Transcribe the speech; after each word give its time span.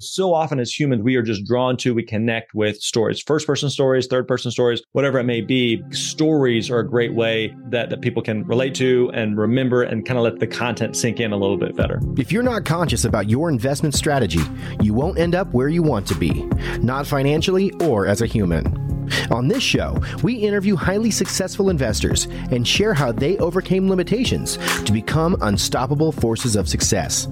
so 0.00 0.34
often 0.34 0.58
as 0.58 0.78
humans, 0.78 1.02
we 1.02 1.16
are 1.16 1.22
just 1.22 1.44
drawn 1.44 1.76
to, 1.78 1.94
we 1.94 2.02
connect 2.02 2.54
with 2.54 2.80
stories, 2.80 3.20
first 3.20 3.46
person 3.46 3.68
stories, 3.68 4.06
third 4.06 4.26
person 4.26 4.50
stories, 4.50 4.82
whatever 4.92 5.18
it 5.18 5.24
may 5.24 5.40
be. 5.40 5.82
Stories 5.90 6.70
are 6.70 6.80
a 6.80 6.88
great 6.88 7.14
way 7.14 7.54
that, 7.68 7.90
that 7.90 8.00
people 8.00 8.22
can 8.22 8.44
relate 8.46 8.74
to 8.76 9.10
and 9.14 9.36
remember 9.36 9.82
and 9.82 10.06
kind 10.06 10.18
of 10.18 10.24
let 10.24 10.38
the 10.38 10.46
content 10.46 10.96
sink 10.96 11.20
in 11.20 11.32
a 11.32 11.36
little 11.36 11.58
bit 11.58 11.76
better. 11.76 12.00
If 12.16 12.32
you're 12.32 12.42
not 12.42 12.64
conscious 12.64 13.04
about 13.04 13.28
your 13.28 13.50
investment 13.50 13.94
strategy, 13.94 14.40
you 14.82 14.94
won't 14.94 15.18
end 15.18 15.34
up 15.34 15.52
where 15.52 15.68
you 15.68 15.82
want 15.82 16.06
to 16.08 16.14
be, 16.14 16.44
not 16.80 17.06
financially 17.06 17.70
or 17.80 18.06
as 18.06 18.22
a 18.22 18.26
human. 18.26 18.99
On 19.30 19.48
this 19.48 19.62
show, 19.62 20.00
we 20.22 20.34
interview 20.34 20.76
highly 20.76 21.10
successful 21.10 21.70
investors 21.70 22.26
and 22.50 22.66
share 22.66 22.94
how 22.94 23.12
they 23.12 23.38
overcame 23.38 23.88
limitations 23.88 24.56
to 24.84 24.92
become 24.92 25.36
unstoppable 25.40 26.12
forces 26.12 26.56
of 26.56 26.68
success. 26.68 27.28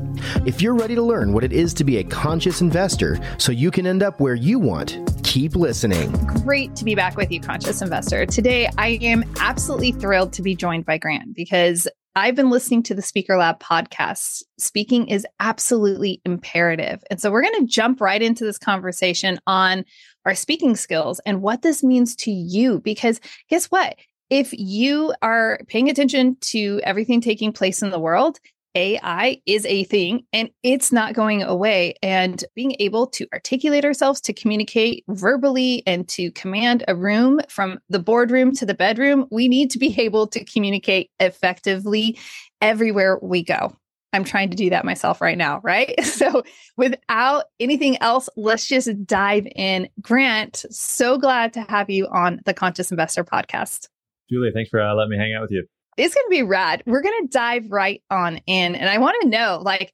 If 0.46 0.62
you're 0.62 0.74
ready 0.74 0.94
to 0.94 1.02
learn 1.02 1.32
what 1.32 1.44
it 1.44 1.52
is 1.52 1.74
to 1.74 1.84
be 1.84 1.98
a 1.98 2.04
conscious 2.04 2.60
investor 2.60 3.18
so 3.38 3.52
you 3.52 3.70
can 3.70 3.86
end 3.86 4.02
up 4.02 4.20
where 4.20 4.34
you 4.34 4.58
want, 4.58 4.98
keep 5.24 5.56
listening. 5.56 6.10
Great 6.44 6.74
to 6.76 6.84
be 6.84 6.94
back 6.94 7.16
with 7.16 7.30
you, 7.30 7.40
Conscious 7.40 7.82
Investor. 7.82 8.26
Today, 8.26 8.68
I 8.78 8.98
am 9.02 9.24
absolutely 9.40 9.92
thrilled 9.92 10.32
to 10.34 10.42
be 10.42 10.54
joined 10.54 10.84
by 10.84 10.98
Grant 10.98 11.34
because 11.34 11.86
I've 12.16 12.34
been 12.34 12.50
listening 12.50 12.82
to 12.84 12.94
the 12.94 13.02
Speaker 13.02 13.36
Lab 13.36 13.60
podcast. 13.60 14.42
Speaking 14.58 15.06
is 15.06 15.24
absolutely 15.38 16.20
imperative. 16.24 17.00
And 17.10 17.20
so 17.20 17.30
we're 17.30 17.42
going 17.42 17.60
to 17.60 17.66
jump 17.66 18.00
right 18.00 18.20
into 18.20 18.44
this 18.44 18.58
conversation 18.58 19.38
on 19.46 19.84
our 20.24 20.34
speaking 20.34 20.76
skills 20.76 21.20
and 21.26 21.42
what 21.42 21.62
this 21.62 21.82
means 21.82 22.14
to 22.16 22.30
you. 22.30 22.80
Because 22.80 23.20
guess 23.48 23.66
what? 23.66 23.96
If 24.30 24.52
you 24.52 25.14
are 25.22 25.60
paying 25.68 25.88
attention 25.88 26.36
to 26.40 26.80
everything 26.84 27.20
taking 27.20 27.52
place 27.52 27.82
in 27.82 27.90
the 27.90 27.98
world, 27.98 28.38
AI 28.74 29.40
is 29.46 29.64
a 29.66 29.84
thing 29.84 30.24
and 30.32 30.50
it's 30.62 30.92
not 30.92 31.14
going 31.14 31.42
away. 31.42 31.94
And 32.02 32.44
being 32.54 32.76
able 32.78 33.06
to 33.08 33.26
articulate 33.32 33.84
ourselves, 33.84 34.20
to 34.22 34.32
communicate 34.32 35.04
verbally, 35.08 35.82
and 35.86 36.06
to 36.10 36.30
command 36.32 36.84
a 36.86 36.94
room 36.94 37.40
from 37.48 37.78
the 37.88 37.98
boardroom 37.98 38.52
to 38.56 38.66
the 38.66 38.74
bedroom, 38.74 39.26
we 39.30 39.48
need 39.48 39.70
to 39.72 39.78
be 39.78 39.98
able 40.00 40.26
to 40.28 40.44
communicate 40.44 41.10
effectively 41.18 42.18
everywhere 42.60 43.18
we 43.22 43.42
go. 43.42 43.76
I'm 44.12 44.24
trying 44.24 44.50
to 44.50 44.56
do 44.56 44.70
that 44.70 44.84
myself 44.84 45.20
right 45.20 45.36
now, 45.36 45.60
right? 45.62 45.94
So, 46.18 46.42
without 46.76 47.44
anything 47.60 47.96
else, 48.02 48.28
let's 48.36 48.66
just 48.66 49.06
dive 49.06 49.46
in. 49.54 49.88
Grant, 50.00 50.64
so 50.70 51.16
glad 51.16 51.52
to 51.52 51.60
have 51.62 51.90
you 51.90 52.08
on 52.08 52.40
the 52.44 52.54
Conscious 52.54 52.90
Investor 52.90 53.22
podcast. 53.22 53.88
Julie, 54.28 54.50
thanks 54.52 54.70
for 54.70 54.80
uh, 54.80 54.94
letting 54.94 55.10
me 55.10 55.16
hang 55.16 55.34
out 55.34 55.42
with 55.42 55.52
you. 55.52 55.64
It's 55.96 56.14
going 56.14 56.26
to 56.26 56.30
be 56.30 56.42
rad. 56.42 56.82
We're 56.86 57.02
going 57.02 57.22
to 57.22 57.28
dive 57.28 57.70
right 57.70 58.02
on 58.10 58.38
in. 58.46 58.74
And 58.74 58.88
I 58.88 58.98
want 58.98 59.16
to 59.22 59.28
know, 59.28 59.60
like, 59.62 59.92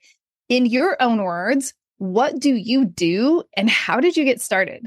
in 0.48 0.66
your 0.66 0.96
own 1.00 1.22
words, 1.22 1.74
what 1.98 2.38
do 2.38 2.54
you 2.54 2.84
do 2.84 3.42
and 3.56 3.68
how 3.68 4.00
did 4.00 4.16
you 4.16 4.24
get 4.24 4.40
started? 4.40 4.86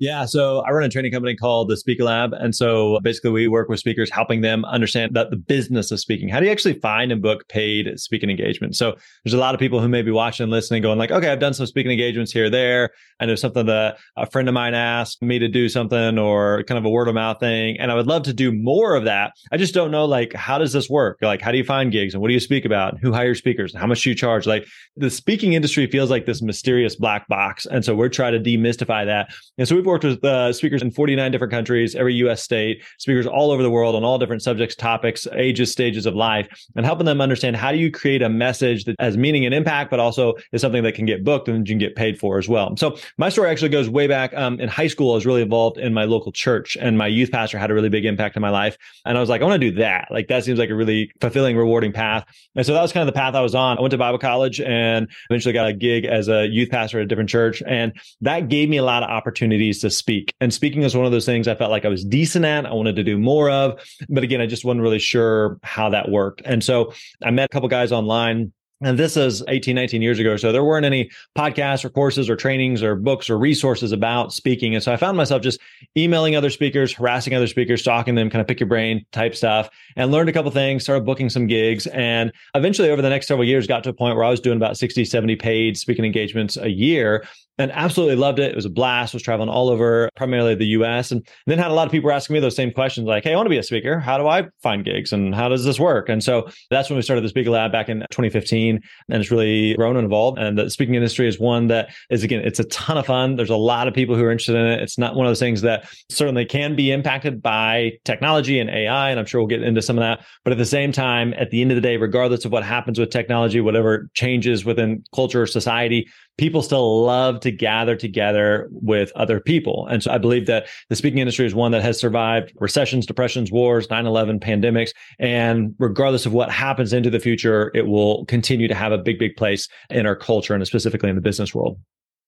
Yeah. 0.00 0.24
So 0.24 0.60
I 0.60 0.70
run 0.70 0.82
a 0.82 0.88
training 0.88 1.12
company 1.12 1.36
called 1.36 1.68
the 1.68 1.76
Speaker 1.76 2.04
Lab. 2.04 2.32
And 2.32 2.54
so 2.54 2.98
basically 3.02 3.30
we 3.30 3.48
work 3.48 3.68
with 3.68 3.78
speakers, 3.78 4.10
helping 4.10 4.40
them 4.40 4.64
understand 4.64 5.14
that 5.14 5.28
the 5.28 5.36
business 5.36 5.90
of 5.90 6.00
speaking. 6.00 6.30
How 6.30 6.40
do 6.40 6.46
you 6.46 6.52
actually 6.52 6.80
find 6.80 7.12
and 7.12 7.20
book 7.20 7.46
paid 7.48 8.00
speaking 8.00 8.30
engagement? 8.30 8.76
So 8.76 8.96
there's 9.24 9.34
a 9.34 9.38
lot 9.38 9.54
of 9.54 9.60
people 9.60 9.78
who 9.78 9.88
may 9.88 10.00
be 10.00 10.10
watching 10.10 10.44
and 10.44 10.50
listening 10.50 10.80
going 10.80 10.98
like, 10.98 11.10
okay, 11.10 11.28
I've 11.28 11.38
done 11.38 11.52
some 11.52 11.66
speaking 11.66 11.92
engagements 11.92 12.32
here, 12.32 12.48
there. 12.48 12.90
I 13.20 13.26
know 13.26 13.34
something 13.34 13.66
that 13.66 13.98
a 14.16 14.24
friend 14.24 14.48
of 14.48 14.54
mine 14.54 14.72
asked 14.72 15.20
me 15.20 15.38
to 15.38 15.48
do 15.48 15.68
something 15.68 16.18
or 16.18 16.62
kind 16.62 16.78
of 16.78 16.86
a 16.86 16.90
word 16.90 17.08
of 17.08 17.14
mouth 17.14 17.38
thing. 17.38 17.78
And 17.78 17.92
I 17.92 17.94
would 17.94 18.06
love 18.06 18.22
to 18.22 18.32
do 18.32 18.52
more 18.52 18.94
of 18.94 19.04
that. 19.04 19.32
I 19.52 19.58
just 19.58 19.74
don't 19.74 19.90
know, 19.90 20.06
like, 20.06 20.32
how 20.32 20.56
does 20.56 20.72
this 20.72 20.88
work? 20.88 21.18
Like, 21.20 21.42
how 21.42 21.52
do 21.52 21.58
you 21.58 21.64
find 21.64 21.92
gigs 21.92 22.14
and 22.14 22.22
what 22.22 22.28
do 22.28 22.34
you 22.34 22.40
speak 22.40 22.64
about? 22.64 22.98
Who 23.00 23.12
hires 23.12 23.36
speakers? 23.36 23.74
And 23.74 23.80
how 23.82 23.86
much 23.86 24.02
do 24.02 24.08
you 24.08 24.14
charge? 24.14 24.46
Like 24.46 24.66
the 24.96 25.10
speaking 25.10 25.52
industry 25.52 25.86
feels 25.88 26.08
like 26.08 26.24
this 26.24 26.40
mysterious 26.40 26.96
black 26.96 27.28
box. 27.28 27.66
And 27.66 27.84
so 27.84 27.94
we're 27.94 28.08
trying 28.08 28.32
to 28.32 28.40
demystify 28.40 29.04
that. 29.04 29.34
And 29.58 29.68
so 29.68 29.76
we've 29.76 29.89
worked 29.90 30.04
with 30.04 30.24
uh, 30.24 30.52
speakers 30.52 30.82
in 30.82 30.90
49 30.90 31.30
different 31.30 31.52
countries, 31.52 31.94
every 31.94 32.14
US 32.14 32.42
state, 32.42 32.82
speakers 32.98 33.26
all 33.26 33.50
over 33.50 33.62
the 33.62 33.70
world 33.70 33.94
on 33.94 34.04
all 34.04 34.18
different 34.18 34.42
subjects, 34.42 34.74
topics, 34.74 35.26
ages, 35.34 35.70
stages 35.70 36.06
of 36.06 36.14
life, 36.14 36.48
and 36.76 36.86
helping 36.86 37.06
them 37.06 37.20
understand 37.20 37.56
how 37.56 37.72
do 37.72 37.78
you 37.78 37.90
create 37.90 38.22
a 38.22 38.28
message 38.28 38.84
that 38.84 38.96
has 39.00 39.16
meaning 39.16 39.44
and 39.44 39.54
impact, 39.54 39.90
but 39.90 40.00
also 40.00 40.34
is 40.52 40.60
something 40.60 40.82
that 40.82 40.94
can 40.94 41.06
get 41.06 41.24
booked 41.24 41.48
and 41.48 41.68
you 41.68 41.72
can 41.72 41.78
get 41.78 41.96
paid 41.96 42.18
for 42.18 42.38
as 42.38 42.48
well. 42.48 42.76
So 42.76 42.96
my 43.18 43.28
story 43.28 43.50
actually 43.50 43.68
goes 43.70 43.88
way 43.88 44.06
back. 44.06 44.32
Um, 44.34 44.60
in 44.60 44.68
high 44.68 44.86
school, 44.86 45.12
I 45.12 45.14
was 45.14 45.26
really 45.26 45.42
involved 45.42 45.78
in 45.78 45.92
my 45.92 46.04
local 46.04 46.32
church, 46.32 46.76
and 46.80 46.96
my 46.96 47.06
youth 47.06 47.30
pastor 47.30 47.58
had 47.58 47.70
a 47.70 47.74
really 47.74 47.88
big 47.88 48.04
impact 48.04 48.36
on 48.36 48.40
my 48.40 48.50
life. 48.50 48.78
And 49.04 49.18
I 49.18 49.20
was 49.20 49.28
like, 49.28 49.42
I 49.42 49.44
want 49.44 49.60
to 49.60 49.70
do 49.70 49.76
that. 49.78 50.08
Like 50.10 50.28
that 50.28 50.44
seems 50.44 50.58
like 50.58 50.70
a 50.70 50.74
really 50.74 51.10
fulfilling, 51.20 51.56
rewarding 51.56 51.92
path. 51.92 52.24
And 52.54 52.64
so 52.64 52.72
that 52.74 52.82
was 52.82 52.92
kind 52.92 53.08
of 53.08 53.12
the 53.12 53.18
path 53.18 53.34
I 53.34 53.40
was 53.40 53.54
on. 53.54 53.78
I 53.78 53.80
went 53.80 53.90
to 53.90 53.98
Bible 53.98 54.18
college 54.18 54.60
and 54.60 55.08
eventually 55.28 55.52
got 55.52 55.68
a 55.68 55.72
gig 55.72 56.04
as 56.04 56.28
a 56.28 56.46
youth 56.46 56.70
pastor 56.70 56.98
at 56.98 57.04
a 57.04 57.06
different 57.06 57.30
church, 57.30 57.62
and 57.66 57.92
that 58.20 58.48
gave 58.48 58.68
me 58.68 58.76
a 58.76 58.84
lot 58.84 59.02
of 59.02 59.10
opportunities 59.10 59.79
to 59.80 59.90
speak. 59.90 60.34
And 60.40 60.52
speaking 60.52 60.82
is 60.82 60.96
one 60.96 61.06
of 61.06 61.12
those 61.12 61.26
things 61.26 61.48
I 61.48 61.54
felt 61.54 61.70
like 61.70 61.84
I 61.84 61.88
was 61.88 62.04
decent 62.04 62.44
at. 62.44 62.66
I 62.66 62.72
wanted 62.72 62.96
to 62.96 63.04
do 63.04 63.18
more 63.18 63.50
of. 63.50 63.80
But 64.08 64.24
again, 64.24 64.40
I 64.40 64.46
just 64.46 64.64
wasn't 64.64 64.82
really 64.82 64.98
sure 64.98 65.58
how 65.62 65.90
that 65.90 66.08
worked. 66.08 66.42
And 66.44 66.62
so 66.62 66.92
I 67.22 67.30
met 67.30 67.46
a 67.46 67.48
couple 67.48 67.68
guys 67.68 67.92
online 67.92 68.52
and 68.82 68.98
this 68.98 69.16
is 69.16 69.44
18, 69.46 69.74
19 69.74 70.00
years 70.00 70.18
ago. 70.18 70.36
So 70.36 70.52
there 70.52 70.64
weren't 70.64 70.86
any 70.86 71.10
podcasts 71.36 71.84
or 71.84 71.90
courses 71.90 72.30
or 72.30 72.36
trainings 72.36 72.82
or 72.82 72.96
books 72.96 73.28
or 73.28 73.38
resources 73.38 73.92
about 73.92 74.32
speaking. 74.32 74.74
And 74.74 74.82
so 74.82 74.90
I 74.90 74.96
found 74.96 75.18
myself 75.18 75.42
just 75.42 75.60
emailing 75.98 76.34
other 76.34 76.48
speakers, 76.48 76.92
harassing 76.92 77.34
other 77.34 77.46
speakers, 77.46 77.82
stalking 77.82 78.14
them, 78.14 78.30
kind 78.30 78.40
of 78.40 78.48
pick 78.48 78.58
your 78.58 78.68
brain 78.68 79.04
type 79.12 79.36
stuff, 79.36 79.68
and 79.96 80.10
learned 80.10 80.30
a 80.30 80.32
couple 80.32 80.50
things, 80.50 80.82
started 80.82 81.04
booking 81.04 81.28
some 81.28 81.46
gigs. 81.46 81.86
And 81.88 82.32
eventually 82.54 82.88
over 82.88 83.02
the 83.02 83.10
next 83.10 83.26
several 83.26 83.46
years, 83.46 83.66
got 83.66 83.84
to 83.84 83.90
a 83.90 83.94
point 83.94 84.16
where 84.16 84.24
I 84.24 84.30
was 84.30 84.40
doing 84.40 84.56
about 84.56 84.78
60, 84.78 85.04
70 85.04 85.36
paid 85.36 85.76
speaking 85.76 86.06
engagements 86.06 86.56
a 86.56 86.70
year 86.70 87.26
and 87.60 87.70
absolutely 87.72 88.16
loved 88.16 88.38
it. 88.38 88.50
It 88.50 88.56
was 88.56 88.64
a 88.64 88.70
blast. 88.70 89.12
Was 89.12 89.22
traveling 89.22 89.50
all 89.50 89.68
over, 89.68 90.08
primarily 90.16 90.54
the 90.54 90.66
U.S. 90.68 91.10
And 91.10 91.26
then 91.46 91.58
had 91.58 91.70
a 91.70 91.74
lot 91.74 91.86
of 91.86 91.92
people 91.92 92.10
asking 92.10 92.34
me 92.34 92.40
those 92.40 92.56
same 92.56 92.72
questions, 92.72 93.06
like, 93.06 93.22
"Hey, 93.22 93.34
I 93.34 93.36
want 93.36 93.46
to 93.46 93.50
be 93.50 93.58
a 93.58 93.62
speaker. 93.62 93.98
How 93.98 94.16
do 94.16 94.26
I 94.26 94.48
find 94.62 94.84
gigs? 94.84 95.12
And 95.12 95.34
how 95.34 95.48
does 95.50 95.64
this 95.64 95.78
work?" 95.78 96.08
And 96.08 96.24
so 96.24 96.48
that's 96.70 96.88
when 96.88 96.96
we 96.96 97.02
started 97.02 97.22
the 97.22 97.28
Speaker 97.28 97.50
Lab 97.50 97.70
back 97.70 97.90
in 97.90 98.00
2015, 98.10 98.80
and 99.10 99.20
it's 99.20 99.30
really 99.30 99.74
grown 99.74 99.96
and 99.96 100.06
evolved. 100.06 100.38
And 100.38 100.56
the 100.56 100.70
speaking 100.70 100.94
industry 100.94 101.28
is 101.28 101.38
one 101.38 101.66
that 101.66 101.90
is 102.08 102.22
again, 102.22 102.40
it's 102.42 102.60
a 102.60 102.64
ton 102.64 102.96
of 102.96 103.04
fun. 103.04 103.36
There's 103.36 103.50
a 103.50 103.56
lot 103.56 103.88
of 103.88 103.94
people 103.94 104.16
who 104.16 104.24
are 104.24 104.30
interested 104.30 104.56
in 104.56 104.66
it. 104.66 104.80
It's 104.80 104.96
not 104.96 105.14
one 105.14 105.26
of 105.26 105.30
those 105.30 105.38
things 105.38 105.60
that 105.60 105.86
certainly 106.08 106.46
can 106.46 106.76
be 106.76 106.90
impacted 106.90 107.42
by 107.42 107.92
technology 108.04 108.58
and 108.58 108.70
AI, 108.70 109.10
and 109.10 109.20
I'm 109.20 109.26
sure 109.26 109.40
we'll 109.40 109.48
get 109.48 109.62
into 109.62 109.82
some 109.82 109.98
of 109.98 110.02
that. 110.02 110.24
But 110.44 110.52
at 110.52 110.58
the 110.58 110.64
same 110.64 110.92
time, 110.92 111.34
at 111.36 111.50
the 111.50 111.60
end 111.60 111.72
of 111.72 111.76
the 111.76 111.82
day, 111.82 111.98
regardless 111.98 112.46
of 112.46 112.52
what 112.52 112.64
happens 112.64 112.98
with 112.98 113.10
technology, 113.10 113.60
whatever 113.60 114.08
changes 114.14 114.64
within 114.64 115.04
culture 115.14 115.42
or 115.42 115.46
society, 115.46 116.08
people 116.40 116.62
still 116.62 117.04
love 117.04 117.38
to 117.38 117.50
gather 117.50 117.94
together 117.94 118.66
with 118.70 119.12
other 119.14 119.40
people. 119.40 119.86
And 119.90 120.02
so 120.02 120.10
I 120.10 120.16
believe 120.16 120.46
that 120.46 120.68
the 120.88 120.96
speaking 120.96 121.18
industry 121.18 121.44
is 121.44 121.54
one 121.54 121.70
that 121.72 121.82
has 121.82 122.00
survived 122.00 122.54
recessions, 122.58 123.04
depressions, 123.04 123.52
wars, 123.52 123.90
9 123.90 124.06
11, 124.06 124.40
pandemics. 124.40 124.92
And 125.18 125.74
regardless 125.78 126.24
of 126.24 126.32
what 126.32 126.50
happens 126.50 126.94
into 126.94 127.10
the 127.10 127.20
future, 127.20 127.70
it 127.74 127.86
will 127.86 128.24
continue 128.24 128.68
to 128.68 128.74
have 128.74 128.90
a 128.90 128.96
big, 128.96 129.18
big 129.18 129.36
place 129.36 129.68
in 129.90 130.06
our 130.06 130.16
culture 130.16 130.54
and 130.54 130.66
specifically 130.66 131.10
in 131.10 131.14
the 131.14 131.20
business 131.20 131.54
world. 131.54 131.78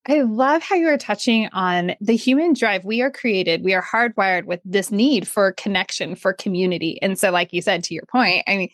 I 0.06 0.20
love 0.20 0.62
how 0.62 0.74
you 0.74 0.88
are 0.88 0.98
touching 0.98 1.48
on 1.54 1.94
the 2.02 2.16
human 2.16 2.52
drive. 2.52 2.84
We 2.84 3.00
are 3.00 3.10
created, 3.10 3.64
we 3.64 3.72
are 3.72 3.82
hardwired 3.82 4.44
with 4.44 4.60
this 4.62 4.90
need 4.90 5.26
for 5.26 5.52
connection, 5.52 6.16
for 6.16 6.34
community. 6.34 6.98
And 7.00 7.18
so, 7.18 7.30
like 7.30 7.54
you 7.54 7.62
said, 7.62 7.82
to 7.84 7.94
your 7.94 8.04
point, 8.12 8.44
I 8.46 8.56
mean, 8.58 8.68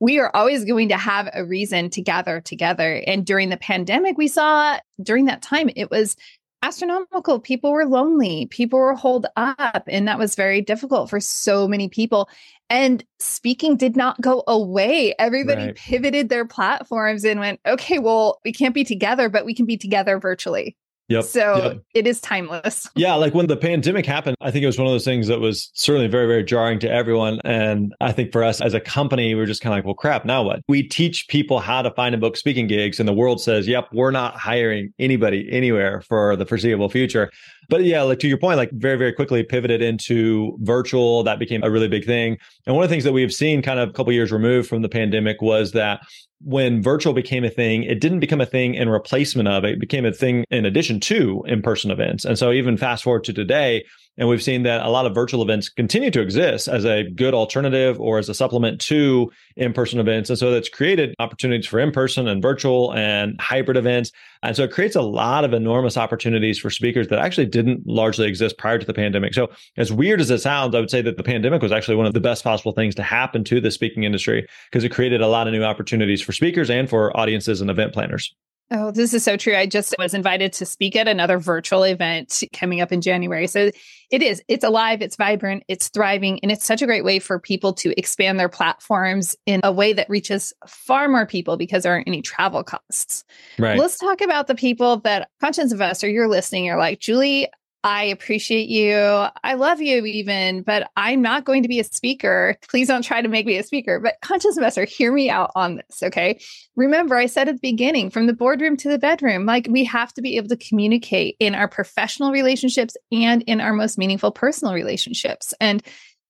we 0.00 0.18
are 0.18 0.30
always 0.34 0.64
going 0.64 0.88
to 0.88 0.96
have 0.96 1.28
a 1.32 1.44
reason 1.44 1.90
to 1.90 2.02
gather 2.02 2.40
together. 2.40 3.02
And 3.06 3.24
during 3.24 3.48
the 3.48 3.56
pandemic, 3.56 4.18
we 4.18 4.28
saw 4.28 4.78
during 5.02 5.26
that 5.26 5.42
time, 5.42 5.70
it 5.76 5.90
was 5.90 6.16
astronomical. 6.62 7.40
People 7.40 7.72
were 7.72 7.84
lonely, 7.84 8.46
people 8.46 8.78
were 8.78 8.94
holed 8.94 9.26
up, 9.36 9.84
and 9.86 10.08
that 10.08 10.18
was 10.18 10.34
very 10.34 10.62
difficult 10.62 11.10
for 11.10 11.20
so 11.20 11.68
many 11.68 11.88
people. 11.88 12.28
And 12.70 13.04
speaking 13.18 13.76
did 13.76 13.96
not 13.96 14.20
go 14.20 14.42
away. 14.48 15.14
Everybody 15.18 15.66
right. 15.66 15.76
pivoted 15.76 16.30
their 16.30 16.46
platforms 16.46 17.24
and 17.24 17.38
went, 17.38 17.60
okay, 17.66 17.98
well, 17.98 18.40
we 18.44 18.52
can't 18.52 18.74
be 18.74 18.84
together, 18.84 19.28
but 19.28 19.44
we 19.44 19.54
can 19.54 19.66
be 19.66 19.76
together 19.76 20.18
virtually. 20.18 20.74
Yep. 21.08 21.24
So 21.24 21.56
yep. 21.56 21.82
it 21.94 22.06
is 22.06 22.20
timeless. 22.20 22.88
Yeah. 22.96 23.14
Like 23.14 23.34
when 23.34 23.48
the 23.48 23.56
pandemic 23.56 24.06
happened, 24.06 24.36
I 24.40 24.50
think 24.50 24.62
it 24.62 24.66
was 24.66 24.78
one 24.78 24.86
of 24.86 24.92
those 24.92 25.04
things 25.04 25.26
that 25.26 25.40
was 25.40 25.70
certainly 25.74 26.06
very, 26.06 26.26
very 26.26 26.44
jarring 26.44 26.78
to 26.80 26.90
everyone. 26.90 27.40
And 27.44 27.92
I 28.00 28.12
think 28.12 28.32
for 28.32 28.42
us 28.42 28.60
as 28.60 28.72
a 28.72 28.80
company, 28.80 29.34
we 29.34 29.40
are 29.42 29.46
just 29.46 29.60
kind 29.60 29.72
of 29.74 29.78
like, 29.78 29.84
well, 29.84 29.94
crap, 29.94 30.24
now 30.24 30.42
what? 30.42 30.60
We 30.68 30.82
teach 30.82 31.26
people 31.28 31.58
how 31.58 31.82
to 31.82 31.90
find 31.90 32.14
and 32.14 32.20
book 32.20 32.36
speaking 32.36 32.66
gigs, 32.66 33.00
and 33.00 33.08
the 33.08 33.12
world 33.12 33.42
says, 33.42 33.66
yep, 33.66 33.88
we're 33.92 34.12
not 34.12 34.36
hiring 34.36 34.94
anybody 34.98 35.48
anywhere 35.50 36.00
for 36.02 36.36
the 36.36 36.46
foreseeable 36.46 36.88
future. 36.88 37.30
But 37.68 37.84
yeah, 37.84 38.02
like 38.02 38.18
to 38.20 38.28
your 38.28 38.38
point, 38.38 38.56
like 38.56 38.70
very, 38.72 38.96
very 38.96 39.12
quickly 39.12 39.42
pivoted 39.42 39.82
into 39.82 40.56
virtual. 40.60 41.22
That 41.24 41.38
became 41.38 41.62
a 41.62 41.70
really 41.70 41.88
big 41.88 42.04
thing. 42.04 42.38
And 42.66 42.74
one 42.74 42.84
of 42.84 42.88
the 42.88 42.94
things 42.94 43.04
that 43.04 43.12
we've 43.12 43.32
seen 43.32 43.62
kind 43.62 43.78
of 43.78 43.90
a 43.90 43.92
couple 43.92 44.12
years 44.12 44.32
removed 44.32 44.68
from 44.68 44.82
the 44.82 44.88
pandemic 44.88 45.42
was 45.42 45.72
that 45.72 46.00
when 46.44 46.82
virtual 46.82 47.14
became 47.14 47.42
a 47.42 47.50
thing, 47.50 47.84
it 47.84 48.00
didn't 48.00 48.20
become 48.20 48.40
a 48.40 48.46
thing 48.46 48.74
in 48.74 48.88
replacement 48.88 49.48
of 49.48 49.64
it. 49.64 49.72
It 49.72 49.80
became 49.80 50.04
a 50.04 50.12
thing 50.12 50.44
in 50.50 50.66
addition 50.66 50.93
transition 51.00 51.44
to 51.44 51.44
in 51.46 51.62
person 51.62 51.90
events. 51.90 52.24
And 52.24 52.38
so, 52.38 52.52
even 52.52 52.76
fast 52.76 53.04
forward 53.04 53.24
to 53.24 53.32
today, 53.32 53.84
and 54.16 54.28
we've 54.28 54.42
seen 54.42 54.62
that 54.62 54.86
a 54.86 54.90
lot 54.90 55.06
of 55.06 55.14
virtual 55.14 55.42
events 55.42 55.68
continue 55.68 56.10
to 56.12 56.20
exist 56.20 56.68
as 56.68 56.84
a 56.84 57.02
good 57.02 57.34
alternative 57.34 58.00
or 58.00 58.18
as 58.18 58.28
a 58.28 58.34
supplement 58.34 58.80
to 58.82 59.28
in 59.56 59.72
person 59.72 59.98
events. 59.98 60.30
And 60.30 60.38
so 60.38 60.52
that's 60.52 60.68
created 60.68 61.16
opportunities 61.18 61.66
for 61.66 61.80
in 61.80 61.90
person 61.90 62.28
and 62.28 62.40
virtual 62.40 62.94
and 62.94 63.34
hybrid 63.40 63.76
events. 63.76 64.12
And 64.44 64.54
so 64.54 64.62
it 64.62 64.70
creates 64.70 64.94
a 64.94 65.02
lot 65.02 65.44
of 65.44 65.52
enormous 65.52 65.96
opportunities 65.96 66.60
for 66.60 66.70
speakers 66.70 67.08
that 67.08 67.18
actually 67.18 67.46
didn't 67.46 67.88
largely 67.88 68.28
exist 68.28 68.56
prior 68.56 68.78
to 68.78 68.86
the 68.86 68.94
pandemic. 68.94 69.34
So, 69.34 69.50
as 69.76 69.92
weird 69.92 70.20
as 70.20 70.30
it 70.30 70.38
sounds, 70.38 70.76
I 70.76 70.80
would 70.80 70.90
say 70.90 71.02
that 71.02 71.16
the 71.16 71.24
pandemic 71.24 71.60
was 71.60 71.72
actually 71.72 71.96
one 71.96 72.06
of 72.06 72.14
the 72.14 72.20
best 72.20 72.44
possible 72.44 72.70
things 72.70 72.94
to 72.94 73.02
happen 73.02 73.42
to 73.44 73.60
the 73.60 73.72
speaking 73.72 74.04
industry 74.04 74.46
because 74.70 74.84
it 74.84 74.90
created 74.90 75.22
a 75.22 75.28
lot 75.28 75.48
of 75.48 75.52
new 75.52 75.64
opportunities 75.64 76.22
for 76.22 76.30
speakers 76.30 76.70
and 76.70 76.88
for 76.88 77.16
audiences 77.16 77.60
and 77.60 77.68
event 77.68 77.92
planners. 77.92 78.32
Oh, 78.70 78.90
this 78.90 79.12
is 79.12 79.22
so 79.22 79.36
true. 79.36 79.54
I 79.54 79.66
just 79.66 79.94
was 79.98 80.14
invited 80.14 80.52
to 80.54 80.66
speak 80.66 80.96
at 80.96 81.06
another 81.06 81.38
virtual 81.38 81.82
event 81.82 82.42
coming 82.52 82.80
up 82.80 82.92
in 82.92 83.02
January. 83.02 83.46
So 83.46 83.70
it 84.10 84.22
is, 84.22 84.42
it's 84.48 84.64
alive, 84.64 85.02
it's 85.02 85.16
vibrant, 85.16 85.64
it's 85.68 85.88
thriving, 85.88 86.40
and 86.42 86.50
it's 86.50 86.64
such 86.64 86.80
a 86.80 86.86
great 86.86 87.04
way 87.04 87.18
for 87.18 87.38
people 87.38 87.74
to 87.74 87.98
expand 87.98 88.40
their 88.40 88.48
platforms 88.48 89.36
in 89.44 89.60
a 89.62 89.70
way 89.70 89.92
that 89.92 90.08
reaches 90.08 90.54
far 90.66 91.08
more 91.08 91.26
people 91.26 91.56
because 91.58 91.82
there 91.82 91.92
aren't 91.92 92.08
any 92.08 92.22
travel 92.22 92.64
costs. 92.64 93.24
Right. 93.58 93.78
Let's 93.78 93.98
talk 93.98 94.22
about 94.22 94.46
the 94.46 94.54
people 94.54 94.98
that 95.00 95.28
conscious 95.40 95.70
investor, 95.70 96.08
you're 96.08 96.28
listening, 96.28 96.64
you're 96.64 96.78
like, 96.78 97.00
Julie, 97.00 97.48
I 97.84 98.04
appreciate 98.04 98.70
you. 98.70 98.96
I 98.96 99.54
love 99.54 99.82
you 99.82 100.06
even, 100.06 100.62
but 100.62 100.90
I'm 100.96 101.20
not 101.20 101.44
going 101.44 101.62
to 101.64 101.68
be 101.68 101.80
a 101.80 101.84
speaker. 101.84 102.56
Please 102.66 102.88
don't 102.88 103.02
try 103.02 103.20
to 103.20 103.28
make 103.28 103.44
me 103.44 103.58
a 103.58 103.62
speaker. 103.62 104.00
But 104.00 104.16
conscious 104.22 104.56
investor, 104.56 104.86
hear 104.86 105.12
me 105.12 105.28
out 105.28 105.52
on 105.54 105.76
this. 105.76 106.02
Okay. 106.02 106.40
Remember, 106.76 107.14
I 107.14 107.26
said 107.26 107.46
at 107.46 107.56
the 107.56 107.60
beginning, 107.60 108.08
from 108.08 108.26
the 108.26 108.32
boardroom 108.32 108.78
to 108.78 108.88
the 108.88 108.98
bedroom, 108.98 109.44
like 109.44 109.68
we 109.70 109.84
have 109.84 110.14
to 110.14 110.22
be 110.22 110.38
able 110.38 110.48
to 110.48 110.56
communicate 110.56 111.36
in 111.38 111.54
our 111.54 111.68
professional 111.68 112.32
relationships 112.32 112.96
and 113.12 113.42
in 113.42 113.60
our 113.60 113.74
most 113.74 113.98
meaningful 113.98 114.32
personal 114.32 114.72
relationships. 114.72 115.52
And 115.60 115.82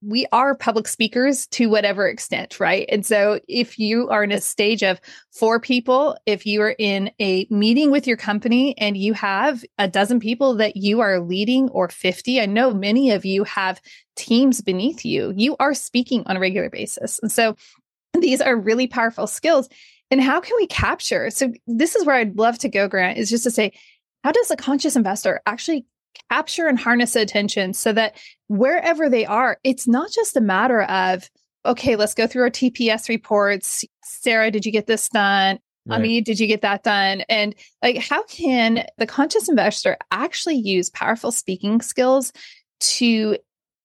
we 0.05 0.27
are 0.33 0.55
public 0.55 0.87
speakers 0.87 1.47
to 1.49 1.69
whatever 1.69 2.07
extent, 2.07 2.61
right? 2.61 2.87
And 2.91 3.05
so 3.05 3.41
if 3.49 3.79
you 3.79 4.09
are 4.11 4.25
in 4.25 4.33
a 4.33 4.41
stage 4.41 4.83
of 4.83 5.01
four 5.33 5.61
people, 5.61 6.17
if 6.27 6.45
you 6.47 6.61
are 6.63 6.75
in 6.79 7.11
a 7.21 7.47
meeting 7.51 7.91
with 7.91 8.07
your 8.07 8.17
company 8.17 8.77
and 8.79 8.97
you 8.97 9.15
have 9.15 9.65
a 9.79 9.89
dozen 9.89 10.21
people 10.21 10.57
that 10.57 10.77
you 10.77 11.01
are 11.01 11.21
leading 11.21 11.69
or 11.71 11.89
50, 11.89 12.41
I 12.41 12.47
know 12.47 12.75
many 12.75 13.11
of 13.13 13.25
you 13.25 13.45
have 13.45 13.81
teams 14.17 14.61
beneath 14.61 15.05
you, 15.05 15.33
you 15.37 15.57
are 15.59 15.75
speaking 15.75 16.23
on 16.27 16.37
a 16.37 16.41
regular 16.41 16.71
basis. 16.71 17.19
And 17.21 17.33
so 17.33 17.57
these 18.13 18.41
are 18.41 18.57
really 18.57 18.87
powerful 18.87 19.27
skills. 19.27 19.69
And 20.11 20.21
how 20.21 20.41
can 20.41 20.57
we 20.57 20.67
capture? 20.67 21.31
So 21.31 21.53
this 21.67 21.97
is 21.97 22.05
where 22.05 22.17
I'd 22.17 22.37
love 22.37 22.59
to 22.59 22.69
go, 22.69 22.89
Grant, 22.89 23.19
is 23.19 23.31
just 23.31 23.45
to 23.45 23.51
say, 23.51 23.73
how 24.23 24.33
does 24.33 24.51
a 24.51 24.57
conscious 24.57 24.97
investor 24.97 25.41
actually 25.47 25.87
capture 26.31 26.67
and 26.67 26.79
harness 26.79 27.17
attention 27.17 27.75
so 27.75 27.93
that 27.93 28.17
wherever 28.49 29.09
they 29.09 29.27
are, 29.27 29.59
it's 29.65 29.87
not 29.87 30.11
just 30.11 30.37
a 30.37 30.41
matter 30.41 30.83
of, 30.83 31.29
okay, 31.67 31.97
let's 31.97 32.15
go 32.15 32.27
through 32.27 32.43
our 32.43 32.51
TPS 32.51 33.09
reports. 33.09 33.85
Sarah, 34.03 34.51
did 34.51 34.67
you 34.67 34.73
get 34.73 34.87
this 34.87 35.09
done? 35.09 35.59
Right. 35.87 35.97
Ami, 35.97 36.21
did 36.23 36.41
you 36.41 36.47
get 36.47 36.63
that 36.63 36.83
done? 36.83 37.23
And 37.29 37.55
like, 37.83 37.99
how 37.99 38.23
can 38.25 38.87
the 38.97 39.07
conscious 39.07 39.49
investor 39.49 39.99
actually 40.11 40.57
use 40.57 40.89
powerful 40.91 41.31
speaking 41.31 41.81
skills 41.81 42.33
to 42.81 43.37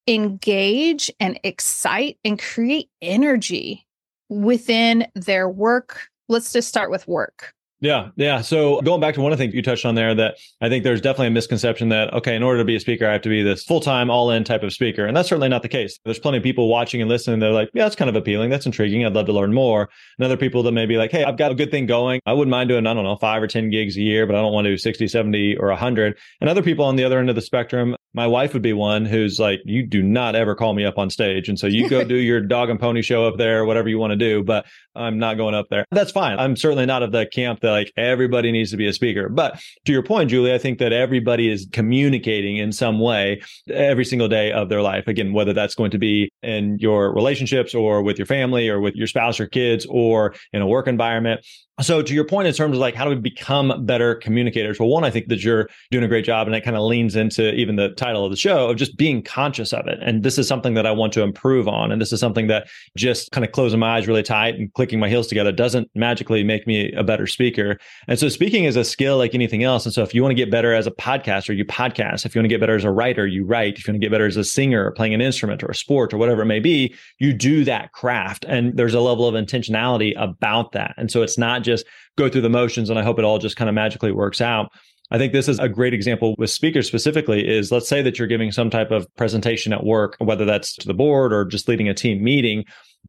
engage 0.07 1.11
and 1.19 1.39
excite 1.43 2.17
and 2.23 2.39
create 2.39 2.89
energy 3.01 3.85
within 4.29 5.07
their 5.13 5.49
work? 5.49 6.07
Let's 6.29 6.53
just 6.53 6.69
start 6.69 6.89
with 6.89 7.07
work. 7.07 7.53
Yeah, 7.81 8.09
yeah. 8.17 8.41
So 8.41 8.81
going 8.81 8.99
back 8.99 9.15
to 9.15 9.21
one 9.21 9.31
of 9.31 9.37
the 9.37 9.43
things 9.43 9.53
you 9.53 9.61
touched 9.61 9.85
on 9.85 9.95
there, 9.95 10.13
that 10.13 10.35
I 10.59 10.67
think 10.67 10.83
there's 10.83 10.99
definitely 10.99 11.27
a 11.27 11.31
misconception 11.31 11.89
that 11.89 12.13
okay, 12.13 12.35
in 12.35 12.43
order 12.43 12.57
to 12.59 12.65
be 12.65 12.75
a 12.75 12.79
speaker, 12.79 13.07
I 13.07 13.13
have 13.13 13.21
to 13.21 13.29
be 13.29 13.41
this 13.41 13.63
full 13.63 13.79
time, 13.79 14.09
all 14.09 14.31
in 14.31 14.43
type 14.43 14.63
of 14.63 14.73
speaker, 14.73 15.05
and 15.05 15.15
that's 15.15 15.29
certainly 15.29 15.47
not 15.47 15.61
the 15.61 15.69
case. 15.69 15.97
There's 16.03 16.19
plenty 16.19 16.39
of 16.39 16.43
people 16.43 16.67
watching 16.67 17.01
and 17.01 17.09
listening. 17.09 17.39
They're 17.39 17.53
like, 17.53 17.69
yeah, 17.73 17.85
that's 17.85 17.95
kind 17.95 18.09
of 18.09 18.17
appealing. 18.17 18.49
That's 18.49 18.65
intriguing. 18.65 19.05
I'd 19.05 19.13
love 19.13 19.27
to 19.27 19.33
learn 19.33 19.53
more. 19.53 19.89
And 20.17 20.25
other 20.25 20.35
people 20.35 20.61
that 20.63 20.73
may 20.73 20.87
be 20.87 20.97
like, 20.97 21.11
hey, 21.11 21.23
I've 21.23 21.37
got 21.37 21.53
a 21.53 21.55
good 21.55 21.71
thing 21.71 21.85
going. 21.85 22.19
I 22.25 22.33
wouldn't 22.33 22.51
mind 22.51 22.67
doing 22.67 22.85
I 22.85 22.93
don't 22.93 23.05
know 23.05 23.15
five 23.15 23.41
or 23.41 23.47
ten 23.47 23.69
gigs 23.69 23.95
a 23.95 24.01
year, 24.01 24.27
but 24.27 24.35
I 24.35 24.41
don't 24.41 24.51
want 24.51 24.65
to 24.65 24.71
do 24.71 24.77
60, 24.77 25.07
70, 25.07 25.55
or 25.55 25.69
100. 25.69 26.17
And 26.41 26.49
other 26.49 26.61
people 26.61 26.83
on 26.83 26.97
the 26.97 27.05
other 27.05 27.19
end 27.19 27.29
of 27.29 27.35
the 27.37 27.41
spectrum, 27.41 27.95
my 28.13 28.25
wife 28.25 28.53
would 28.53 28.61
be 28.61 28.73
one 28.73 29.05
who's 29.05 29.39
like, 29.39 29.61
you 29.65 29.85
do 29.85 30.01
not 30.01 30.35
ever 30.35 30.55
call 30.55 30.73
me 30.73 30.83
up 30.83 30.97
on 30.97 31.09
stage. 31.09 31.47
And 31.47 31.59
so 31.59 31.67
you 31.67 31.87
go 31.87 32.03
do 32.03 32.15
your 32.15 32.41
dog 32.49 32.69
and 32.69 32.79
pony 32.79 33.01
show 33.01 33.25
up 33.25 33.37
there, 33.37 33.65
whatever 33.65 33.87
you 33.87 33.99
want 33.99 34.11
to 34.11 34.17
do, 34.17 34.43
but 34.43 34.65
I'm 34.95 35.19
not 35.19 35.37
going 35.37 35.53
up 35.53 35.67
there. 35.69 35.85
That's 35.91 36.11
fine. 36.11 36.39
I'm 36.39 36.55
certainly 36.55 36.85
not 36.85 37.03
of 37.03 37.11
the 37.11 37.25
camp 37.25 37.61
that 37.61 37.71
like 37.71 37.93
everybody 37.95 38.51
needs 38.51 38.71
to 38.71 38.77
be 38.77 38.87
a 38.87 38.93
speaker. 38.93 39.29
But 39.29 39.61
to 39.85 39.91
your 39.91 40.03
point, 40.03 40.29
Julie, 40.29 40.53
I 40.53 40.57
think 40.57 40.79
that 40.79 40.91
everybody 40.91 41.49
is 41.49 41.67
communicating 41.71 42.57
in 42.57 42.71
some 42.71 42.99
way 42.99 43.41
every 43.69 44.05
single 44.05 44.27
day 44.27 44.51
of 44.51 44.69
their 44.69 44.81
life. 44.81 45.07
Again, 45.07 45.31
whether 45.33 45.53
that's 45.53 45.75
going 45.75 45.91
to 45.91 45.99
be 45.99 46.31
in 46.41 46.77
your 46.79 47.13
relationships 47.13 47.75
or 47.75 48.01
with 48.01 48.17
your 48.17 48.25
family 48.25 48.69
or 48.69 48.79
with 48.79 48.95
your 48.95 49.07
spouse 49.07 49.39
or 49.39 49.47
kids 49.47 49.85
or 49.89 50.33
in 50.51 50.61
a 50.61 50.67
work 50.67 50.87
environment. 50.87 51.45
So 51.81 52.01
to 52.01 52.13
your 52.13 52.25
point 52.25 52.47
in 52.47 52.53
terms 52.53 52.75
of 52.75 52.79
like 52.79 52.95
how 52.95 53.05
do 53.05 53.09
we 53.11 53.15
become 53.15 53.85
better 53.85 54.15
communicators? 54.15 54.79
Well, 54.79 54.89
one, 54.89 55.03
I 55.03 55.09
think 55.09 55.27
that 55.27 55.43
you're 55.43 55.69
doing 55.91 56.03
a 56.03 56.07
great 56.07 56.25
job 56.25 56.47
and 56.47 56.55
it 56.55 56.61
kind 56.61 56.75
of 56.75 56.83
leans 56.83 57.15
into 57.15 57.53
even 57.53 57.75
the 57.77 57.89
title 57.89 58.25
of 58.25 58.31
the 58.31 58.37
show 58.37 58.69
of 58.69 58.77
just 58.77 58.97
being 58.97 59.23
conscious 59.23 59.71
of 59.71 59.87
it. 59.87 59.99
And 60.01 60.23
this 60.23 60.37
is 60.37 60.47
something 60.47 60.73
that 60.73 60.85
I 60.85 60.91
want 60.91 61.13
to 61.13 61.21
improve 61.21 61.67
on. 61.67 61.91
And 61.91 62.01
this 62.01 62.11
is 62.11 62.19
something 62.19 62.47
that 62.47 62.67
just 62.97 63.31
kind 63.31 63.45
of 63.45 63.51
closing 63.51 63.79
my 63.79 63.97
eyes 63.97 64.07
really 64.07 64.23
tight 64.23 64.55
and 64.55 64.73
clicking 64.73 64.99
my 64.99 65.09
heels 65.09 65.27
together 65.27 65.51
doesn't 65.51 65.89
magically 65.95 66.43
make 66.43 66.67
me 66.67 66.91
a 66.93 67.03
better 67.03 67.27
speaker. 67.27 67.77
And 68.07 68.19
so 68.19 68.29
speaking 68.29 68.65
is 68.65 68.75
a 68.75 68.83
skill 68.83 69.17
like 69.17 69.33
anything 69.33 69.63
else. 69.63 69.85
And 69.85 69.93
so 69.93 70.03
if 70.03 70.13
you 70.13 70.21
want 70.21 70.31
to 70.31 70.35
get 70.35 70.51
better 70.51 70.73
as 70.73 70.87
a 70.87 70.91
podcaster, 70.91 71.55
you 71.55 71.65
podcast. 71.65 72.25
If 72.25 72.35
you 72.35 72.39
want 72.39 72.45
to 72.45 72.49
get 72.49 72.59
better 72.59 72.75
as 72.75 72.83
a 72.83 72.91
writer, 72.91 73.25
you 73.25 73.45
write. 73.45 73.77
If 73.77 73.87
you 73.87 73.93
want 73.93 74.01
to 74.01 74.05
get 74.05 74.11
better 74.11 74.25
as 74.25 74.37
a 74.37 74.43
singer 74.43 74.85
or 74.85 74.91
playing 74.91 75.13
an 75.13 75.21
instrument 75.21 75.63
or 75.63 75.67
a 75.67 75.75
sport 75.75 76.13
or 76.13 76.17
whatever 76.17 76.41
it 76.41 76.45
may 76.45 76.59
be, 76.59 76.95
you 77.19 77.31
do 77.31 77.63
that 77.65 77.93
craft. 77.93 78.45
And 78.47 78.75
there's 78.75 78.93
a 78.93 79.01
level 79.01 79.27
of 79.27 79.35
intentionality 79.35 80.13
about 80.21 80.73
that. 80.73 80.93
And 80.97 81.09
so 81.09 81.21
it's 81.21 81.37
not 81.37 81.63
just 81.63 81.68
go 82.17 82.29
through 82.29 82.41
the 82.41 82.49
motions 82.49 82.89
and 82.89 82.99
I 82.99 83.03
hope 83.03 83.19
it 83.19 83.25
all 83.25 83.39
just 83.39 83.55
kind 83.55 83.69
of 83.69 83.75
magically 83.75 84.11
works 84.11 84.41
out. 84.41 84.71
I 85.11 85.17
think 85.17 85.33
this 85.33 85.47
is 85.47 85.59
a 85.59 85.67
great 85.67 85.93
example 85.93 86.35
with 86.37 86.51
speakers 86.51 86.87
specifically 86.87 87.47
is 87.47 87.71
let's 87.71 87.87
say 87.87 88.01
that 88.03 88.19
you're 88.19 88.27
giving 88.27 88.51
some 88.51 88.69
type 88.69 88.91
of 88.91 89.07
presentation 89.15 89.73
at 89.73 89.83
work, 89.83 90.15
whether 90.19 90.45
that's 90.45 90.75
to 90.75 90.87
the 90.87 90.93
board 90.93 91.33
or 91.33 91.45
just 91.45 91.67
leading 91.67 91.89
a 91.89 91.95
team 91.95 92.23
meeting. 92.23 92.65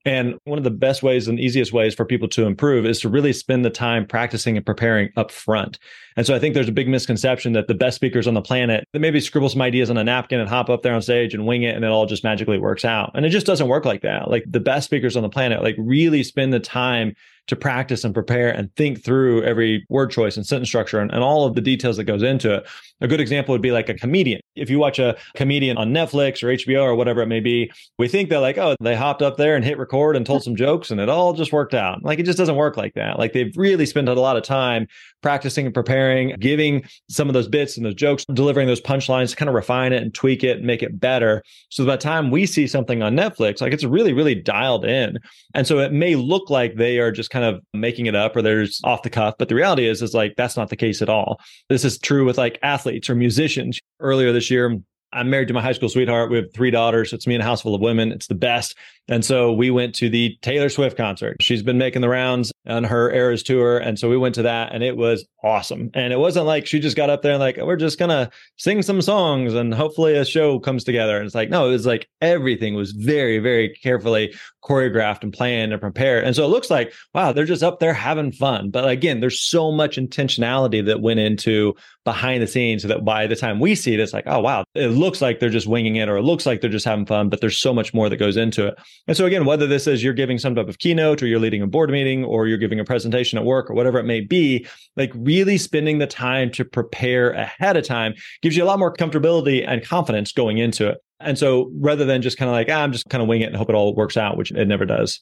And 0.06 0.38
one 0.44 0.56
of 0.56 0.64
the 0.64 0.70
best 0.70 1.02
ways 1.02 1.28
and 1.28 1.38
easiest 1.38 1.74
ways 1.74 1.94
for 1.94 2.06
people 2.06 2.28
to 2.28 2.46
improve 2.46 2.86
is 2.86 3.00
to 3.00 3.10
really 3.10 3.34
spend 3.34 3.66
the 3.66 3.70
time 3.70 4.06
practicing 4.06 4.56
and 4.56 4.64
preparing 4.64 5.10
up 5.16 5.30
front. 5.30 5.78
And 6.16 6.26
so 6.26 6.34
I 6.34 6.38
think 6.38 6.54
there's 6.54 6.68
a 6.68 6.72
big 6.72 6.88
misconception 6.88 7.52
that 7.52 7.68
the 7.68 7.74
best 7.74 7.96
speakers 7.96 8.26
on 8.26 8.32
the 8.32 8.40
planet 8.40 8.84
that 8.92 9.00
maybe 9.00 9.20
scribble 9.20 9.50
some 9.50 9.60
ideas 9.60 9.90
on 9.90 9.98
a 9.98 10.04
napkin 10.04 10.40
and 10.40 10.48
hop 10.48 10.70
up 10.70 10.82
there 10.82 10.94
on 10.94 11.02
stage 11.02 11.34
and 11.34 11.46
wing 11.46 11.64
it 11.64 11.76
and 11.76 11.84
it 11.84 11.90
all 11.90 12.06
just 12.06 12.24
magically 12.24 12.58
works 12.58 12.84
out. 12.84 13.10
And 13.14 13.26
it 13.26 13.30
just 13.30 13.46
doesn't 13.46 13.68
work 13.68 13.84
like 13.84 14.00
that. 14.02 14.30
Like 14.30 14.44
the 14.46 14.60
best 14.60 14.86
speakers 14.86 15.16
on 15.16 15.22
the 15.22 15.28
planet 15.28 15.62
like 15.62 15.76
really 15.78 16.22
spend 16.22 16.54
the 16.54 16.60
time 16.60 17.14
to 17.50 17.56
practice 17.56 18.04
and 18.04 18.14
prepare 18.14 18.50
and 18.50 18.74
think 18.76 19.04
through 19.04 19.42
every 19.42 19.84
word 19.88 20.10
choice 20.10 20.36
and 20.36 20.46
sentence 20.46 20.68
structure 20.68 20.98
and, 20.98 21.10
and 21.12 21.22
all 21.22 21.44
of 21.44 21.54
the 21.54 21.60
details 21.60 21.96
that 21.96 22.04
goes 22.04 22.22
into 22.22 22.54
it. 22.54 22.68
A 23.00 23.08
good 23.08 23.20
example 23.20 23.52
would 23.52 23.62
be 23.62 23.72
like 23.72 23.88
a 23.88 23.94
comedian. 23.94 24.40
If 24.56 24.70
you 24.70 24.78
watch 24.78 24.98
a 24.98 25.16
comedian 25.34 25.76
on 25.76 25.92
Netflix 25.92 26.42
or 26.42 26.46
HBO 26.46 26.82
or 26.82 26.94
whatever 26.94 27.20
it 27.22 27.26
may 27.26 27.40
be, 27.40 27.70
we 27.98 28.08
think 28.08 28.30
that 28.30 28.38
like, 28.38 28.56
oh, 28.56 28.76
they 28.80 28.94
hopped 28.94 29.20
up 29.20 29.36
there 29.36 29.56
and 29.56 29.64
hit 29.64 29.78
record 29.78 30.16
and 30.16 30.24
told 30.24 30.44
some 30.44 30.56
jokes 30.56 30.90
and 30.90 31.00
it 31.00 31.08
all 31.08 31.32
just 31.32 31.52
worked 31.52 31.74
out. 31.74 32.02
Like 32.04 32.18
it 32.18 32.24
just 32.26 32.38
doesn't 32.38 32.56
work 32.56 32.76
like 32.76 32.94
that. 32.94 33.18
Like 33.18 33.32
they've 33.32 33.52
really 33.56 33.86
spent 33.86 34.08
a 34.08 34.14
lot 34.14 34.36
of 34.36 34.42
time 34.42 34.86
practicing 35.22 35.66
and 35.66 35.74
preparing, 35.74 36.34
giving 36.38 36.84
some 37.08 37.28
of 37.28 37.34
those 37.34 37.48
bits 37.48 37.76
and 37.76 37.84
those 37.84 37.94
jokes, 37.94 38.24
delivering 38.32 38.66
those 38.66 38.80
punchlines 38.80 39.30
to 39.30 39.36
kind 39.36 39.48
of 39.48 39.54
refine 39.54 39.92
it 39.92 40.02
and 40.02 40.14
tweak 40.14 40.44
it 40.44 40.58
and 40.58 40.66
make 40.66 40.82
it 40.82 40.98
better. 40.98 41.42
So 41.70 41.84
by 41.84 41.96
the 41.96 42.02
time 42.02 42.30
we 42.30 42.46
see 42.46 42.66
something 42.66 43.02
on 43.02 43.16
Netflix, 43.16 43.60
like 43.60 43.72
it's 43.72 43.84
really, 43.84 44.12
really 44.12 44.34
dialed 44.34 44.84
in. 44.84 45.18
And 45.54 45.66
so 45.66 45.78
it 45.78 45.92
may 45.92 46.16
look 46.16 46.50
like 46.50 46.76
they 46.76 46.98
are 46.98 47.12
just 47.12 47.30
kind 47.30 47.44
of 47.44 47.60
making 47.74 48.06
it 48.06 48.14
up 48.14 48.36
or 48.36 48.42
they're 48.42 48.66
off 48.84 49.02
the 49.02 49.10
cuff. 49.10 49.34
But 49.38 49.48
the 49.48 49.54
reality 49.54 49.86
is, 49.86 50.02
is 50.02 50.14
like 50.14 50.34
that's 50.36 50.56
not 50.56 50.70
the 50.70 50.76
case 50.76 51.02
at 51.02 51.08
all. 51.08 51.40
This 51.68 51.84
is 51.84 51.98
true 51.98 52.24
with 52.24 52.38
like 52.38 52.58
athletes 52.62 53.10
or 53.10 53.14
musicians. 53.14 53.78
Earlier 54.00 54.32
this 54.32 54.50
year, 54.50 54.80
I'm 55.12 55.28
married 55.28 55.48
to 55.48 55.54
my 55.54 55.62
high 55.62 55.72
school 55.72 55.88
sweetheart. 55.88 56.30
We 56.30 56.36
have 56.36 56.52
three 56.54 56.70
daughters. 56.70 57.12
It's 57.12 57.26
me 57.26 57.34
and 57.34 57.42
a 57.42 57.46
house 57.46 57.62
full 57.62 57.74
of 57.74 57.80
women. 57.80 58.12
It's 58.12 58.28
the 58.28 58.34
best. 58.34 58.76
And 59.10 59.24
so 59.24 59.52
we 59.52 59.70
went 59.70 59.94
to 59.96 60.08
the 60.08 60.38
Taylor 60.40 60.68
Swift 60.68 60.96
concert. 60.96 61.38
She's 61.42 61.62
been 61.62 61.78
making 61.78 62.00
the 62.00 62.08
rounds 62.08 62.52
on 62.66 62.84
her 62.84 63.12
Eras 63.12 63.42
tour. 63.42 63.76
And 63.76 63.98
so 63.98 64.08
we 64.08 64.16
went 64.16 64.36
to 64.36 64.42
that 64.42 64.72
and 64.72 64.84
it 64.84 64.96
was 64.96 65.26
awesome. 65.42 65.90
And 65.94 66.12
it 66.12 66.18
wasn't 66.18 66.46
like 66.46 66.66
she 66.66 66.78
just 66.78 66.96
got 66.96 67.10
up 67.10 67.22
there 67.22 67.32
and 67.32 67.40
like, 67.40 67.56
we're 67.56 67.76
just 67.76 67.98
going 67.98 68.10
to 68.10 68.30
sing 68.56 68.82
some 68.82 69.02
songs 69.02 69.52
and 69.54 69.74
hopefully 69.74 70.16
a 70.16 70.24
show 70.24 70.60
comes 70.60 70.84
together. 70.84 71.16
And 71.16 71.26
it's 71.26 71.34
like, 71.34 71.50
no, 71.50 71.66
it 71.68 71.72
was 71.72 71.86
like 71.86 72.08
everything 72.20 72.74
was 72.74 72.92
very, 72.92 73.40
very 73.40 73.70
carefully 73.82 74.32
choreographed 74.62 75.22
and 75.22 75.32
planned 75.32 75.72
and 75.72 75.80
prepared. 75.80 76.24
And 76.24 76.36
so 76.36 76.44
it 76.44 76.48
looks 76.48 76.70
like, 76.70 76.92
wow, 77.14 77.32
they're 77.32 77.44
just 77.44 77.62
up 77.62 77.80
there 77.80 77.94
having 77.94 78.30
fun. 78.30 78.70
But 78.70 78.88
again, 78.88 79.20
there's 79.20 79.40
so 79.40 79.72
much 79.72 79.96
intentionality 79.96 80.84
that 80.86 81.00
went 81.00 81.18
into 81.18 81.74
behind 82.04 82.42
the 82.42 82.46
scenes 82.46 82.82
so 82.82 82.88
that 82.88 83.04
by 83.04 83.26
the 83.26 83.36
time 83.36 83.58
we 83.58 83.74
see 83.74 83.94
it, 83.94 84.00
it's 84.00 84.12
like, 84.12 84.24
oh, 84.26 84.40
wow, 84.40 84.64
it 84.74 84.88
looks 84.88 85.20
like 85.20 85.40
they're 85.40 85.48
just 85.48 85.66
winging 85.66 85.96
it 85.96 86.08
or 86.08 86.16
it 86.16 86.22
looks 86.22 86.46
like 86.46 86.60
they're 86.60 86.70
just 86.70 86.84
having 86.84 87.06
fun, 87.06 87.28
but 87.28 87.40
there's 87.40 87.58
so 87.58 87.72
much 87.72 87.92
more 87.94 88.08
that 88.08 88.16
goes 88.16 88.36
into 88.36 88.66
it. 88.66 88.78
And 89.06 89.16
so 89.16 89.26
again, 89.26 89.44
whether 89.44 89.66
this 89.66 89.86
is 89.86 90.04
you're 90.04 90.14
giving 90.14 90.38
some 90.38 90.54
type 90.54 90.68
of 90.68 90.78
keynote 90.78 91.22
or 91.22 91.26
you're 91.26 91.40
leading 91.40 91.62
a 91.62 91.66
board 91.66 91.90
meeting 91.90 92.24
or 92.24 92.46
you're 92.46 92.58
giving 92.58 92.80
a 92.80 92.84
presentation 92.84 93.38
at 93.38 93.44
work 93.44 93.70
or 93.70 93.74
whatever 93.74 93.98
it 93.98 94.04
may 94.04 94.20
be, 94.20 94.66
like 94.96 95.10
really 95.14 95.58
spending 95.58 95.98
the 95.98 96.06
time 96.06 96.50
to 96.52 96.64
prepare 96.64 97.30
ahead 97.32 97.76
of 97.76 97.84
time 97.84 98.14
gives 98.42 98.56
you 98.56 98.62
a 98.62 98.66
lot 98.66 98.78
more 98.78 98.94
comfortability 98.94 99.66
and 99.66 99.84
confidence 99.84 100.32
going 100.32 100.58
into 100.58 100.88
it. 100.88 100.98
And 101.20 101.38
so 101.38 101.70
rather 101.74 102.04
than 102.04 102.22
just 102.22 102.38
kind 102.38 102.48
of 102.48 102.52
like, 102.52 102.68
ah, 102.70 102.82
I'm 102.82 102.92
just 102.92 103.08
kind 103.08 103.22
of 103.22 103.28
wing 103.28 103.42
it 103.42 103.46
and 103.46 103.56
hope 103.56 103.68
it 103.68 103.74
all 103.74 103.94
works 103.94 104.16
out, 104.16 104.36
which 104.36 104.52
it 104.52 104.68
never 104.68 104.86
does. 104.86 105.20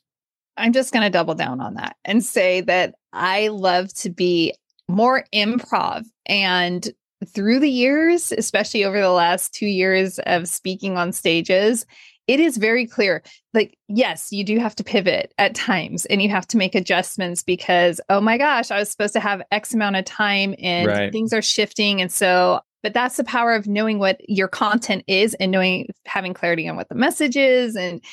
I'm 0.57 0.73
just 0.73 0.93
going 0.93 1.05
to 1.05 1.11
double 1.11 1.35
down 1.35 1.61
on 1.61 1.75
that 1.75 1.97
and 2.05 2.25
say 2.25 2.61
that 2.63 2.95
I 3.13 3.49
love 3.49 3.93
to 3.95 4.11
be 4.11 4.55
more 4.89 5.25
improv. 5.33 6.05
And 6.27 6.89
through 7.27 7.61
the 7.61 7.71
years, 7.71 8.33
especially 8.33 8.85
over 8.85 9.01
the 9.01 9.11
last 9.11 9.53
two 9.53 9.67
years 9.67 10.19
of 10.21 10.49
speaking 10.49 10.97
on 10.97 11.13
stages, 11.13 11.87
it 12.29 12.39
is 12.39 12.59
very 12.59 12.87
clear. 12.87 13.23
Like 13.55 13.77
yes 13.89 14.31
you 14.31 14.45
do 14.45 14.59
have 14.59 14.77
to 14.77 14.85
pivot 14.85 15.33
at 15.39 15.55
times 15.55 16.05
and 16.07 16.23
you 16.23 16.29
have 16.29 16.47
to 16.49 16.57
make 16.57 16.75
adjustments 16.75 17.43
because 17.43 18.01
oh 18.09 18.21
my 18.21 18.39
gosh 18.39 18.71
i 18.71 18.79
was 18.79 18.91
supposed 18.91 19.15
to 19.15 19.21
have 19.21 19.43
x 19.51 19.75
amount 19.75 19.97
of 19.97 20.05
time 20.05 20.55
and 20.59 20.87
right. 20.87 21.13
things 21.13 21.33
are 21.33 21.43
shifting. 21.43 22.01
And 22.01 22.13
so 22.13 22.61
but 22.85 22.95
that's 22.95 23.17
the 23.17 23.25
power 23.25 23.55
of 23.55 23.67
knowing 23.67 23.99
what 23.99 24.21
your 24.29 24.47
content 24.47 25.03
is 25.09 25.35
and 25.35 25.51
knowing 25.51 25.89
having 26.07 26.35
clarity 26.35 26.69
on 26.69 26.77
what 26.77 26.89
the 26.89 26.95
message 26.95 27.37
is. 27.37 27.75
And 27.75 28.05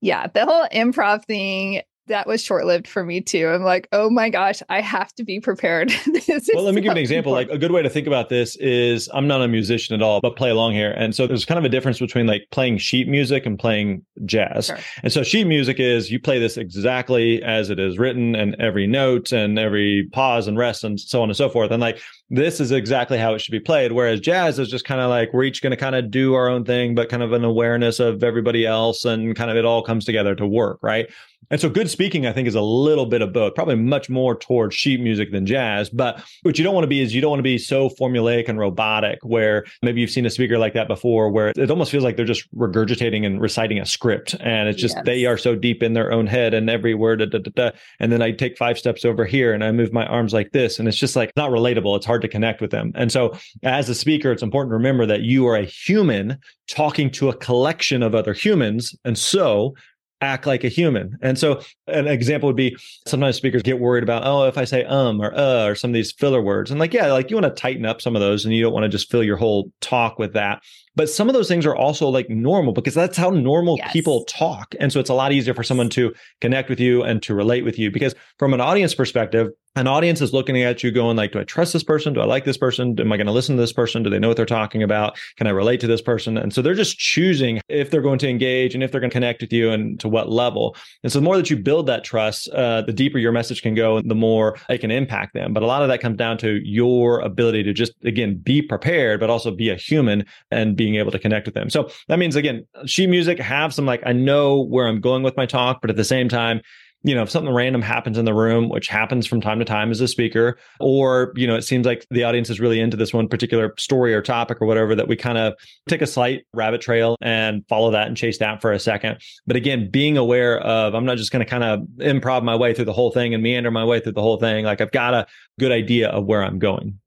yeah 0.00 0.26
the 0.26 0.44
whole 0.44 0.66
improv 0.72 1.24
thing 1.24 1.80
that 2.06 2.26
was 2.26 2.42
short 2.42 2.66
lived 2.66 2.86
for 2.86 3.04
me 3.04 3.20
too. 3.20 3.48
I'm 3.48 3.62
like, 3.62 3.88
oh 3.92 4.10
my 4.10 4.28
gosh, 4.28 4.62
I 4.68 4.80
have 4.80 5.12
to 5.14 5.24
be 5.24 5.40
prepared. 5.40 5.92
well, 6.54 6.64
let 6.64 6.74
me 6.74 6.80
give 6.80 6.84
you 6.84 6.90
an 6.92 6.96
example. 6.98 7.32
Important. 7.32 7.50
Like 7.50 7.56
a 7.56 7.58
good 7.58 7.72
way 7.72 7.82
to 7.82 7.88
think 7.88 8.06
about 8.06 8.28
this 8.28 8.56
is 8.56 9.08
I'm 9.14 9.26
not 9.26 9.42
a 9.42 9.48
musician 9.48 9.94
at 9.94 10.02
all, 10.02 10.20
but 10.20 10.36
play 10.36 10.50
along 10.50 10.72
here. 10.72 10.90
And 10.92 11.14
so 11.14 11.26
there's 11.26 11.44
kind 11.44 11.58
of 11.58 11.64
a 11.64 11.68
difference 11.68 11.98
between 11.98 12.26
like 12.26 12.46
playing 12.50 12.78
sheet 12.78 13.08
music 13.08 13.46
and 13.46 13.58
playing 13.58 14.04
jazz. 14.26 14.66
Sure. 14.66 14.78
And 15.02 15.12
so 15.12 15.22
sheet 15.22 15.46
music 15.46 15.80
is 15.80 16.10
you 16.10 16.20
play 16.20 16.38
this 16.38 16.56
exactly 16.56 17.42
as 17.42 17.70
it 17.70 17.78
is 17.78 17.98
written 17.98 18.34
and 18.34 18.54
every 18.60 18.86
note 18.86 19.32
and 19.32 19.58
every 19.58 20.08
pause 20.12 20.46
and 20.46 20.58
rest 20.58 20.84
and 20.84 21.00
so 21.00 21.22
on 21.22 21.30
and 21.30 21.36
so 21.36 21.48
forth. 21.48 21.70
And 21.70 21.80
like 21.80 22.00
this 22.30 22.60
is 22.60 22.72
exactly 22.72 23.18
how 23.18 23.34
it 23.34 23.40
should 23.40 23.52
be 23.52 23.60
played. 23.60 23.92
Whereas 23.92 24.20
jazz 24.20 24.58
is 24.58 24.68
just 24.68 24.84
kind 24.84 25.00
of 25.00 25.10
like 25.10 25.32
we're 25.32 25.44
each 25.44 25.62
going 25.62 25.72
to 25.72 25.76
kind 25.76 25.94
of 25.94 26.10
do 26.10 26.34
our 26.34 26.48
own 26.48 26.64
thing, 26.64 26.94
but 26.94 27.08
kind 27.08 27.22
of 27.22 27.32
an 27.32 27.44
awareness 27.44 28.00
of 28.00 28.24
everybody 28.24 28.66
else 28.66 29.04
and 29.04 29.36
kind 29.36 29.50
of 29.50 29.56
it 29.56 29.64
all 29.64 29.82
comes 29.82 30.04
together 30.04 30.34
to 30.34 30.46
work. 30.46 30.78
Right. 30.82 31.08
And 31.50 31.60
so 31.60 31.68
good 31.68 31.90
speaking, 31.90 32.26
I 32.26 32.32
think, 32.32 32.48
is 32.48 32.54
a 32.54 32.62
little 32.62 33.06
bit 33.06 33.22
of 33.22 33.32
both, 33.32 33.54
probably 33.54 33.76
much 33.76 34.08
more 34.08 34.34
towards 34.36 34.74
sheet 34.74 35.00
music 35.00 35.30
than 35.30 35.46
jazz. 35.46 35.90
But 35.90 36.22
what 36.42 36.58
you 36.58 36.64
don't 36.64 36.74
want 36.74 36.84
to 36.84 36.88
be 36.88 37.00
is 37.00 37.14
you 37.14 37.20
don't 37.20 37.30
want 37.30 37.40
to 37.40 37.44
be 37.44 37.58
so 37.58 37.88
formulaic 37.90 38.48
and 38.48 38.58
robotic 38.58 39.18
where 39.22 39.64
maybe 39.82 40.00
you've 40.00 40.10
seen 40.10 40.26
a 40.26 40.30
speaker 40.30 40.58
like 40.58 40.74
that 40.74 40.88
before, 40.88 41.30
where 41.30 41.52
it 41.54 41.70
almost 41.70 41.90
feels 41.90 42.04
like 42.04 42.16
they're 42.16 42.24
just 42.24 42.52
regurgitating 42.56 43.26
and 43.26 43.40
reciting 43.40 43.78
a 43.78 43.86
script. 43.86 44.34
And 44.40 44.68
it's 44.68 44.80
just 44.80 44.96
yes. 44.96 45.04
they 45.04 45.26
are 45.26 45.36
so 45.36 45.54
deep 45.54 45.82
in 45.82 45.92
their 45.92 46.12
own 46.12 46.26
head 46.26 46.54
and 46.54 46.70
every 46.70 46.94
word, 46.94 47.18
da, 47.18 47.26
da, 47.26 47.38
da, 47.38 47.70
and 48.00 48.10
then 48.10 48.22
I 48.22 48.32
take 48.32 48.56
five 48.56 48.78
steps 48.78 49.04
over 49.04 49.24
here 49.24 49.52
and 49.52 49.62
I 49.62 49.72
move 49.72 49.92
my 49.92 50.06
arms 50.06 50.32
like 50.32 50.52
this. 50.52 50.78
And 50.78 50.88
it's 50.88 50.96
just 50.96 51.16
like 51.16 51.32
not 51.36 51.50
relatable. 51.50 51.96
It's 51.96 52.06
hard 52.06 52.13
to 52.22 52.28
connect 52.28 52.60
with 52.60 52.70
them. 52.70 52.92
And 52.94 53.10
so 53.10 53.36
as 53.62 53.88
a 53.88 53.94
speaker, 53.94 54.32
it's 54.32 54.42
important 54.42 54.70
to 54.70 54.76
remember 54.76 55.06
that 55.06 55.22
you 55.22 55.46
are 55.46 55.56
a 55.56 55.64
human 55.64 56.38
talking 56.68 57.10
to 57.12 57.28
a 57.28 57.36
collection 57.36 58.02
of 58.02 58.14
other 58.14 58.32
humans. 58.32 58.94
And 59.04 59.18
so 59.18 59.74
act 60.20 60.46
like 60.46 60.64
a 60.64 60.68
human. 60.68 61.18
And 61.20 61.38
so 61.38 61.60
an 61.86 62.06
example 62.06 62.48
would 62.48 62.56
be 62.56 62.76
sometimes 63.06 63.36
speakers 63.36 63.62
get 63.62 63.78
worried 63.78 64.02
about, 64.02 64.22
oh, 64.24 64.44
if 64.44 64.56
I 64.56 64.64
say 64.64 64.84
um 64.84 65.20
or 65.20 65.36
uh 65.36 65.66
or 65.66 65.74
some 65.74 65.90
of 65.90 65.94
these 65.94 66.12
filler 66.12 66.40
words. 66.40 66.70
And 66.70 66.80
like, 66.80 66.94
yeah, 66.94 67.12
like 67.12 67.30
you 67.30 67.36
want 67.36 67.54
to 67.54 67.60
tighten 67.60 67.84
up 67.84 68.00
some 68.00 68.16
of 68.16 68.20
those 68.20 68.44
and 68.44 68.54
you 68.54 68.62
don't 68.62 68.72
want 68.72 68.84
to 68.84 68.88
just 68.88 69.10
fill 69.10 69.22
your 69.22 69.36
whole 69.36 69.70
talk 69.80 70.18
with 70.18 70.32
that. 70.32 70.62
But 70.96 71.10
some 71.10 71.28
of 71.28 71.34
those 71.34 71.48
things 71.48 71.66
are 71.66 71.76
also 71.76 72.08
like 72.08 72.30
normal 72.30 72.72
because 72.72 72.94
that's 72.94 73.16
how 73.16 73.30
normal 73.30 73.76
yes. 73.78 73.92
people 73.92 74.24
talk. 74.24 74.74
And 74.78 74.92
so 74.92 75.00
it's 75.00 75.10
a 75.10 75.14
lot 75.14 75.32
easier 75.32 75.54
for 75.54 75.62
someone 75.62 75.90
to 75.90 76.14
connect 76.40 76.68
with 76.68 76.80
you 76.80 77.02
and 77.02 77.22
to 77.22 77.34
relate 77.34 77.64
with 77.64 77.78
you 77.78 77.90
because 77.90 78.14
from 78.38 78.54
an 78.54 78.60
audience 78.60 78.94
perspective, 78.94 79.50
an 79.76 79.88
audience 79.88 80.20
is 80.20 80.32
looking 80.32 80.60
at 80.62 80.84
you 80.84 80.92
going 80.92 81.16
like 81.16 81.32
do 81.32 81.40
i 81.40 81.44
trust 81.44 81.72
this 81.72 81.82
person? 81.82 82.12
Do 82.12 82.20
i 82.20 82.24
like 82.24 82.44
this 82.44 82.56
person? 82.56 82.98
Am 83.00 83.12
i 83.12 83.16
going 83.16 83.26
to 83.26 83.32
listen 83.32 83.56
to 83.56 83.62
this 83.62 83.72
person? 83.72 84.02
Do 84.02 84.10
they 84.10 84.18
know 84.18 84.28
what 84.28 84.36
they're 84.36 84.46
talking 84.46 84.82
about? 84.82 85.18
Can 85.36 85.46
i 85.46 85.50
relate 85.50 85.80
to 85.80 85.86
this 85.86 86.00
person? 86.00 86.38
And 86.38 86.52
so 86.52 86.62
they're 86.62 86.74
just 86.74 86.98
choosing 86.98 87.60
if 87.68 87.90
they're 87.90 88.02
going 88.02 88.18
to 88.20 88.28
engage 88.28 88.74
and 88.74 88.84
if 88.84 88.92
they're 88.92 89.00
going 89.00 89.10
to 89.10 89.14
connect 89.14 89.40
with 89.40 89.52
you 89.52 89.70
and 89.70 89.98
to 90.00 90.08
what 90.08 90.30
level. 90.30 90.76
And 91.02 91.10
so 91.10 91.18
the 91.18 91.24
more 91.24 91.36
that 91.36 91.50
you 91.50 91.56
build 91.56 91.86
that 91.86 92.04
trust 92.04 92.48
uh, 92.50 92.82
the 92.82 92.92
deeper 92.92 93.18
your 93.18 93.32
message 93.32 93.62
can 93.62 93.74
go 93.74 93.96
and 93.96 94.10
the 94.10 94.14
more 94.14 94.56
it 94.68 94.78
can 94.78 94.90
impact 94.90 95.34
them. 95.34 95.52
But 95.52 95.62
a 95.62 95.66
lot 95.66 95.82
of 95.82 95.88
that 95.88 96.00
comes 96.00 96.16
down 96.16 96.38
to 96.38 96.60
your 96.64 97.20
ability 97.20 97.64
to 97.64 97.72
just 97.72 97.92
again 98.04 98.36
be 98.36 98.62
prepared 98.62 99.20
but 99.20 99.30
also 99.30 99.50
be 99.50 99.70
a 99.70 99.76
human 99.76 100.24
and 100.50 100.76
being 100.84 100.96
able 100.96 101.10
to 101.10 101.18
connect 101.18 101.46
with 101.46 101.54
them 101.54 101.70
so 101.70 101.90
that 102.08 102.18
means 102.18 102.36
again 102.36 102.66
sheet 102.84 103.08
music 103.08 103.38
have 103.38 103.72
some 103.72 103.86
like 103.86 104.02
i 104.04 104.12
know 104.12 104.62
where 104.64 104.86
i'm 104.86 105.00
going 105.00 105.22
with 105.22 105.36
my 105.36 105.46
talk 105.46 105.80
but 105.80 105.90
at 105.90 105.96
the 105.96 106.04
same 106.04 106.28
time 106.28 106.60
you 107.04 107.14
know, 107.14 107.22
if 107.22 107.30
something 107.30 107.52
random 107.52 107.82
happens 107.82 108.16
in 108.16 108.24
the 108.24 108.32
room, 108.32 108.70
which 108.70 108.88
happens 108.88 109.26
from 109.26 109.40
time 109.42 109.58
to 109.58 109.64
time 109.64 109.90
as 109.90 110.00
a 110.00 110.08
speaker, 110.08 110.58
or, 110.80 111.34
you 111.36 111.46
know, 111.46 111.54
it 111.54 111.62
seems 111.62 111.84
like 111.84 112.06
the 112.10 112.24
audience 112.24 112.48
is 112.48 112.58
really 112.58 112.80
into 112.80 112.96
this 112.96 113.12
one 113.12 113.28
particular 113.28 113.74
story 113.76 114.14
or 114.14 114.22
topic 114.22 114.60
or 114.60 114.66
whatever, 114.66 114.94
that 114.94 115.06
we 115.06 115.14
kind 115.14 115.36
of 115.36 115.52
take 115.86 116.00
a 116.00 116.06
slight 116.06 116.46
rabbit 116.54 116.80
trail 116.80 117.16
and 117.20 117.62
follow 117.68 117.90
that 117.90 118.08
and 118.08 118.16
chase 118.16 118.38
that 118.38 118.62
for 118.62 118.72
a 118.72 118.78
second. 118.78 119.18
But 119.46 119.56
again, 119.56 119.90
being 119.90 120.16
aware 120.16 120.58
of, 120.60 120.94
I'm 120.94 121.04
not 121.04 121.18
just 121.18 121.30
going 121.30 121.44
to 121.44 121.50
kind 121.50 121.62
of 121.62 121.80
improv 121.98 122.42
my 122.42 122.56
way 122.56 122.72
through 122.72 122.86
the 122.86 122.92
whole 122.94 123.10
thing 123.10 123.34
and 123.34 123.42
meander 123.42 123.70
my 123.70 123.84
way 123.84 124.00
through 124.00 124.12
the 124.12 124.22
whole 124.22 124.38
thing. 124.38 124.64
Like 124.64 124.80
I've 124.80 124.90
got 124.90 125.12
a 125.12 125.26
good 125.60 125.72
idea 125.72 126.08
of 126.08 126.24
where 126.24 126.42
I'm 126.42 126.58
going. 126.58 126.98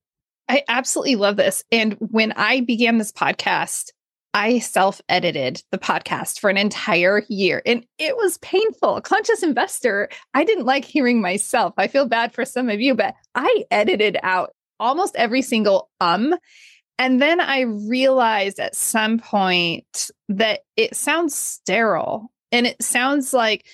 I 0.50 0.64
absolutely 0.68 1.16
love 1.16 1.36
this. 1.36 1.64
And 1.72 1.94
when 2.00 2.32
I 2.34 2.62
began 2.62 2.98
this 2.98 3.12
podcast, 3.12 3.92
I 4.34 4.60
self 4.60 5.02
edited 5.10 5.64
the 5.72 5.78
podcast 5.78 6.40
for 6.40 6.50
an 6.50 6.58
entire 6.58 7.24
year 7.28 7.62
and 7.66 7.86
it 7.98 8.16
was 8.16 8.38
painful. 8.40 9.02
Conscious 9.02 9.42
investor, 9.42 10.10
I 10.34 10.44
didn't 10.44 10.66
like 10.66 10.86
hearing 10.86 11.22
myself. 11.22 11.74
I 11.78 11.88
feel 11.88 12.06
bad 12.06 12.34
for 12.34 12.46
some 12.46 12.70
of 12.70 12.80
you, 12.80 12.94
but 12.94 13.16
I 13.34 13.66
edited 13.72 14.18
out 14.22 14.52
almost 14.80 15.16
every 15.16 15.42
single 15.42 15.90
um. 16.02 16.36
And 17.00 17.22
then 17.22 17.40
I 17.40 17.62
realized 17.62 18.60
at 18.60 18.76
some 18.76 19.20
point 19.20 20.12
that 20.30 20.62
it 20.76 20.96
sounds 20.96 21.36
sterile 21.36 22.32
and 22.52 22.66
it 22.66 22.82
sounds 22.82 23.34
like 23.34 23.66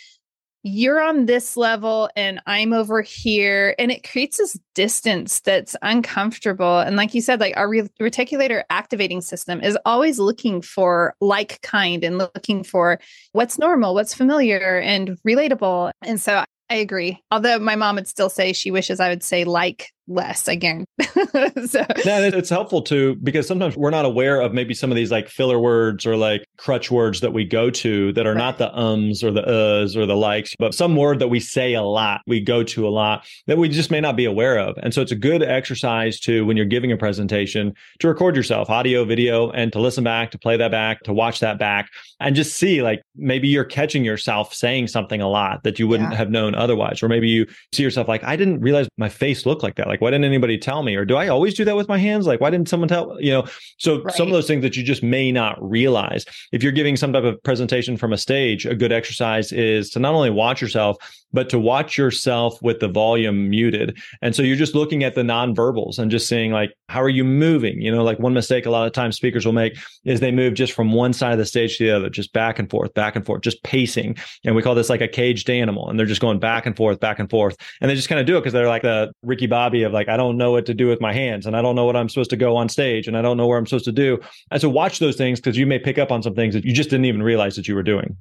you're 0.63 1.01
on 1.01 1.25
this 1.25 1.57
level 1.57 2.09
and 2.15 2.41
I'm 2.45 2.71
over 2.71 3.01
here. 3.01 3.75
And 3.77 3.91
it 3.91 4.09
creates 4.09 4.37
this 4.37 4.57
distance 4.73 5.41
that's 5.41 5.75
uncomfortable. 5.81 6.79
And 6.79 6.95
like 6.95 7.13
you 7.13 7.21
said, 7.21 7.41
like 7.41 7.55
our 7.57 7.67
reticular 7.67 8.63
activating 8.69 9.19
system 9.21 9.61
is 9.61 9.77
always 9.85 10.19
looking 10.19 10.61
for 10.61 11.15
like 11.19 11.61
kind 11.61 12.03
and 12.03 12.17
looking 12.17 12.63
for 12.63 12.99
what's 13.33 13.59
normal, 13.59 13.93
what's 13.93 14.13
familiar 14.13 14.79
and 14.79 15.17
relatable. 15.27 15.91
And 16.01 16.19
so 16.19 16.45
I 16.69 16.75
agree. 16.75 17.21
Although 17.29 17.59
my 17.59 17.75
mom 17.75 17.95
would 17.95 18.07
still 18.07 18.29
say 18.29 18.53
she 18.53 18.71
wishes 18.71 19.01
I 19.01 19.09
would 19.09 19.21
say 19.21 19.43
like 19.43 19.91
less 20.07 20.47
again. 20.47 20.85
so 21.01 21.85
yeah, 22.05 22.19
it's 22.21 22.49
helpful 22.49 22.81
too 22.81 23.15
because 23.23 23.47
sometimes 23.47 23.77
we're 23.77 23.89
not 23.89 24.05
aware 24.05 24.41
of 24.41 24.53
maybe 24.53 24.73
some 24.73 24.91
of 24.91 24.95
these 24.95 25.11
like 25.11 25.29
filler 25.29 25.59
words 25.59 26.05
or 26.05 26.17
like 26.17 26.45
crutch 26.57 26.91
words 26.91 27.21
that 27.21 27.31
we 27.31 27.45
go 27.45 27.69
to 27.69 28.11
that 28.13 28.25
are 28.25 28.33
right. 28.33 28.37
not 28.37 28.57
the 28.57 28.73
ums 28.77 29.23
or 29.23 29.31
the 29.31 29.43
uhs 29.43 29.95
or 29.95 30.05
the 30.05 30.15
likes, 30.15 30.55
but 30.59 30.73
some 30.73 30.95
word 30.95 31.19
that 31.19 31.29
we 31.29 31.39
say 31.39 31.73
a 31.73 31.81
lot, 31.81 32.21
we 32.27 32.39
go 32.39 32.63
to 32.63 32.87
a 32.87 32.89
lot 32.89 33.25
that 33.47 33.57
we 33.57 33.69
just 33.69 33.91
may 33.91 34.01
not 34.01 34.15
be 34.15 34.25
aware 34.25 34.57
of. 34.57 34.75
And 34.81 34.93
so 34.93 35.01
it's 35.01 35.11
a 35.11 35.15
good 35.15 35.41
exercise 35.41 36.19
to 36.21 36.45
when 36.45 36.57
you're 36.57 36.65
giving 36.65 36.91
a 36.91 36.97
presentation 36.97 37.73
to 37.99 38.07
record 38.07 38.35
yourself, 38.35 38.69
audio, 38.69 39.05
video, 39.05 39.51
and 39.51 39.71
to 39.73 39.79
listen 39.79 40.03
back, 40.03 40.31
to 40.31 40.39
play 40.39 40.57
that 40.57 40.71
back, 40.71 41.01
to 41.03 41.13
watch 41.13 41.39
that 41.39 41.57
back, 41.57 41.89
and 42.19 42.35
just 42.35 42.57
see 42.57 42.81
like 42.81 43.01
maybe 43.15 43.47
you're 43.47 43.63
catching 43.63 44.03
yourself 44.03 44.53
saying 44.53 44.87
something 44.87 45.21
a 45.21 45.29
lot 45.29 45.63
that 45.63 45.79
you 45.79 45.87
wouldn't 45.87 46.11
yeah. 46.11 46.17
have 46.17 46.29
known 46.29 46.55
otherwise, 46.55 47.01
or 47.01 47.07
maybe 47.07 47.29
you 47.29 47.45
see 47.73 47.83
yourself 47.83 48.07
like 48.07 48.23
I 48.23 48.35
didn't 48.35 48.59
realize 48.59 48.87
my 48.97 49.09
face 49.09 49.45
looked 49.45 49.63
like 49.63 49.75
that. 49.75 49.92
Like, 49.93 50.01
why 50.01 50.09
didn't 50.09 50.25
anybody 50.25 50.57
tell 50.57 50.81
me? 50.81 50.95
Or 50.95 51.05
do 51.05 51.15
I 51.17 51.27
always 51.27 51.53
do 51.53 51.63
that 51.65 51.75
with 51.75 51.87
my 51.87 51.99
hands? 51.99 52.25
Like, 52.25 52.41
why 52.41 52.49
didn't 52.49 52.67
someone 52.67 52.89
tell? 52.89 53.15
You 53.21 53.31
know, 53.31 53.47
so 53.77 54.01
right. 54.01 54.15
some 54.15 54.25
of 54.25 54.33
those 54.33 54.47
things 54.47 54.63
that 54.63 54.75
you 54.75 54.81
just 54.81 55.03
may 55.03 55.31
not 55.31 55.55
realize. 55.61 56.25
If 56.51 56.63
you're 56.63 56.71
giving 56.71 56.97
some 56.97 57.13
type 57.13 57.25
of 57.25 57.43
presentation 57.43 57.95
from 57.95 58.11
a 58.11 58.17
stage, 58.17 58.65
a 58.65 58.73
good 58.73 58.91
exercise 58.91 59.51
is 59.51 59.91
to 59.91 59.99
not 59.99 60.15
only 60.15 60.31
watch 60.31 60.63
yourself, 60.63 60.97
but 61.31 61.49
to 61.49 61.59
watch 61.59 61.95
yourself 61.95 62.59
with 62.63 62.79
the 62.79 62.87
volume 62.87 63.51
muted. 63.51 63.99
And 64.23 64.35
so 64.35 64.41
you're 64.41 64.55
just 64.55 64.75
looking 64.75 65.03
at 65.03 65.13
the 65.13 65.21
nonverbals 65.21 65.99
and 65.99 66.09
just 66.09 66.27
seeing 66.27 66.51
like, 66.51 66.71
how 66.89 67.01
are 67.01 67.09
you 67.09 67.23
moving? 67.23 67.81
You 67.81 67.91
know, 67.91 68.03
like 68.03 68.19
one 68.19 68.33
mistake 68.33 68.65
a 68.65 68.71
lot 68.71 68.87
of 68.87 68.93
times 68.93 69.15
speakers 69.15 69.45
will 69.45 69.53
make 69.53 69.77
is 70.05 70.19
they 70.19 70.31
move 70.31 70.53
just 70.53 70.73
from 70.73 70.91
one 70.91 71.13
side 71.13 71.33
of 71.33 71.39
the 71.39 71.45
stage 71.45 71.77
to 71.77 71.85
the 71.85 71.91
other, 71.91 72.09
just 72.09 72.33
back 72.33 72.59
and 72.59 72.69
forth, 72.69 72.93
back 72.93 73.15
and 73.15 73.25
forth, 73.25 73.41
just 73.41 73.61
pacing. 73.63 74.15
And 74.43 74.55
we 74.55 74.61
call 74.61 74.75
this 74.75 74.89
like 74.89 75.01
a 75.01 75.07
caged 75.07 75.49
animal. 75.49 75.89
And 75.89 75.97
they're 75.99 76.05
just 76.05 76.21
going 76.21 76.39
back 76.39 76.65
and 76.65 76.77
forth, 76.77 76.99
back 76.99 77.19
and 77.19 77.29
forth. 77.29 77.57
And 77.81 77.89
they 77.89 77.95
just 77.95 78.09
kind 78.09 78.21
of 78.21 78.27
do 78.27 78.37
it 78.37 78.41
because 78.41 78.53
they're 78.53 78.67
like 78.67 78.83
the 78.83 79.11
Ricky 79.23 79.47
Bobby 79.47 79.82
of 79.83 79.93
like, 79.93 80.09
I 80.09 80.17
don't 80.17 80.37
know 80.37 80.51
what 80.51 80.65
to 80.65 80.73
do 80.73 80.87
with 80.87 80.99
my 81.01 81.13
hands 81.13 81.45
and 81.45 81.55
I 81.55 81.61
don't 81.61 81.75
know 81.75 81.85
what 81.85 81.95
I'm 81.95 82.09
supposed 82.09 82.29
to 82.31 82.35
go 82.35 82.55
on 82.55 82.69
stage 82.69 83.07
and 83.07 83.17
I 83.17 83.21
don't 83.21 83.37
know 83.37 83.47
where 83.47 83.57
I'm 83.57 83.65
supposed 83.65 83.85
to 83.85 83.91
do. 83.91 84.19
And 84.51 84.61
so 84.61 84.69
watch 84.69 84.99
those 84.99 85.15
things 85.15 85.39
because 85.39 85.57
you 85.57 85.65
may 85.65 85.79
pick 85.79 85.97
up 85.97 86.11
on 86.11 86.23
some 86.23 86.35
things 86.35 86.53
that 86.53 86.65
you 86.65 86.73
just 86.73 86.89
didn't 86.89 87.05
even 87.05 87.23
realize 87.23 87.55
that 87.55 87.67
you 87.67 87.75
were 87.75 87.83
doing. 87.83 88.17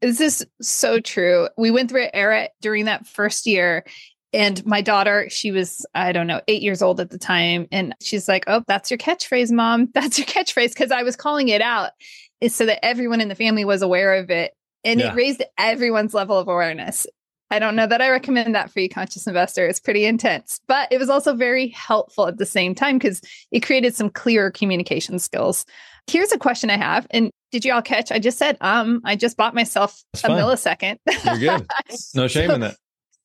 This 0.00 0.20
is 0.20 0.44
so 0.60 0.98
true. 0.98 1.48
We 1.56 1.70
went 1.70 1.90
through 1.90 2.04
an 2.04 2.10
era 2.12 2.48
during 2.60 2.86
that 2.86 3.06
first 3.06 3.46
year. 3.46 3.84
And 4.34 4.64
my 4.64 4.80
daughter, 4.80 5.28
she 5.28 5.52
was, 5.52 5.86
I 5.94 6.12
don't 6.12 6.26
know, 6.26 6.40
eight 6.48 6.62
years 6.62 6.82
old 6.82 7.00
at 7.00 7.10
the 7.10 7.18
time. 7.18 7.68
And 7.70 7.94
she's 8.00 8.28
like, 8.28 8.44
Oh, 8.46 8.64
that's 8.66 8.90
your 8.90 8.98
catchphrase, 8.98 9.52
mom. 9.52 9.90
That's 9.94 10.18
your 10.18 10.26
catchphrase. 10.26 10.74
Cause 10.74 10.90
I 10.90 11.02
was 11.02 11.16
calling 11.16 11.48
it 11.48 11.60
out 11.60 11.90
is 12.40 12.54
so 12.54 12.66
that 12.66 12.84
everyone 12.84 13.20
in 13.20 13.28
the 13.28 13.34
family 13.34 13.64
was 13.64 13.82
aware 13.82 14.14
of 14.14 14.30
it. 14.30 14.52
And 14.84 14.98
yeah. 14.98 15.12
it 15.12 15.14
raised 15.14 15.44
everyone's 15.58 16.14
level 16.14 16.38
of 16.38 16.48
awareness. 16.48 17.06
I 17.52 17.58
don't 17.58 17.76
know 17.76 17.86
that 17.86 18.00
I 18.00 18.08
recommend 18.08 18.54
that 18.54 18.70
for 18.70 18.80
you, 18.80 18.88
conscious 18.88 19.26
investor. 19.26 19.66
It's 19.66 19.78
pretty 19.78 20.06
intense, 20.06 20.58
but 20.68 20.90
it 20.90 20.96
was 20.96 21.10
also 21.10 21.34
very 21.34 21.68
helpful 21.68 22.26
at 22.26 22.38
the 22.38 22.46
same 22.46 22.74
time 22.74 22.96
because 22.96 23.20
it 23.50 23.60
created 23.60 23.94
some 23.94 24.08
clearer 24.08 24.50
communication 24.50 25.18
skills. 25.18 25.66
Here's 26.06 26.32
a 26.32 26.38
question 26.38 26.70
I 26.70 26.78
have. 26.78 27.06
And 27.10 27.30
did 27.50 27.66
you 27.66 27.74
all 27.74 27.82
catch? 27.82 28.10
I 28.10 28.18
just 28.18 28.38
said, 28.38 28.56
um, 28.62 29.02
I 29.04 29.16
just 29.16 29.36
bought 29.36 29.54
myself 29.54 30.02
a 30.24 30.28
millisecond. 30.28 30.96
You're 31.38 31.58
good. 31.58 31.68
No 32.14 32.26
shame 32.26 32.48
so, 32.48 32.54
in 32.54 32.60
that. 32.62 32.76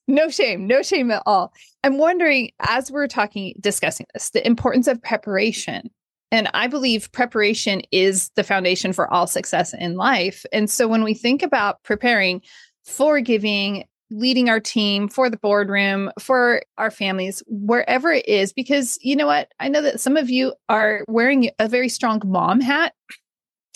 No 0.10 0.29
shame, 0.29 0.67
no 0.67 0.81
shame 0.81 1.10
at 1.10 1.24
all. 1.25 1.53
I'm 1.86 1.98
wondering, 1.98 2.51
as 2.60 2.91
we're 2.91 3.07
talking, 3.07 3.55
discussing 3.62 4.07
this, 4.13 4.31
the 4.31 4.46
importance 4.46 4.88
of 4.88 5.01
preparation. 5.01 5.89
And 6.34 6.50
I 6.53 6.67
believe 6.67 7.13
preparation 7.13 7.81
is 7.93 8.29
the 8.36 8.43
foundation 8.43 8.91
for 8.91 9.12
all 9.12 9.25
success 9.25 9.74
in 9.74 9.96
life. 9.96 10.46
And 10.51 10.69
so 10.69 10.86
when 10.86 11.05
we 11.05 11.13
think 11.13 11.43
about 11.43 11.81
preparing 11.84 12.41
for 12.84 13.22
giving, 13.22 13.86
leading 14.10 14.50
our 14.50 14.60
team, 14.60 15.08
for 15.08 15.30
the 15.30 15.38
boardroom, 15.38 16.12
for 16.20 16.62
our 16.78 16.92
families, 16.92 17.44
wherever 17.48 18.12
it 18.12 18.28
is, 18.28 18.54
because 18.54 18.98
you 19.02 19.16
know 19.16 19.28
what? 19.28 19.52
I 19.60 19.68
know 19.68 19.82
that 19.82 20.00
some 20.00 20.18
of 20.18 20.30
you 20.30 20.54
are 20.70 21.04
wearing 21.08 21.50
a 21.60 21.68
very 21.68 21.90
strong 21.90 22.22
mom 22.26 22.62
hat. 22.62 22.94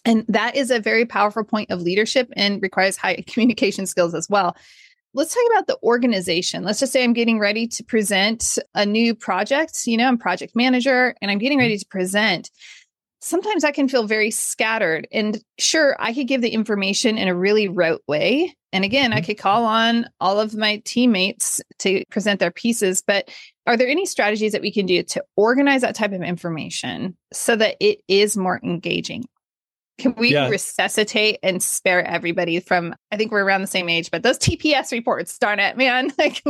And 0.03 0.25
that 0.29 0.55
is 0.55 0.71
a 0.71 0.79
very 0.79 1.05
powerful 1.05 1.43
point 1.43 1.69
of 1.69 1.81
leadership 1.81 2.31
and 2.35 2.61
requires 2.61 2.97
high 2.97 3.23
communication 3.27 3.85
skills 3.85 4.15
as 4.15 4.27
well. 4.29 4.55
Let's 5.13 5.33
talk 5.33 5.43
about 5.51 5.67
the 5.67 5.77
organization. 5.83 6.63
Let's 6.63 6.79
just 6.79 6.93
say 6.93 7.03
I'm 7.03 7.13
getting 7.13 7.37
ready 7.37 7.67
to 7.67 7.83
present 7.83 8.57
a 8.73 8.85
new 8.85 9.13
project. 9.13 9.85
You 9.85 9.97
know, 9.97 10.07
I'm 10.07 10.17
project 10.17 10.55
manager 10.55 11.15
and 11.21 11.29
I'm 11.29 11.37
getting 11.37 11.57
mm-hmm. 11.57 11.65
ready 11.65 11.77
to 11.77 11.85
present. 11.85 12.49
Sometimes 13.21 13.63
I 13.63 13.71
can 13.71 13.87
feel 13.87 14.07
very 14.07 14.31
scattered. 14.31 15.07
And 15.11 15.41
sure, 15.59 15.95
I 15.99 16.13
could 16.13 16.27
give 16.27 16.41
the 16.41 16.49
information 16.49 17.17
in 17.17 17.27
a 17.27 17.35
really 17.35 17.67
rote 17.67 18.01
way. 18.07 18.55
And 18.73 18.83
again, 18.83 19.13
I 19.13 19.17
mm-hmm. 19.17 19.25
could 19.25 19.37
call 19.37 19.65
on 19.65 20.07
all 20.19 20.39
of 20.39 20.55
my 20.55 20.81
teammates 20.85 21.61
to 21.79 22.03
present 22.09 22.39
their 22.39 22.51
pieces. 22.51 23.03
But 23.05 23.29
are 23.67 23.77
there 23.77 23.87
any 23.87 24.05
strategies 24.05 24.53
that 24.53 24.61
we 24.61 24.71
can 24.71 24.85
do 24.85 25.03
to 25.03 25.23
organize 25.35 25.81
that 25.81 25.95
type 25.95 26.13
of 26.13 26.21
information 26.21 27.15
so 27.31 27.55
that 27.55 27.77
it 27.79 27.99
is 28.07 28.35
more 28.35 28.59
engaging? 28.63 29.25
Can 30.01 30.15
we 30.17 30.33
yeah. 30.33 30.49
resuscitate 30.49 31.37
and 31.43 31.61
spare 31.61 32.03
everybody 32.03 32.59
from? 32.59 32.95
I 33.11 33.17
think 33.17 33.31
we're 33.31 33.43
around 33.43 33.61
the 33.61 33.67
same 33.67 33.87
age, 33.87 34.09
but 34.09 34.23
those 34.23 34.39
TPS 34.39 34.91
reports, 34.91 35.37
darn 35.37 35.59
it, 35.59 35.77
man, 35.77 36.11
like 36.17 36.43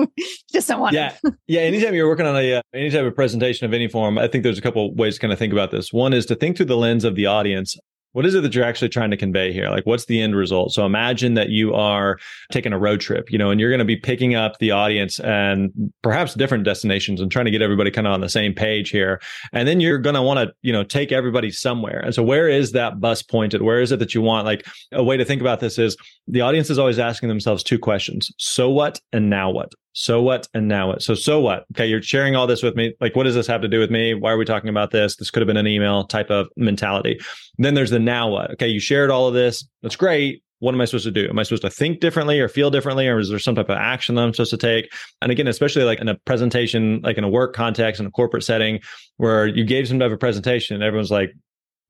just 0.51 0.69
don't 0.69 0.79
want. 0.79 0.93
Yeah, 0.93 1.15
yeah. 1.47 1.59
Anytime 1.61 1.93
you're 1.93 2.07
working 2.07 2.25
on 2.25 2.37
a 2.37 2.55
uh, 2.55 2.61
any 2.73 2.89
type 2.89 3.03
of 3.03 3.13
presentation 3.13 3.65
of 3.65 3.73
any 3.73 3.89
form, 3.89 4.17
I 4.17 4.29
think 4.29 4.45
there's 4.45 4.57
a 4.57 4.61
couple 4.61 4.95
ways 4.95 5.15
to 5.15 5.19
kind 5.19 5.33
of 5.33 5.39
think 5.39 5.51
about 5.51 5.69
this. 5.69 5.91
One 5.91 6.13
is 6.13 6.25
to 6.27 6.35
think 6.35 6.55
through 6.55 6.67
the 6.67 6.77
lens 6.77 7.03
of 7.03 7.15
the 7.15 7.25
audience 7.25 7.77
what 8.13 8.25
is 8.25 8.35
it 8.35 8.41
that 8.41 8.53
you're 8.53 8.65
actually 8.65 8.89
trying 8.89 9.11
to 9.11 9.17
convey 9.17 9.53
here? 9.53 9.69
Like, 9.69 9.85
what's 9.85 10.05
the 10.05 10.21
end 10.21 10.35
result? 10.35 10.73
So 10.73 10.85
imagine 10.85 11.35
that 11.35 11.49
you 11.49 11.73
are 11.73 12.17
taking 12.51 12.73
a 12.73 12.79
road 12.79 12.99
trip, 12.99 13.31
you 13.31 13.37
know, 13.37 13.49
and 13.49 13.59
you're 13.59 13.69
going 13.69 13.79
to 13.79 13.85
be 13.85 13.95
picking 13.95 14.35
up 14.35 14.57
the 14.59 14.71
audience 14.71 15.19
and 15.19 15.71
perhaps 16.01 16.33
different 16.33 16.63
destinations 16.63 17.21
and 17.21 17.31
trying 17.31 17.45
to 17.45 17.51
get 17.51 17.61
everybody 17.61 17.91
kind 17.91 18.07
of 18.07 18.13
on 18.13 18.21
the 18.21 18.29
same 18.29 18.53
page 18.53 18.89
here. 18.89 19.21
And 19.53 19.67
then 19.67 19.79
you're 19.79 19.97
going 19.97 20.15
to 20.15 20.21
want 20.21 20.39
to, 20.39 20.53
you 20.61 20.73
know, 20.73 20.83
take 20.83 21.11
everybody 21.11 21.51
somewhere. 21.51 21.99
And 21.99 22.13
so 22.13 22.23
where 22.23 22.49
is 22.49 22.73
that 22.73 22.99
bus 22.99 23.21
pointed? 23.21 23.61
Where 23.61 23.81
is 23.81 23.91
it 23.91 23.99
that 23.99 24.13
you 24.13 24.21
want? 24.21 24.45
Like 24.45 24.65
a 24.91 25.03
way 25.03 25.17
to 25.17 25.25
think 25.25 25.41
about 25.41 25.59
this 25.59 25.77
is 25.77 25.95
the 26.27 26.41
audience 26.41 26.69
is 26.69 26.79
always 26.79 26.99
asking 26.99 27.29
themselves 27.29 27.63
two 27.63 27.79
questions. 27.79 28.31
So 28.37 28.69
what 28.69 28.99
and 29.13 29.29
now 29.29 29.51
what? 29.51 29.71
So 29.93 30.21
what 30.21 30.47
and 30.53 30.67
now 30.67 30.89
what? 30.89 31.01
So 31.01 31.15
so 31.15 31.41
what? 31.41 31.65
Okay, 31.73 31.85
you're 31.85 32.01
sharing 32.01 32.35
all 32.35 32.47
this 32.47 32.63
with 32.63 32.75
me. 32.75 32.93
Like, 33.01 33.15
what 33.15 33.23
does 33.23 33.35
this 33.35 33.47
have 33.47 33.61
to 33.61 33.67
do 33.67 33.79
with 33.79 33.91
me? 33.91 34.13
Why 34.13 34.31
are 34.31 34.37
we 34.37 34.45
talking 34.45 34.69
about 34.69 34.91
this? 34.91 35.17
This 35.17 35.29
could 35.29 35.41
have 35.41 35.47
been 35.47 35.57
an 35.57 35.67
email 35.67 36.05
type 36.05 36.29
of 36.29 36.47
mentality. 36.55 37.19
then 37.57 37.73
there's 37.73 37.89
the 37.89 37.99
now 37.99 38.29
what? 38.29 38.51
Okay, 38.51 38.67
you 38.67 38.79
shared 38.79 39.11
all 39.11 39.27
of 39.27 39.33
this. 39.33 39.67
That's 39.81 39.95
great. 39.97 40.43
What 40.59 40.75
am 40.75 40.81
I 40.81 40.85
supposed 40.85 41.05
to 41.05 41.11
do? 41.11 41.27
Am 41.27 41.39
I 41.39 41.43
supposed 41.43 41.63
to 41.63 41.69
think 41.69 41.99
differently 41.99 42.39
or 42.39 42.47
feel 42.47 42.69
differently, 42.69 43.07
or 43.07 43.19
is 43.19 43.29
there 43.29 43.39
some 43.39 43.55
type 43.55 43.69
of 43.69 43.77
action 43.77 44.15
that 44.15 44.21
I'm 44.21 44.33
supposed 44.33 44.51
to 44.51 44.57
take? 44.57 44.91
And 45.21 45.31
again, 45.31 45.47
especially 45.47 45.83
like 45.83 45.99
in 45.99 46.07
a 46.07 46.15
presentation, 46.15 47.01
like 47.01 47.17
in 47.17 47.23
a 47.23 47.29
work 47.29 47.53
context, 47.53 47.99
in 47.99 48.05
a 48.05 48.11
corporate 48.11 48.43
setting, 48.43 48.79
where 49.17 49.47
you 49.47 49.65
gave 49.65 49.87
some 49.87 49.99
type 49.99 50.11
of 50.11 50.19
presentation, 50.19 50.75
and 50.75 50.83
everyone's 50.83 51.11
like, 51.11 51.33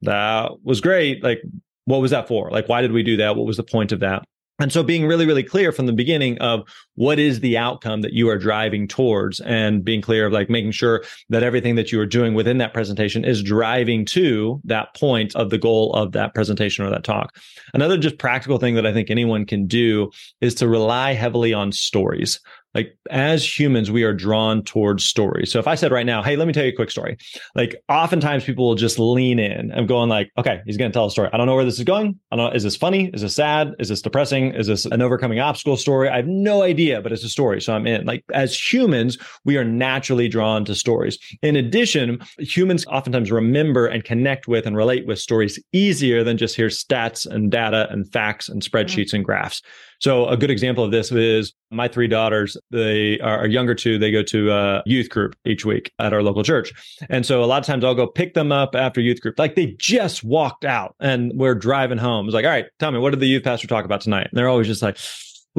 "That 0.01 0.53
was 0.63 0.81
great." 0.81 1.21
Like, 1.23 1.41
what 1.85 2.01
was 2.01 2.11
that 2.11 2.27
for? 2.27 2.49
Like, 2.49 2.69
why 2.69 2.81
did 2.81 2.93
we 2.93 3.03
do 3.03 3.17
that? 3.17 3.35
What 3.35 3.45
was 3.45 3.57
the 3.57 3.63
point 3.63 3.91
of 3.91 3.99
that? 3.99 4.23
And 4.61 4.71
so 4.71 4.83
being 4.83 5.07
really, 5.07 5.25
really 5.25 5.43
clear 5.43 5.71
from 5.71 5.87
the 5.87 5.93
beginning 5.93 6.37
of 6.37 6.61
what 6.93 7.17
is 7.17 7.39
the 7.39 7.57
outcome 7.57 8.01
that 8.01 8.13
you 8.13 8.29
are 8.29 8.37
driving 8.37 8.87
towards 8.87 9.39
and 9.39 9.83
being 9.83 10.01
clear 10.01 10.27
of 10.27 10.33
like 10.33 10.51
making 10.51 10.71
sure 10.71 11.03
that 11.29 11.41
everything 11.41 11.75
that 11.75 11.91
you 11.91 11.99
are 11.99 12.05
doing 12.05 12.35
within 12.35 12.59
that 12.59 12.71
presentation 12.71 13.25
is 13.25 13.41
driving 13.41 14.05
to 14.05 14.61
that 14.65 14.95
point 14.95 15.35
of 15.35 15.49
the 15.49 15.57
goal 15.57 15.91
of 15.93 16.11
that 16.11 16.35
presentation 16.35 16.85
or 16.85 16.91
that 16.91 17.03
talk. 17.03 17.35
Another 17.73 17.97
just 17.97 18.19
practical 18.19 18.59
thing 18.59 18.75
that 18.75 18.85
I 18.85 18.93
think 18.93 19.09
anyone 19.09 19.47
can 19.47 19.65
do 19.65 20.11
is 20.41 20.53
to 20.55 20.67
rely 20.67 21.13
heavily 21.13 21.53
on 21.55 21.71
stories 21.71 22.39
like 22.73 22.97
as 23.09 23.59
humans 23.59 23.91
we 23.91 24.03
are 24.03 24.13
drawn 24.13 24.63
towards 24.63 25.03
stories. 25.03 25.51
So 25.51 25.59
if 25.59 25.67
i 25.67 25.75
said 25.75 25.91
right 25.91 26.05
now 26.05 26.23
hey 26.23 26.35
let 26.35 26.47
me 26.47 26.53
tell 26.53 26.63
you 26.63 26.71
a 26.71 26.75
quick 26.75 26.91
story. 26.91 27.17
Like 27.55 27.81
oftentimes 27.89 28.43
people 28.43 28.67
will 28.67 28.75
just 28.75 28.99
lean 28.99 29.39
in 29.39 29.71
and 29.71 29.87
going 29.87 30.09
like 30.09 30.31
okay 30.37 30.61
he's 30.65 30.77
going 30.77 30.91
to 30.91 30.93
tell 30.93 31.05
a 31.05 31.11
story. 31.11 31.29
I 31.33 31.37
don't 31.37 31.47
know 31.47 31.55
where 31.55 31.65
this 31.65 31.79
is 31.79 31.83
going. 31.83 32.19
I 32.31 32.35
don't 32.35 32.49
know 32.49 32.55
is 32.55 32.63
this 32.63 32.75
funny? 32.75 33.09
Is 33.13 33.21
this 33.21 33.35
sad? 33.35 33.73
Is 33.79 33.89
this 33.89 34.01
depressing? 34.01 34.53
Is 34.53 34.67
this 34.67 34.85
an 34.85 35.01
overcoming 35.01 35.39
obstacle 35.39 35.77
story? 35.77 36.09
I 36.09 36.17
have 36.17 36.27
no 36.27 36.63
idea 36.63 37.01
but 37.01 37.11
it's 37.11 37.23
a 37.23 37.29
story 37.29 37.61
so 37.61 37.73
i'm 37.73 37.87
in. 37.87 38.05
Like 38.05 38.23
as 38.33 38.57
humans 38.57 39.17
we 39.45 39.57
are 39.57 39.65
naturally 39.65 40.27
drawn 40.27 40.65
to 40.65 40.75
stories. 40.75 41.17
In 41.41 41.55
addition 41.55 42.21
humans 42.39 42.85
oftentimes 42.87 43.31
remember 43.31 43.87
and 43.87 44.03
connect 44.03 44.47
with 44.47 44.65
and 44.65 44.75
relate 44.75 45.05
with 45.05 45.19
stories 45.19 45.59
easier 45.73 46.23
than 46.23 46.37
just 46.37 46.55
hear 46.55 46.67
stats 46.67 47.25
and 47.25 47.51
data 47.51 47.87
and 47.89 48.11
facts 48.11 48.49
and 48.49 48.61
spreadsheets 48.61 49.07
mm-hmm. 49.07 49.17
and 49.17 49.25
graphs 49.25 49.61
so 50.01 50.27
a 50.27 50.35
good 50.35 50.49
example 50.49 50.83
of 50.83 50.89
this 50.91 51.11
is 51.11 51.53
my 51.69 51.87
three 51.87 52.07
daughters. 52.07 52.57
They 52.71 53.19
are 53.19 53.45
younger 53.45 53.75
two. 53.75 53.99
They 53.99 54.11
go 54.11 54.23
to 54.23 54.51
a 54.51 54.83
youth 54.85 55.09
group 55.09 55.35
each 55.45 55.63
week 55.63 55.91
at 55.99 56.11
our 56.11 56.23
local 56.23 56.43
church. 56.43 56.73
And 57.09 57.23
so 57.23 57.43
a 57.43 57.45
lot 57.45 57.59
of 57.59 57.67
times 57.67 57.83
I'll 57.83 57.93
go 57.93 58.07
pick 58.07 58.33
them 58.33 58.51
up 58.51 58.75
after 58.75 58.99
youth 58.99 59.21
group. 59.21 59.37
Like 59.37 59.55
they 59.55 59.75
just 59.77 60.23
walked 60.23 60.65
out 60.65 60.95
and 60.99 61.31
we're 61.35 61.53
driving 61.53 61.99
home. 61.99 62.25
It's 62.25 62.33
like, 62.33 62.45
all 62.45 62.51
right, 62.51 62.65
tell 62.79 62.91
me, 62.91 62.97
what 62.97 63.11
did 63.11 63.19
the 63.19 63.27
youth 63.27 63.43
pastor 63.43 63.67
talk 63.67 63.85
about 63.85 64.01
tonight? 64.01 64.27
And 64.31 64.37
they're 64.37 64.49
always 64.49 64.67
just 64.67 64.81
like, 64.81 64.97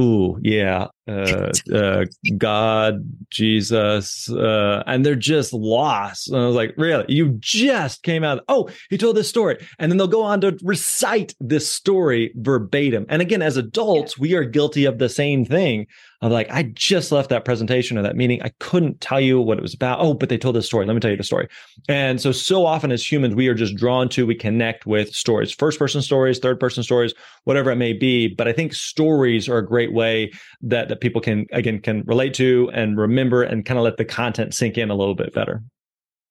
Ooh, 0.01 0.39
yeah. 0.43 0.87
Uh, 1.09 1.51
uh, 1.75 2.05
God, 2.39 3.03
Jesus. 3.31 4.31
Uh, 4.31 4.83
and 4.87 5.05
they're 5.05 5.17
just 5.17 5.53
lost. 5.53 6.29
And 6.31 6.41
I 6.41 6.47
was 6.47 6.55
like, 6.55 6.75
really? 6.77 7.05
You 7.09 7.37
just 7.41 8.03
came 8.03 8.23
out. 8.23 8.45
Oh, 8.49 8.71
he 8.89 8.99
told 8.99 9.17
this 9.17 9.29
story. 9.29 9.59
And 9.79 9.91
then 9.91 9.99
they'll 9.99 10.07
go 10.07 10.23
on 10.23 10.41
to 10.43 10.57
recite 10.63 11.35
this 11.41 11.69
story 11.69 12.33
verbatim. 12.37 13.07
And 13.09 13.21
again, 13.21 13.43
as 13.43 13.57
adults, 13.57 14.17
yeah. 14.17 14.23
we 14.23 14.35
are 14.35 14.45
guilty 14.45 14.85
of 14.85 14.99
the 14.99 15.09
same 15.09 15.45
thing 15.45 15.87
of 16.21 16.31
like, 16.31 16.49
I 16.53 16.63
just 16.63 17.11
left 17.11 17.31
that 17.31 17.45
presentation 17.45 17.99
or 17.99 18.03
that 18.03 18.15
meeting. 18.15 18.41
I 18.43 18.53
couldn't 18.61 19.01
tell 19.01 19.21
you 19.21 19.41
what 19.41 19.59
it 19.59 19.63
was 19.63 19.75
about. 19.75 19.99
Oh, 20.01 20.15
but 20.15 20.29
they 20.29 20.39
told 20.39 20.55
this 20.55 20.67
story. 20.67 20.87
Let 20.87 20.95
me 20.95 21.01
tell 21.01 21.11
you 21.11 21.17
the 21.17 21.25
story. 21.25 21.49
And 21.89 22.21
so, 22.21 22.31
so 22.31 22.65
often 22.65 22.93
as 22.93 23.11
humans, 23.11 23.35
we 23.35 23.49
are 23.49 23.55
just 23.55 23.75
drawn 23.75 24.09
to, 24.11 24.25
we 24.25 24.37
connect 24.37 24.87
with 24.87 25.13
stories, 25.13 25.51
first 25.51 25.81
person 25.81 26.01
stories, 26.01 26.39
third 26.39 26.61
person 26.61 26.85
stories, 26.85 27.13
whatever 27.43 27.73
it 27.73 27.77
may 27.77 27.93
be. 27.93 28.29
But 28.29 28.47
I 28.47 28.53
think 28.53 28.73
stories 28.73 29.49
are 29.49 29.59
a 29.59 29.67
great 29.67 29.93
way 29.93 30.31
that, 30.63 30.92
that 30.93 31.01
people 31.01 31.23
can, 31.23 31.47
again, 31.53 31.81
can 31.81 32.03
relate 32.03 32.35
to 32.35 32.71
and 32.75 32.99
remember 32.99 33.43
and 33.43 33.65
kind 33.65 33.79
of 33.79 33.85
let 33.85 33.97
the 33.97 34.05
content 34.05 34.53
sink 34.53 34.77
in 34.77 34.91
a 34.91 34.95
little 34.95 35.15
bit 35.15 35.33
better. 35.33 35.63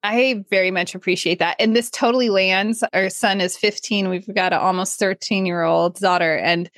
I 0.04 0.44
very 0.52 0.70
much 0.70 0.94
appreciate 0.94 1.40
that. 1.40 1.56
And 1.60 1.76
this 1.76 1.90
totally 1.90 2.30
lands. 2.30 2.84
Our 2.94 3.10
son 3.10 3.42
is 3.42 3.58
15. 3.58 4.08
We've 4.08 4.36
got 4.36 4.54
an 4.54 4.60
almost 4.60 5.00
13 5.00 5.48
year 5.48 5.64
old 5.64 5.96
daughter. 5.96 6.38
And 6.38 6.70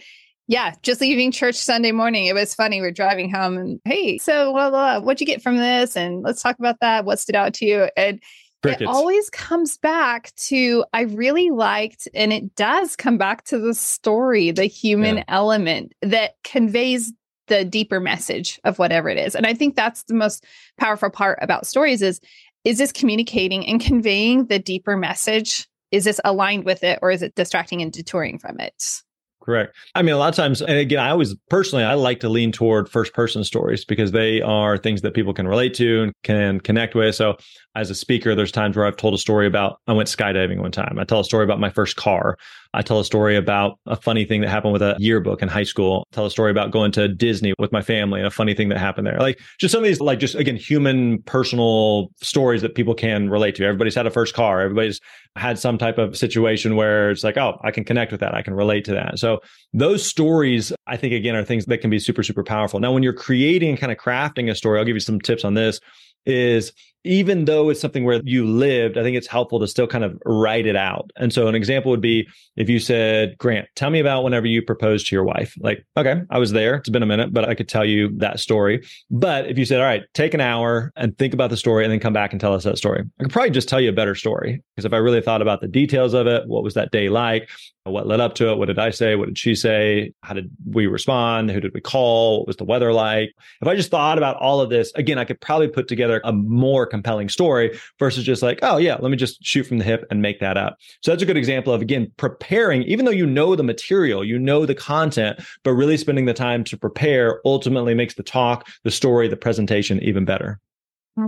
yeah, 0.48 0.76
just 0.82 1.02
leaving 1.02 1.32
church 1.32 1.56
Sunday 1.56 1.92
morning. 1.92 2.26
It 2.26 2.36
was 2.36 2.56
funny. 2.56 2.80
We're 2.80 2.92
driving 2.92 3.30
home 3.30 3.58
and 3.58 3.82
hey, 3.84 4.18
so 4.18 4.54
blah, 4.54 4.70
blah, 4.70 5.00
what'd 5.02 5.20
you 5.20 5.28
get 5.28 5.42
from 5.42 5.58
this? 5.58 5.98
And 5.98 6.24
let's 6.24 6.42
talk 6.42 6.58
about 6.58 6.80
that. 6.80 7.04
What 7.04 7.20
stood 7.20 7.36
out 7.36 7.54
to 7.56 7.66
you? 7.66 7.90
And 7.98 8.22
Crickets. 8.64 8.84
it 8.84 8.88
always 8.88 9.30
comes 9.30 9.78
back 9.78 10.34
to 10.36 10.86
I 10.94 11.02
really 11.02 11.50
liked, 11.50 12.08
and 12.14 12.32
it 12.32 12.56
does 12.56 12.96
come 12.96 13.18
back 13.18 13.44
to 13.46 13.60
the 13.60 13.74
story, 13.74 14.52
the 14.52 14.66
human 14.66 15.18
yeah. 15.18 15.24
element 15.28 15.94
that 16.02 16.36
conveys 16.46 17.12
the 17.48 17.66
deeper 17.66 18.00
message 18.00 18.60
of 18.64 18.80
whatever 18.80 19.10
it 19.10 19.18
is. 19.18 19.36
And 19.36 19.46
I 19.46 19.54
think 19.54 19.76
that's 19.76 20.04
the 20.04 20.14
most 20.14 20.46
powerful 20.78 21.10
part 21.10 21.40
about 21.42 21.66
stories 21.66 22.02
is 22.02 22.20
is 22.64 22.78
this 22.78 22.94
communicating 22.94 23.68
and 23.68 23.82
conveying 23.82 24.46
the 24.46 24.60
deeper 24.60 24.96
message? 24.96 25.68
Is 25.92 26.06
this 26.06 26.22
aligned 26.24 26.64
with 26.64 26.84
it 26.84 27.00
or 27.02 27.12
is 27.12 27.22
it 27.22 27.36
distracting 27.36 27.82
and 27.82 27.92
detouring 27.92 28.40
from 28.40 28.60
it? 28.60 29.02
Correct. 29.44 29.76
I 29.94 30.02
mean, 30.02 30.16
a 30.16 30.18
lot 30.18 30.30
of 30.30 30.36
times, 30.36 30.62
and 30.62 30.78
again, 30.78 31.00
I 31.00 31.10
always 31.10 31.36
personally, 31.50 31.84
I 31.84 31.96
like 31.96 32.22
to 32.22 32.30
lean 32.30 32.54
toward 32.54 32.88
first 32.88 33.14
person 33.14 33.44
stories 33.44 33.84
because 33.84 34.14
they 34.14 34.42
are 34.42 34.78
things 34.78 35.02
that 35.02 35.14
people 35.14 35.34
can 35.34 35.50
relate 35.50 35.74
to 35.76 36.04
and 36.04 36.14
can 36.24 36.62
connect 36.62 36.96
with. 36.96 37.14
So, 37.16 37.36
as 37.76 37.90
a 37.90 37.96
speaker, 37.96 38.36
there's 38.36 38.54
times 38.54 38.78
where 38.78 38.86
I've 38.86 38.96
told 38.96 39.14
a 39.14 39.18
story 39.18 39.46
about 39.46 39.80
I 39.86 39.92
went 39.92 40.08
skydiving 40.08 40.62
one 40.62 40.72
time. 40.72 40.98
I 40.98 41.04
tell 41.04 41.20
a 41.20 41.26
story 41.26 41.44
about 41.44 41.60
my 41.60 41.70
first 41.70 41.98
car. 41.98 42.38
I 42.74 42.82
tell 42.82 43.00
a 43.00 43.06
story 43.06 43.36
about 43.36 43.80
a 43.86 43.96
funny 43.96 44.26
thing 44.26 44.42
that 44.42 44.50
happened 44.50 44.74
with 44.74 44.82
a 44.82 44.96
yearbook 44.98 45.42
in 45.42 45.48
high 45.48 45.64
school. 45.64 46.08
I 46.12 46.16
tell 46.16 46.26
a 46.26 46.32
story 46.32 46.50
about 46.50 46.72
going 46.72 46.92
to 46.94 47.08
Disney 47.08 47.54
with 47.60 47.72
my 47.72 47.82
family 47.82 48.20
and 48.20 48.28
a 48.28 48.32
funny 48.32 48.54
thing 48.54 48.70
that 48.70 48.80
happened 48.80 49.06
there. 49.06 49.20
Like 49.20 49.40
just 49.60 49.72
some 49.72 49.84
of 49.84 49.86
these, 49.86 50.02
like 50.02 50.20
just 50.20 50.36
again, 50.36 50.56
human 50.56 51.22
personal 51.24 52.10
stories 52.22 52.62
that 52.64 52.76
people 52.76 52.96
can 52.96 53.30
relate 53.30 53.56
to. 53.56 53.66
Everybody's 53.66 53.96
had 53.96 54.08
a 54.08 54.12
first 54.12 54.34
car. 54.34 54.62
Everybody's 54.62 55.00
had 55.36 55.60
some 55.60 55.78
type 55.78 55.98
of 55.98 56.18
situation 56.18 56.76
where 56.76 57.12
it's 57.12 57.24
like, 57.24 57.38
oh, 57.38 57.60
I 57.64 57.72
can 57.72 57.84
connect 57.84 58.12
with 58.12 58.22
that. 58.22 58.34
I 58.34 58.42
can 58.42 58.54
relate 58.54 58.86
to 58.86 58.94
that. 58.94 59.20
So 59.20 59.40
those 59.74 60.06
stories, 60.06 60.74
I 60.88 60.98
think, 60.98 61.14
again, 61.14 61.36
are 61.36 61.44
things 61.44 61.66
that 61.66 61.80
can 61.80 61.90
be 61.90 62.00
super, 62.00 62.24
super 62.24 62.44
powerful. 62.44 62.80
Now, 62.80 62.92
when 62.92 63.04
you're 63.04 63.14
creating 63.14 63.70
and 63.70 63.80
kind 63.80 63.92
of 63.92 63.98
crafting 63.98 64.50
a 64.50 64.56
story, 64.56 64.80
I'll 64.80 64.86
give 64.86 64.96
you 64.96 65.00
some 65.00 65.20
tips 65.20 65.46
on 65.46 65.54
this 65.54 65.80
is 66.26 66.72
even 67.04 67.46
though 67.46 67.70
it's 67.70 67.82
something 67.82 68.04
where 68.04 68.22
you 68.24 68.46
lived, 68.46 68.98
I 68.98 69.04
think 69.04 69.18
it's 69.18 69.28
helpful 69.28 69.60
to 69.60 69.68
still 69.68 69.88
kind 69.88 70.04
of 70.04 70.18
write 70.26 70.66
it 70.66 70.76
out. 70.76 71.12
And 71.16 71.34
so 71.34 71.48
an 71.48 71.56
example 71.56 71.92
would 71.92 72.02
be 72.02 72.28
if 72.56 72.70
you 72.70 72.80
said, 72.80 73.38
Grant, 73.38 73.68
tell 73.76 73.90
me 73.90 74.00
about 74.00 74.24
whenever 74.24 74.46
you 74.46 74.62
proposed 74.62 75.08
to 75.08 75.16
your 75.16 75.24
wife. 75.24 75.56
Like, 75.60 75.86
okay, 75.98 76.22
I 76.30 76.40
was 76.40 76.52
there. 76.52 76.76
It's 76.76 76.90
been 76.90 77.04
a 77.04 77.08
minute, 77.08 77.34
but 77.34 77.48
I 77.48 77.56
could 77.56 77.68
tell 77.68 77.86
you 77.86 78.10
that 78.18 78.40
story. 78.40 78.86
But 79.12 79.48
if 79.48 79.58
you 79.58 79.66
said, 79.66 79.80
all 79.80 79.88
right, 79.88 80.04
take 80.14 80.34
an 80.34 80.42
hour 80.42 80.92
and 80.96 81.18
think 81.18 81.34
about 81.34 81.50
the 81.50 81.58
story 81.58 81.84
and 81.84 81.92
then 81.92 82.00
come 82.00 82.14
back 82.14 82.32
and 82.32 82.40
tell 82.40 82.54
us 82.54 82.64
that 82.64 82.78
story, 82.78 83.04
I 83.20 83.24
could 83.24 83.34
probably 83.34 83.52
just 83.52 83.70
tell 83.70 83.82
you 83.82 83.90
a 83.90 83.94
better 83.94 84.16
story. 84.16 84.62
Because 84.76 84.86
if 84.86 84.94
I 84.94 84.98
really 84.98 85.22
thought 85.22 85.42
about 85.42 85.62
the 85.62 85.68
details 85.68 86.14
of 86.14 86.28
it, 86.28 86.48
what 86.48 86.64
was 86.64 86.76
that 86.76 86.92
day 86.92 87.10
like? 87.10 87.50
What 87.86 88.08
led 88.08 88.22
up 88.22 88.36
to 88.36 88.50
it? 88.50 88.58
What 88.58 88.68
did 88.68 88.80
I 88.80 88.92
say? 88.92 89.16
What 89.16 89.28
did 89.28 89.38
she 89.38 89.56
say? 89.56 90.14
How 90.22 90.34
did 90.34 90.50
we 90.66 90.88
respond? 90.88 91.52
Who 91.52 91.60
did 91.60 91.74
we 91.74 91.82
call? 91.82 92.40
What 92.40 92.48
was 92.48 92.56
the 92.56 92.64
weather 92.64 92.94
like? 92.94 93.32
If 93.62 93.68
I 93.68 93.76
just 93.76 93.92
thought 93.92 94.18
about 94.18 94.38
all 94.38 94.62
of 94.62 94.70
this, 94.70 94.94
again, 94.96 95.20
I 95.20 95.26
could 95.26 95.42
probably 95.42 95.68
put 95.68 95.90
together 95.90 96.22
a 96.24 96.32
more 96.32 96.86
compelling 96.94 97.28
story 97.28 97.78
versus 97.98 98.24
just 98.24 98.44
like, 98.44 98.60
oh, 98.62 98.78
yeah, 98.78 98.98
let 99.00 99.10
me 99.10 99.18
just 99.18 99.44
shoot 99.44 99.64
from 99.64 99.80
the 99.80 99.84
hip 99.84 100.06
and 100.12 100.22
make 100.22 100.40
that 100.40 100.58
up. 100.58 100.78
So 101.02 101.12
that's 101.12 101.24
a 101.24 101.26
good 101.26 101.38
example 101.38 101.74
of, 101.74 101.82
again, 101.82 102.12
preparing, 102.18 102.84
even 102.84 103.06
though 103.06 103.12
you 103.12 103.26
know 103.26 103.56
the 103.56 103.64
material, 103.64 104.24
you 104.24 104.38
know 104.38 104.68
the 104.68 104.76
content, 104.76 105.40
but 105.64 105.72
really 105.72 105.98
spending 105.98 106.26
the 106.26 106.34
time 106.36 106.64
to 106.66 106.78
prepare 106.78 107.42
ultimately 107.46 107.96
makes 107.96 108.14
the 108.14 108.24
talk, 108.24 108.70
the 108.84 108.92
story, 108.92 109.28
the 109.28 109.36
presentation 109.36 110.00
even 110.04 110.24
better. 110.24 110.60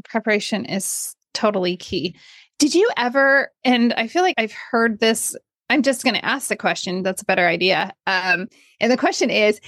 Preparation 0.10 0.66
is 0.66 1.16
totally 1.34 1.76
key. 1.78 2.16
Did 2.60 2.76
you 2.76 2.90
ever, 2.96 3.52
and 3.64 3.92
I 3.94 4.08
feel 4.08 4.22
like 4.22 4.36
I've 4.38 4.54
heard 4.54 5.00
this 5.00 5.36
I'm 5.70 5.82
just 5.82 6.04
going 6.04 6.16
to 6.16 6.24
ask 6.24 6.48
the 6.48 6.56
question. 6.56 7.02
That's 7.02 7.24
a 7.24 7.26
better 7.26 7.48
idea. 7.48 7.92
Um, 8.06 8.48
and 8.80 8.92
the 8.92 8.98
question 8.98 9.30
is 9.32 9.60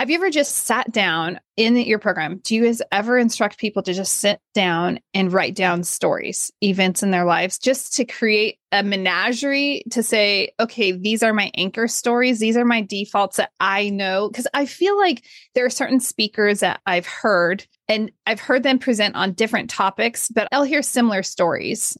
Have 0.00 0.08
you 0.08 0.16
ever 0.16 0.30
just 0.30 0.64
sat 0.64 0.90
down 0.92 1.40
in 1.58 1.76
your 1.76 1.98
program? 1.98 2.40
Do 2.42 2.54
you 2.54 2.64
guys 2.64 2.80
ever 2.90 3.18
instruct 3.18 3.58
people 3.58 3.82
to 3.82 3.92
just 3.92 4.14
sit 4.14 4.40
down 4.54 4.98
and 5.12 5.30
write 5.30 5.54
down 5.54 5.84
stories, 5.84 6.50
events 6.62 7.02
in 7.02 7.10
their 7.10 7.26
lives, 7.26 7.58
just 7.58 7.96
to 7.96 8.06
create 8.06 8.56
a 8.72 8.82
menagerie 8.82 9.82
to 9.90 10.02
say, 10.02 10.52
okay, 10.58 10.92
these 10.92 11.22
are 11.22 11.34
my 11.34 11.50
anchor 11.54 11.86
stories. 11.86 12.38
These 12.38 12.56
are 12.56 12.64
my 12.64 12.80
defaults 12.80 13.36
that 13.36 13.50
I 13.60 13.90
know. 13.90 14.30
Because 14.30 14.46
I 14.54 14.64
feel 14.64 14.96
like 14.96 15.22
there 15.54 15.66
are 15.66 15.70
certain 15.70 16.00
speakers 16.00 16.60
that 16.60 16.80
I've 16.86 17.06
heard 17.06 17.66
and 17.86 18.10
I've 18.24 18.40
heard 18.40 18.62
them 18.62 18.78
present 18.78 19.16
on 19.16 19.34
different 19.34 19.68
topics, 19.68 20.30
but 20.30 20.48
I'll 20.50 20.62
hear 20.62 20.80
similar 20.80 21.22
stories. 21.22 21.98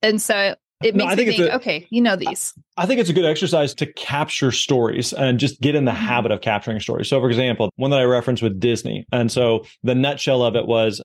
And 0.00 0.22
so 0.22 0.54
it 0.84 0.94
makes 0.94 1.06
no, 1.06 1.12
I 1.12 1.16
think, 1.16 1.36
think 1.36 1.50
a, 1.50 1.56
okay, 1.56 1.86
you 1.90 2.00
know 2.00 2.16
these. 2.16 2.52
I 2.76 2.86
think 2.86 3.00
it's 3.00 3.10
a 3.10 3.12
good 3.12 3.24
exercise 3.24 3.74
to 3.74 3.86
capture 3.92 4.50
stories 4.52 5.12
and 5.12 5.38
just 5.38 5.60
get 5.60 5.74
in 5.74 5.84
the 5.84 5.92
mm-hmm. 5.92 6.04
habit 6.04 6.32
of 6.32 6.40
capturing 6.40 6.80
stories. 6.80 7.08
So, 7.08 7.20
for 7.20 7.28
example, 7.28 7.70
one 7.76 7.90
that 7.90 8.00
I 8.00 8.04
referenced 8.04 8.42
with 8.42 8.60
Disney. 8.60 9.06
And 9.12 9.30
so 9.30 9.64
the 9.82 9.94
nutshell 9.94 10.42
of 10.42 10.56
it 10.56 10.66
was 10.66 11.00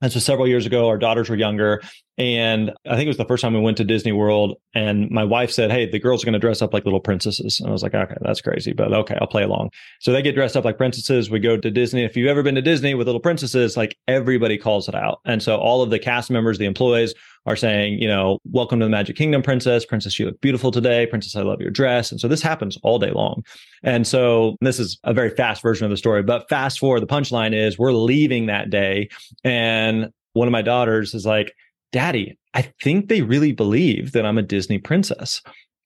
and 0.00 0.12
so 0.12 0.20
several 0.20 0.46
years 0.46 0.66
ago, 0.66 0.88
our 0.88 0.98
daughters 0.98 1.28
were 1.28 1.36
younger. 1.36 1.82
And 2.18 2.72
I 2.84 2.96
think 2.96 3.04
it 3.04 3.08
was 3.08 3.16
the 3.16 3.24
first 3.24 3.42
time 3.42 3.54
we 3.54 3.60
went 3.60 3.76
to 3.76 3.84
Disney 3.84 4.10
World. 4.10 4.56
And 4.74 5.08
my 5.08 5.22
wife 5.22 5.52
said, 5.52 5.70
Hey, 5.70 5.88
the 5.88 6.00
girls 6.00 6.22
are 6.22 6.26
going 6.26 6.32
to 6.32 6.40
dress 6.40 6.60
up 6.60 6.74
like 6.74 6.84
little 6.84 7.00
princesses. 7.00 7.60
And 7.60 7.68
I 7.68 7.72
was 7.72 7.82
like, 7.82 7.94
Okay, 7.94 8.16
that's 8.22 8.40
crazy, 8.40 8.72
but 8.72 8.92
okay, 8.92 9.16
I'll 9.20 9.28
play 9.28 9.44
along. 9.44 9.70
So 10.00 10.12
they 10.12 10.20
get 10.20 10.34
dressed 10.34 10.56
up 10.56 10.64
like 10.64 10.76
princesses. 10.76 11.30
We 11.30 11.38
go 11.38 11.56
to 11.56 11.70
Disney. 11.70 12.02
If 12.02 12.16
you've 12.16 12.28
ever 12.28 12.42
been 12.42 12.56
to 12.56 12.62
Disney 12.62 12.94
with 12.94 13.06
little 13.06 13.20
princesses, 13.20 13.76
like 13.76 13.96
everybody 14.08 14.58
calls 14.58 14.88
it 14.88 14.96
out. 14.96 15.20
And 15.24 15.40
so 15.42 15.56
all 15.56 15.80
of 15.80 15.90
the 15.90 15.98
cast 16.00 16.28
members, 16.28 16.58
the 16.58 16.66
employees 16.66 17.14
are 17.46 17.56
saying, 17.56 18.00
you 18.00 18.08
know, 18.08 18.40
welcome 18.50 18.80
to 18.80 18.86
the 18.86 18.90
Magic 18.90 19.16
Kingdom, 19.16 19.40
princess. 19.40 19.86
Princess, 19.86 20.18
you 20.18 20.26
look 20.26 20.40
beautiful 20.40 20.72
today. 20.72 21.06
Princess, 21.06 21.36
I 21.36 21.42
love 21.42 21.60
your 21.60 21.70
dress. 21.70 22.10
And 22.10 22.20
so 22.20 22.26
this 22.26 22.42
happens 22.42 22.76
all 22.82 22.98
day 22.98 23.12
long. 23.12 23.44
And 23.84 24.06
so 24.06 24.56
this 24.60 24.80
is 24.80 24.98
a 25.04 25.14
very 25.14 25.30
fast 25.30 25.62
version 25.62 25.84
of 25.84 25.90
the 25.90 25.96
story, 25.96 26.24
but 26.24 26.48
fast 26.48 26.80
forward, 26.80 27.00
the 27.00 27.06
punchline 27.06 27.54
is 27.54 27.78
we're 27.78 27.92
leaving 27.92 28.46
that 28.46 28.70
day. 28.70 29.08
And 29.44 30.10
one 30.32 30.48
of 30.48 30.52
my 30.52 30.62
daughters 30.62 31.14
is 31.14 31.24
like, 31.24 31.54
Daddy, 31.92 32.38
I 32.54 32.72
think 32.82 33.08
they 33.08 33.22
really 33.22 33.52
believe 33.52 34.12
that 34.12 34.26
I'm 34.26 34.38
a 34.38 34.42
Disney 34.42 34.78
princess. 34.78 35.42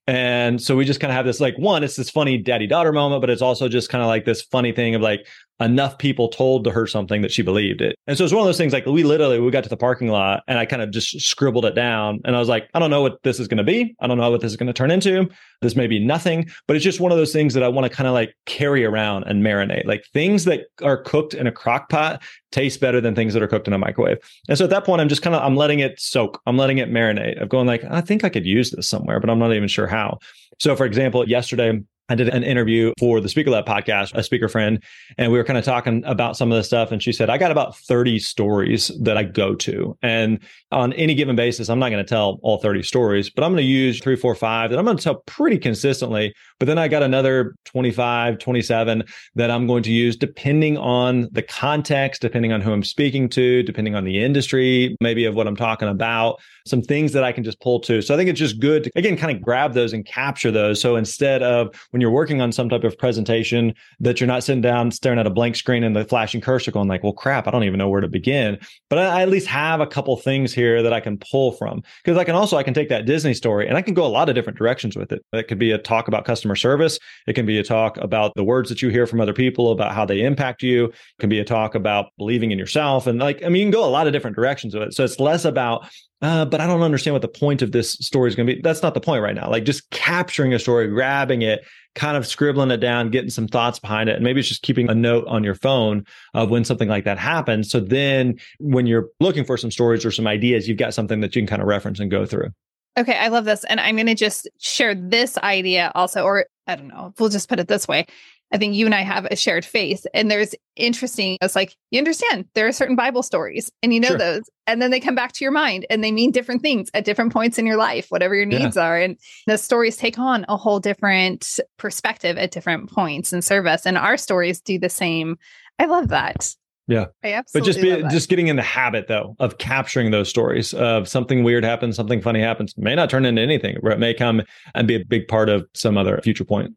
And 0.08 0.60
so 0.60 0.74
we 0.74 0.84
just 0.84 0.98
kind 0.98 1.12
of 1.12 1.16
have 1.16 1.26
this 1.26 1.40
like 1.40 1.56
one, 1.58 1.84
it's 1.84 1.96
this 1.96 2.10
funny 2.10 2.36
daddy 2.36 2.66
daughter 2.66 2.92
moment, 2.92 3.20
but 3.20 3.30
it's 3.30 3.42
also 3.42 3.68
just 3.68 3.88
kind 3.88 4.02
of 4.02 4.08
like 4.08 4.24
this 4.24 4.42
funny 4.42 4.72
thing 4.72 4.94
of 4.94 5.02
like, 5.02 5.26
enough 5.62 5.98
people 5.98 6.28
told 6.28 6.64
to 6.64 6.70
her 6.70 6.86
something 6.86 7.22
that 7.22 7.32
she 7.32 7.42
believed 7.42 7.80
it. 7.80 7.96
And 8.06 8.18
so 8.18 8.24
it's 8.24 8.32
one 8.32 8.42
of 8.42 8.46
those 8.46 8.58
things 8.58 8.72
like 8.72 8.86
we 8.86 9.02
literally 9.02 9.38
we 9.40 9.50
got 9.50 9.64
to 9.64 9.70
the 9.70 9.76
parking 9.76 10.08
lot 10.08 10.42
and 10.48 10.58
I 10.58 10.66
kind 10.66 10.82
of 10.82 10.90
just 10.90 11.20
scribbled 11.20 11.64
it 11.64 11.74
down 11.74 12.20
and 12.24 12.36
I 12.36 12.38
was 12.38 12.48
like, 12.48 12.68
I 12.74 12.78
don't 12.78 12.90
know 12.90 13.02
what 13.02 13.22
this 13.22 13.38
is 13.40 13.48
going 13.48 13.58
to 13.58 13.64
be. 13.64 13.94
I 14.00 14.06
don't 14.06 14.18
know 14.18 14.30
what 14.30 14.40
this 14.40 14.52
is 14.52 14.56
going 14.56 14.66
to 14.66 14.72
turn 14.72 14.90
into. 14.90 15.28
This 15.60 15.76
may 15.76 15.86
be 15.86 16.04
nothing, 16.04 16.50
but 16.66 16.76
it's 16.76 16.84
just 16.84 17.00
one 17.00 17.12
of 17.12 17.18
those 17.18 17.32
things 17.32 17.54
that 17.54 17.62
I 17.62 17.68
want 17.68 17.90
to 17.90 17.96
kind 17.96 18.06
of 18.06 18.14
like 18.14 18.34
carry 18.46 18.84
around 18.84 19.24
and 19.24 19.42
marinate. 19.44 19.86
Like 19.86 20.04
things 20.12 20.44
that 20.44 20.66
are 20.82 21.02
cooked 21.02 21.34
in 21.34 21.46
a 21.46 21.52
crock 21.52 21.88
pot 21.88 22.22
taste 22.50 22.80
better 22.80 23.00
than 23.00 23.14
things 23.14 23.32
that 23.34 23.42
are 23.42 23.48
cooked 23.48 23.68
in 23.68 23.74
a 23.74 23.78
microwave. 23.78 24.18
And 24.48 24.58
so 24.58 24.64
at 24.64 24.70
that 24.70 24.84
point 24.84 25.00
I'm 25.00 25.08
just 25.08 25.22
kind 25.22 25.36
of 25.36 25.42
I'm 25.42 25.56
letting 25.56 25.80
it 25.80 26.00
soak. 26.00 26.40
I'm 26.46 26.56
letting 26.56 26.78
it 26.78 26.90
marinate. 26.90 27.40
I'm 27.40 27.48
going 27.48 27.66
like, 27.66 27.84
I 27.84 28.00
think 28.00 28.24
I 28.24 28.28
could 28.28 28.46
use 28.46 28.70
this 28.70 28.88
somewhere, 28.88 29.20
but 29.20 29.30
I'm 29.30 29.38
not 29.38 29.52
even 29.54 29.68
sure 29.68 29.86
how. 29.86 30.18
So 30.58 30.76
for 30.76 30.86
example, 30.86 31.28
yesterday 31.28 31.80
I 32.08 32.14
did 32.14 32.28
an 32.28 32.42
interview 32.42 32.92
for 32.98 33.20
the 33.20 33.28
Speaker 33.28 33.50
Lab 33.50 33.64
podcast, 33.64 34.12
a 34.14 34.22
speaker 34.22 34.48
friend, 34.48 34.82
and 35.18 35.30
we 35.30 35.38
were 35.38 35.44
kind 35.44 35.58
of 35.58 35.64
talking 35.64 36.02
about 36.04 36.36
some 36.36 36.50
of 36.50 36.56
the 36.56 36.64
stuff. 36.64 36.90
And 36.90 37.02
she 37.02 37.12
said, 37.12 37.30
I 37.30 37.38
got 37.38 37.52
about 37.52 37.76
30 37.76 38.18
stories 38.18 38.90
that 39.00 39.16
I 39.16 39.22
go 39.22 39.54
to. 39.56 39.96
And 40.02 40.40
on 40.72 40.92
any 40.94 41.14
given 41.14 41.36
basis, 41.36 41.68
I'm 41.68 41.78
not 41.78 41.90
going 41.90 42.04
to 42.04 42.08
tell 42.08 42.40
all 42.42 42.58
30 42.58 42.82
stories, 42.82 43.30
but 43.30 43.44
I'm 43.44 43.52
going 43.52 43.62
to 43.62 43.70
use 43.70 44.00
three, 44.00 44.16
four, 44.16 44.34
five 44.34 44.70
that 44.70 44.78
I'm 44.78 44.84
going 44.84 44.96
to 44.96 45.02
tell 45.02 45.22
pretty 45.26 45.58
consistently. 45.58 46.34
But 46.58 46.66
then 46.66 46.78
I 46.78 46.88
got 46.88 47.02
another 47.02 47.54
25, 47.66 48.38
27 48.38 49.04
that 49.36 49.50
I'm 49.50 49.66
going 49.66 49.84
to 49.84 49.92
use 49.92 50.16
depending 50.16 50.76
on 50.78 51.28
the 51.32 51.42
context, 51.42 52.20
depending 52.20 52.52
on 52.52 52.60
who 52.60 52.72
I'm 52.72 52.84
speaking 52.84 53.28
to, 53.30 53.62
depending 53.62 53.94
on 53.94 54.04
the 54.04 54.22
industry, 54.22 54.96
maybe 55.00 55.24
of 55.24 55.34
what 55.34 55.46
I'm 55.46 55.56
talking 55.56 55.88
about, 55.88 56.40
some 56.66 56.82
things 56.82 57.12
that 57.12 57.24
I 57.24 57.32
can 57.32 57.44
just 57.44 57.60
pull 57.60 57.80
to. 57.80 58.02
So 58.02 58.14
I 58.14 58.16
think 58.16 58.28
it's 58.28 58.38
just 58.38 58.60
good 58.60 58.84
to, 58.84 58.90
again, 58.96 59.16
kind 59.16 59.34
of 59.36 59.42
grab 59.42 59.74
those 59.74 59.92
and 59.92 60.04
capture 60.04 60.50
those. 60.50 60.80
So 60.80 60.96
instead 60.96 61.42
of 61.42 61.74
when 61.90 62.00
you're 62.00 62.10
working 62.10 62.40
on 62.40 62.52
some 62.52 62.68
type 62.68 62.84
of 62.84 62.96
presentation 62.98 63.74
that 64.00 64.20
you're 64.20 64.28
not 64.28 64.44
sitting 64.44 64.62
down 64.62 64.90
staring 64.90 65.18
at 65.18 65.26
a 65.26 65.30
blank 65.30 65.56
screen 65.56 65.84
and 65.84 65.94
the 65.94 66.04
flashing 66.04 66.40
cursor 66.40 66.70
going 66.70 66.88
like, 66.88 67.02
well, 67.02 67.12
crap, 67.12 67.46
I 67.46 67.50
don't 67.50 67.64
even 67.64 67.78
know 67.78 67.88
where 67.88 68.00
to 68.00 68.08
begin. 68.08 68.58
But 68.88 68.98
I, 68.98 69.22
at 69.22 69.28
least 69.28 69.46
have 69.46 69.80
a 69.80 69.86
couple 69.86 70.16
things 70.16 70.52
here 70.52 70.82
that 70.82 70.92
I 70.92 71.00
can 71.00 71.18
pull 71.18 71.52
from 71.52 71.82
because 72.02 72.18
I 72.18 72.24
can 72.24 72.34
also, 72.34 72.56
I 72.56 72.62
can 72.62 72.74
take 72.74 72.88
that 72.88 73.06
Disney 73.06 73.34
story 73.34 73.68
and 73.68 73.76
I 73.76 73.82
can 73.82 73.94
go 73.94 74.04
a 74.04 74.08
lot 74.08 74.28
of 74.28 74.34
different 74.34 74.58
directions 74.58 74.96
with 74.96 75.12
it. 75.12 75.24
It 75.32 75.48
could 75.48 75.58
be 75.58 75.70
a 75.70 75.78
talk 75.78 76.08
about 76.08 76.24
customer 76.24 76.56
service. 76.56 76.98
It 77.26 77.34
can 77.34 77.46
be 77.46 77.58
a 77.58 77.64
talk 77.64 77.96
about 77.98 78.32
the 78.34 78.44
words 78.44 78.68
that 78.68 78.82
you 78.82 78.88
hear 78.88 79.06
from 79.06 79.20
other 79.20 79.32
people 79.32 79.70
about 79.70 79.94
how 79.94 80.04
they 80.04 80.22
impact 80.22 80.62
you. 80.62 80.86
It 80.86 80.94
can 81.18 81.30
be 81.30 81.38
a 81.38 81.44
talk 81.44 81.74
about 81.74 82.06
believing 82.18 82.50
in 82.50 82.58
yourself. 82.58 83.06
And 83.06 83.18
like, 83.18 83.42
I 83.44 83.48
mean, 83.48 83.60
you 83.60 83.64
can 83.64 83.70
go 83.70 83.84
a 83.84 83.90
lot 83.90 84.06
of 84.06 84.12
different 84.12 84.36
directions 84.36 84.74
with 84.74 84.82
it. 84.84 84.94
So 84.94 85.04
it's 85.04 85.20
less 85.20 85.44
about 85.44 85.86
uh, 86.22 86.44
but 86.44 86.60
I 86.60 86.66
don't 86.68 86.82
understand 86.82 87.14
what 87.14 87.22
the 87.22 87.28
point 87.28 87.62
of 87.62 87.72
this 87.72 87.92
story 87.94 88.28
is 88.28 88.36
going 88.36 88.46
to 88.46 88.54
be. 88.54 88.60
That's 88.62 88.82
not 88.82 88.94
the 88.94 89.00
point 89.00 89.22
right 89.22 89.34
now. 89.34 89.50
Like 89.50 89.64
just 89.64 89.90
capturing 89.90 90.54
a 90.54 90.58
story, 90.58 90.86
grabbing 90.86 91.42
it, 91.42 91.64
kind 91.96 92.16
of 92.16 92.26
scribbling 92.26 92.70
it 92.70 92.76
down, 92.76 93.10
getting 93.10 93.28
some 93.28 93.48
thoughts 93.48 93.80
behind 93.80 94.08
it. 94.08 94.14
And 94.14 94.24
maybe 94.24 94.38
it's 94.38 94.48
just 94.48 94.62
keeping 94.62 94.88
a 94.88 94.94
note 94.94 95.26
on 95.26 95.42
your 95.42 95.56
phone 95.56 96.04
of 96.32 96.48
when 96.48 96.64
something 96.64 96.88
like 96.88 97.04
that 97.04 97.18
happens. 97.18 97.70
So 97.70 97.80
then 97.80 98.38
when 98.60 98.86
you're 98.86 99.08
looking 99.18 99.44
for 99.44 99.56
some 99.56 99.72
stories 99.72 100.04
or 100.04 100.12
some 100.12 100.28
ideas, 100.28 100.68
you've 100.68 100.78
got 100.78 100.94
something 100.94 101.20
that 101.20 101.34
you 101.34 101.42
can 101.42 101.48
kind 101.48 101.60
of 101.60 101.66
reference 101.66 101.98
and 101.98 102.10
go 102.10 102.24
through. 102.24 102.50
Okay, 102.96 103.16
I 103.16 103.28
love 103.28 103.44
this. 103.44 103.64
And 103.64 103.80
I'm 103.80 103.96
going 103.96 104.06
to 104.06 104.14
just 104.14 104.48
share 104.58 104.94
this 104.94 105.36
idea 105.38 105.90
also, 105.94 106.22
or 106.22 106.46
I 106.66 106.76
don't 106.76 106.88
know, 106.88 107.12
we'll 107.18 107.30
just 107.30 107.48
put 107.48 107.58
it 107.58 107.66
this 107.66 107.88
way. 107.88 108.06
I 108.52 108.58
think 108.58 108.74
you 108.74 108.84
and 108.84 108.94
I 108.94 109.00
have 109.00 109.26
a 109.26 109.36
shared 109.36 109.64
faith. 109.64 110.06
And 110.12 110.30
there's 110.30 110.54
interesting, 110.76 111.38
it's 111.40 111.56
like 111.56 111.76
you 111.90 111.98
understand 111.98 112.46
there 112.54 112.66
are 112.66 112.72
certain 112.72 112.96
Bible 112.96 113.22
stories 113.22 113.70
and 113.82 113.94
you 113.94 114.00
know 114.00 114.08
sure. 114.08 114.18
those. 114.18 114.42
And 114.66 114.80
then 114.80 114.90
they 114.90 115.00
come 115.00 115.14
back 115.14 115.32
to 115.32 115.44
your 115.44 115.52
mind 115.52 115.86
and 115.88 116.04
they 116.04 116.12
mean 116.12 116.30
different 116.30 116.62
things 116.62 116.90
at 116.94 117.04
different 117.04 117.32
points 117.32 117.58
in 117.58 117.66
your 117.66 117.76
life, 117.76 118.06
whatever 118.10 118.34
your 118.34 118.46
needs 118.46 118.76
yeah. 118.76 118.82
are. 118.82 118.98
And 118.98 119.16
the 119.46 119.56
stories 119.56 119.96
take 119.96 120.18
on 120.18 120.44
a 120.48 120.56
whole 120.56 120.80
different 120.80 121.58
perspective 121.78 122.36
at 122.36 122.50
different 122.50 122.90
points 122.90 123.32
and 123.32 123.42
serve 123.42 123.66
us. 123.66 123.86
And 123.86 123.96
our 123.96 124.16
stories 124.16 124.60
do 124.60 124.78
the 124.78 124.90
same. 124.90 125.38
I 125.78 125.86
love 125.86 126.08
that. 126.08 126.54
Yeah. 126.88 127.06
but 127.22 127.64
just 127.64 127.80
be, 127.80 128.02
just 128.10 128.28
getting 128.28 128.48
in 128.48 128.56
the 128.56 128.62
habit 128.62 129.06
though 129.08 129.36
of 129.38 129.58
capturing 129.58 130.10
those 130.10 130.28
stories 130.28 130.74
of 130.74 131.08
something 131.08 131.42
weird 131.42 131.64
happens, 131.64 131.96
something 131.96 132.20
funny 132.20 132.40
happens, 132.40 132.76
may 132.76 132.94
not 132.94 133.08
turn 133.08 133.24
into 133.24 133.40
anything, 133.40 133.78
but 133.82 133.92
it 133.92 133.98
may 133.98 134.12
come 134.12 134.42
and 134.74 134.86
be 134.86 134.96
a 134.96 135.04
big 135.04 135.28
part 135.28 135.48
of 135.48 135.66
some 135.74 135.96
other 135.96 136.20
future 136.22 136.44
point. 136.44 136.74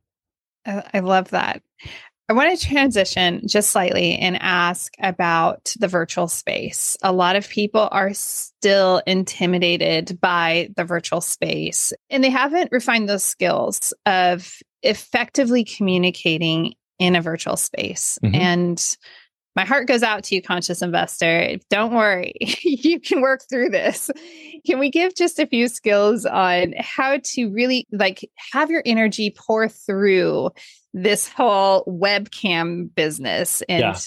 I 0.66 1.00
love 1.00 1.30
that. 1.30 1.62
I 2.28 2.34
want 2.34 2.58
to 2.58 2.68
transition 2.68 3.48
just 3.48 3.70
slightly 3.70 4.16
and 4.16 4.42
ask 4.42 4.94
about 5.00 5.76
the 5.80 5.88
virtual 5.88 6.28
space. 6.28 6.98
A 7.04 7.14
lot 7.14 7.36
of 7.36 7.48
people 7.48 7.88
are 7.92 8.16
still 8.16 9.00
intimidated 9.06 10.20
by 10.20 10.70
the 10.76 10.84
virtual 10.84 11.22
space 11.22 11.94
and 12.10 12.24
they 12.24 12.32
haven't 12.32 12.72
refined 12.72 13.08
those 13.08 13.24
skills 13.24 13.94
of 14.08 14.58
effectively 14.82 15.64
communicating 15.64 16.74
in 16.98 17.16
a 17.16 17.22
virtual 17.22 17.58
space. 17.58 18.18
Mm-hmm. 18.24 18.36
And 18.36 18.98
my 19.56 19.66
heart 19.66 19.88
goes 19.88 20.04
out 20.04 20.24
to 20.26 20.36
you, 20.36 20.42
conscious 20.42 20.82
investor. 20.82 21.58
Don't 21.70 21.94
worry, 21.94 22.34
you 22.40 23.00
can 23.00 23.22
work 23.22 23.42
through 23.50 23.70
this. 23.70 24.12
Can 24.66 24.80
we 24.80 24.90
give 24.90 25.16
just 25.16 25.40
a 25.40 25.48
few 25.48 25.68
skills 25.68 26.26
on 26.26 26.74
how 26.78 27.20
to 27.24 27.50
really 27.50 27.88
like 27.92 28.30
have 28.52 28.70
your 28.70 28.84
energy 28.86 29.34
pour 29.36 29.70
through 29.70 30.50
this 30.94 31.28
whole 31.28 31.84
webcam 31.86 32.94
business 32.96 33.62
and 33.68 33.82
yeah. 33.82 33.98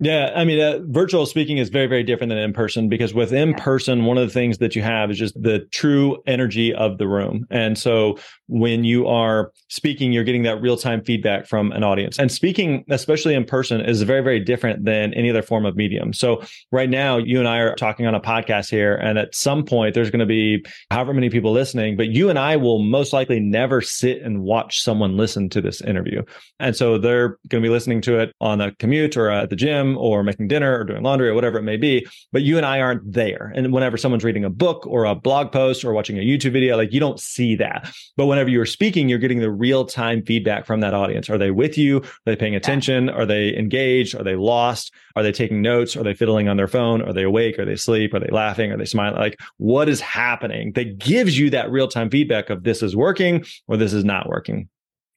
Yeah, 0.00 0.30
I 0.36 0.44
mean, 0.44 0.60
uh, 0.60 0.78
virtual 0.86 1.26
speaking 1.26 1.58
is 1.58 1.70
very, 1.70 1.88
very 1.88 2.04
different 2.04 2.30
than 2.30 2.38
in 2.38 2.52
person 2.52 2.88
because 2.88 3.12
with 3.12 3.32
in 3.32 3.54
person, 3.54 4.04
one 4.04 4.16
of 4.16 4.28
the 4.28 4.32
things 4.32 4.58
that 4.58 4.76
you 4.76 4.82
have 4.82 5.10
is 5.10 5.18
just 5.18 5.40
the 5.42 5.60
true 5.72 6.22
energy 6.24 6.72
of 6.72 6.98
the 6.98 7.08
room. 7.08 7.48
And 7.50 7.76
so 7.76 8.16
when 8.46 8.84
you 8.84 9.08
are 9.08 9.50
speaking, 9.68 10.12
you're 10.12 10.22
getting 10.22 10.44
that 10.44 10.62
real 10.62 10.76
time 10.76 11.02
feedback 11.02 11.48
from 11.48 11.72
an 11.72 11.82
audience. 11.82 12.16
And 12.16 12.30
speaking, 12.30 12.84
especially 12.88 13.34
in 13.34 13.44
person, 13.44 13.80
is 13.80 14.00
very, 14.02 14.22
very 14.22 14.38
different 14.38 14.84
than 14.84 15.12
any 15.14 15.30
other 15.30 15.42
form 15.42 15.66
of 15.66 15.74
medium. 15.74 16.12
So 16.12 16.42
right 16.70 16.88
now, 16.88 17.16
you 17.16 17.40
and 17.40 17.48
I 17.48 17.58
are 17.58 17.74
talking 17.74 18.06
on 18.06 18.14
a 18.14 18.20
podcast 18.20 18.70
here, 18.70 18.94
and 18.94 19.18
at 19.18 19.34
some 19.34 19.64
point, 19.64 19.94
there's 19.94 20.10
going 20.10 20.20
to 20.20 20.26
be 20.26 20.64
however 20.92 21.12
many 21.12 21.28
people 21.28 21.50
listening, 21.50 21.96
but 21.96 22.06
you 22.06 22.30
and 22.30 22.38
I 22.38 22.56
will 22.56 22.78
most 22.78 23.12
likely 23.12 23.40
never 23.40 23.80
sit 23.80 24.22
and 24.22 24.42
watch 24.42 24.80
someone 24.80 25.16
listen 25.16 25.48
to 25.50 25.60
this 25.60 25.80
interview. 25.80 26.22
And 26.60 26.76
so 26.76 26.98
they're 26.98 27.30
going 27.48 27.62
to 27.62 27.68
be 27.68 27.68
listening 27.68 28.00
to 28.02 28.20
it 28.20 28.32
on 28.40 28.60
a 28.60 28.72
commute 28.76 29.16
or 29.16 29.28
at 29.28 29.50
the 29.50 29.56
gym 29.56 29.87
or 29.96 30.22
making 30.22 30.48
dinner 30.48 30.78
or 30.78 30.84
doing 30.84 31.02
laundry 31.02 31.28
or 31.28 31.34
whatever 31.34 31.58
it 31.58 31.62
may 31.62 31.76
be. 31.76 32.06
But 32.32 32.42
you 32.42 32.56
and 32.56 32.66
I 32.66 32.80
aren't 32.80 33.12
there. 33.12 33.52
And 33.54 33.72
whenever 33.72 33.96
someone's 33.96 34.24
reading 34.24 34.44
a 34.44 34.50
book 34.50 34.86
or 34.86 35.04
a 35.04 35.14
blog 35.14 35.52
post 35.52 35.84
or 35.84 35.92
watching 35.92 36.18
a 36.18 36.22
YouTube 36.22 36.52
video, 36.52 36.76
like 36.76 36.92
you 36.92 37.00
don't 37.00 37.20
see 37.20 37.56
that. 37.56 37.92
But 38.16 38.26
whenever 38.26 38.50
you're 38.50 38.66
speaking, 38.66 39.08
you're 39.08 39.18
getting 39.18 39.40
the 39.40 39.50
real 39.50 39.84
time 39.84 40.22
feedback 40.22 40.66
from 40.66 40.80
that 40.80 40.94
audience. 40.94 41.30
Are 41.30 41.38
they 41.38 41.50
with 41.50 41.78
you? 41.78 41.98
Are 41.98 42.04
they 42.26 42.36
paying 42.36 42.54
attention? 42.54 43.08
Are 43.08 43.26
they 43.26 43.56
engaged? 43.56 44.14
Are 44.14 44.24
they 44.24 44.36
lost? 44.36 44.92
Are 45.16 45.22
they 45.22 45.32
taking 45.32 45.62
notes? 45.62 45.96
Are 45.96 46.02
they 46.02 46.14
fiddling 46.14 46.48
on 46.48 46.56
their 46.56 46.68
phone? 46.68 47.02
Are 47.02 47.12
they 47.12 47.24
awake? 47.24 47.58
Are 47.58 47.64
they 47.64 47.72
asleep? 47.72 48.14
Are 48.14 48.20
they 48.20 48.30
laughing? 48.30 48.72
Are 48.72 48.76
they 48.76 48.84
smiling? 48.84 49.18
Like 49.18 49.38
what 49.56 49.88
is 49.88 50.00
happening 50.00 50.72
that 50.72 50.98
gives 50.98 51.38
you 51.38 51.50
that 51.50 51.70
real 51.70 51.88
time 51.88 52.10
feedback 52.10 52.50
of 52.50 52.62
this 52.62 52.82
is 52.82 52.96
working 52.96 53.44
or 53.66 53.76
this 53.76 53.92
is 53.92 54.04
not 54.04 54.28
working. 54.28 54.68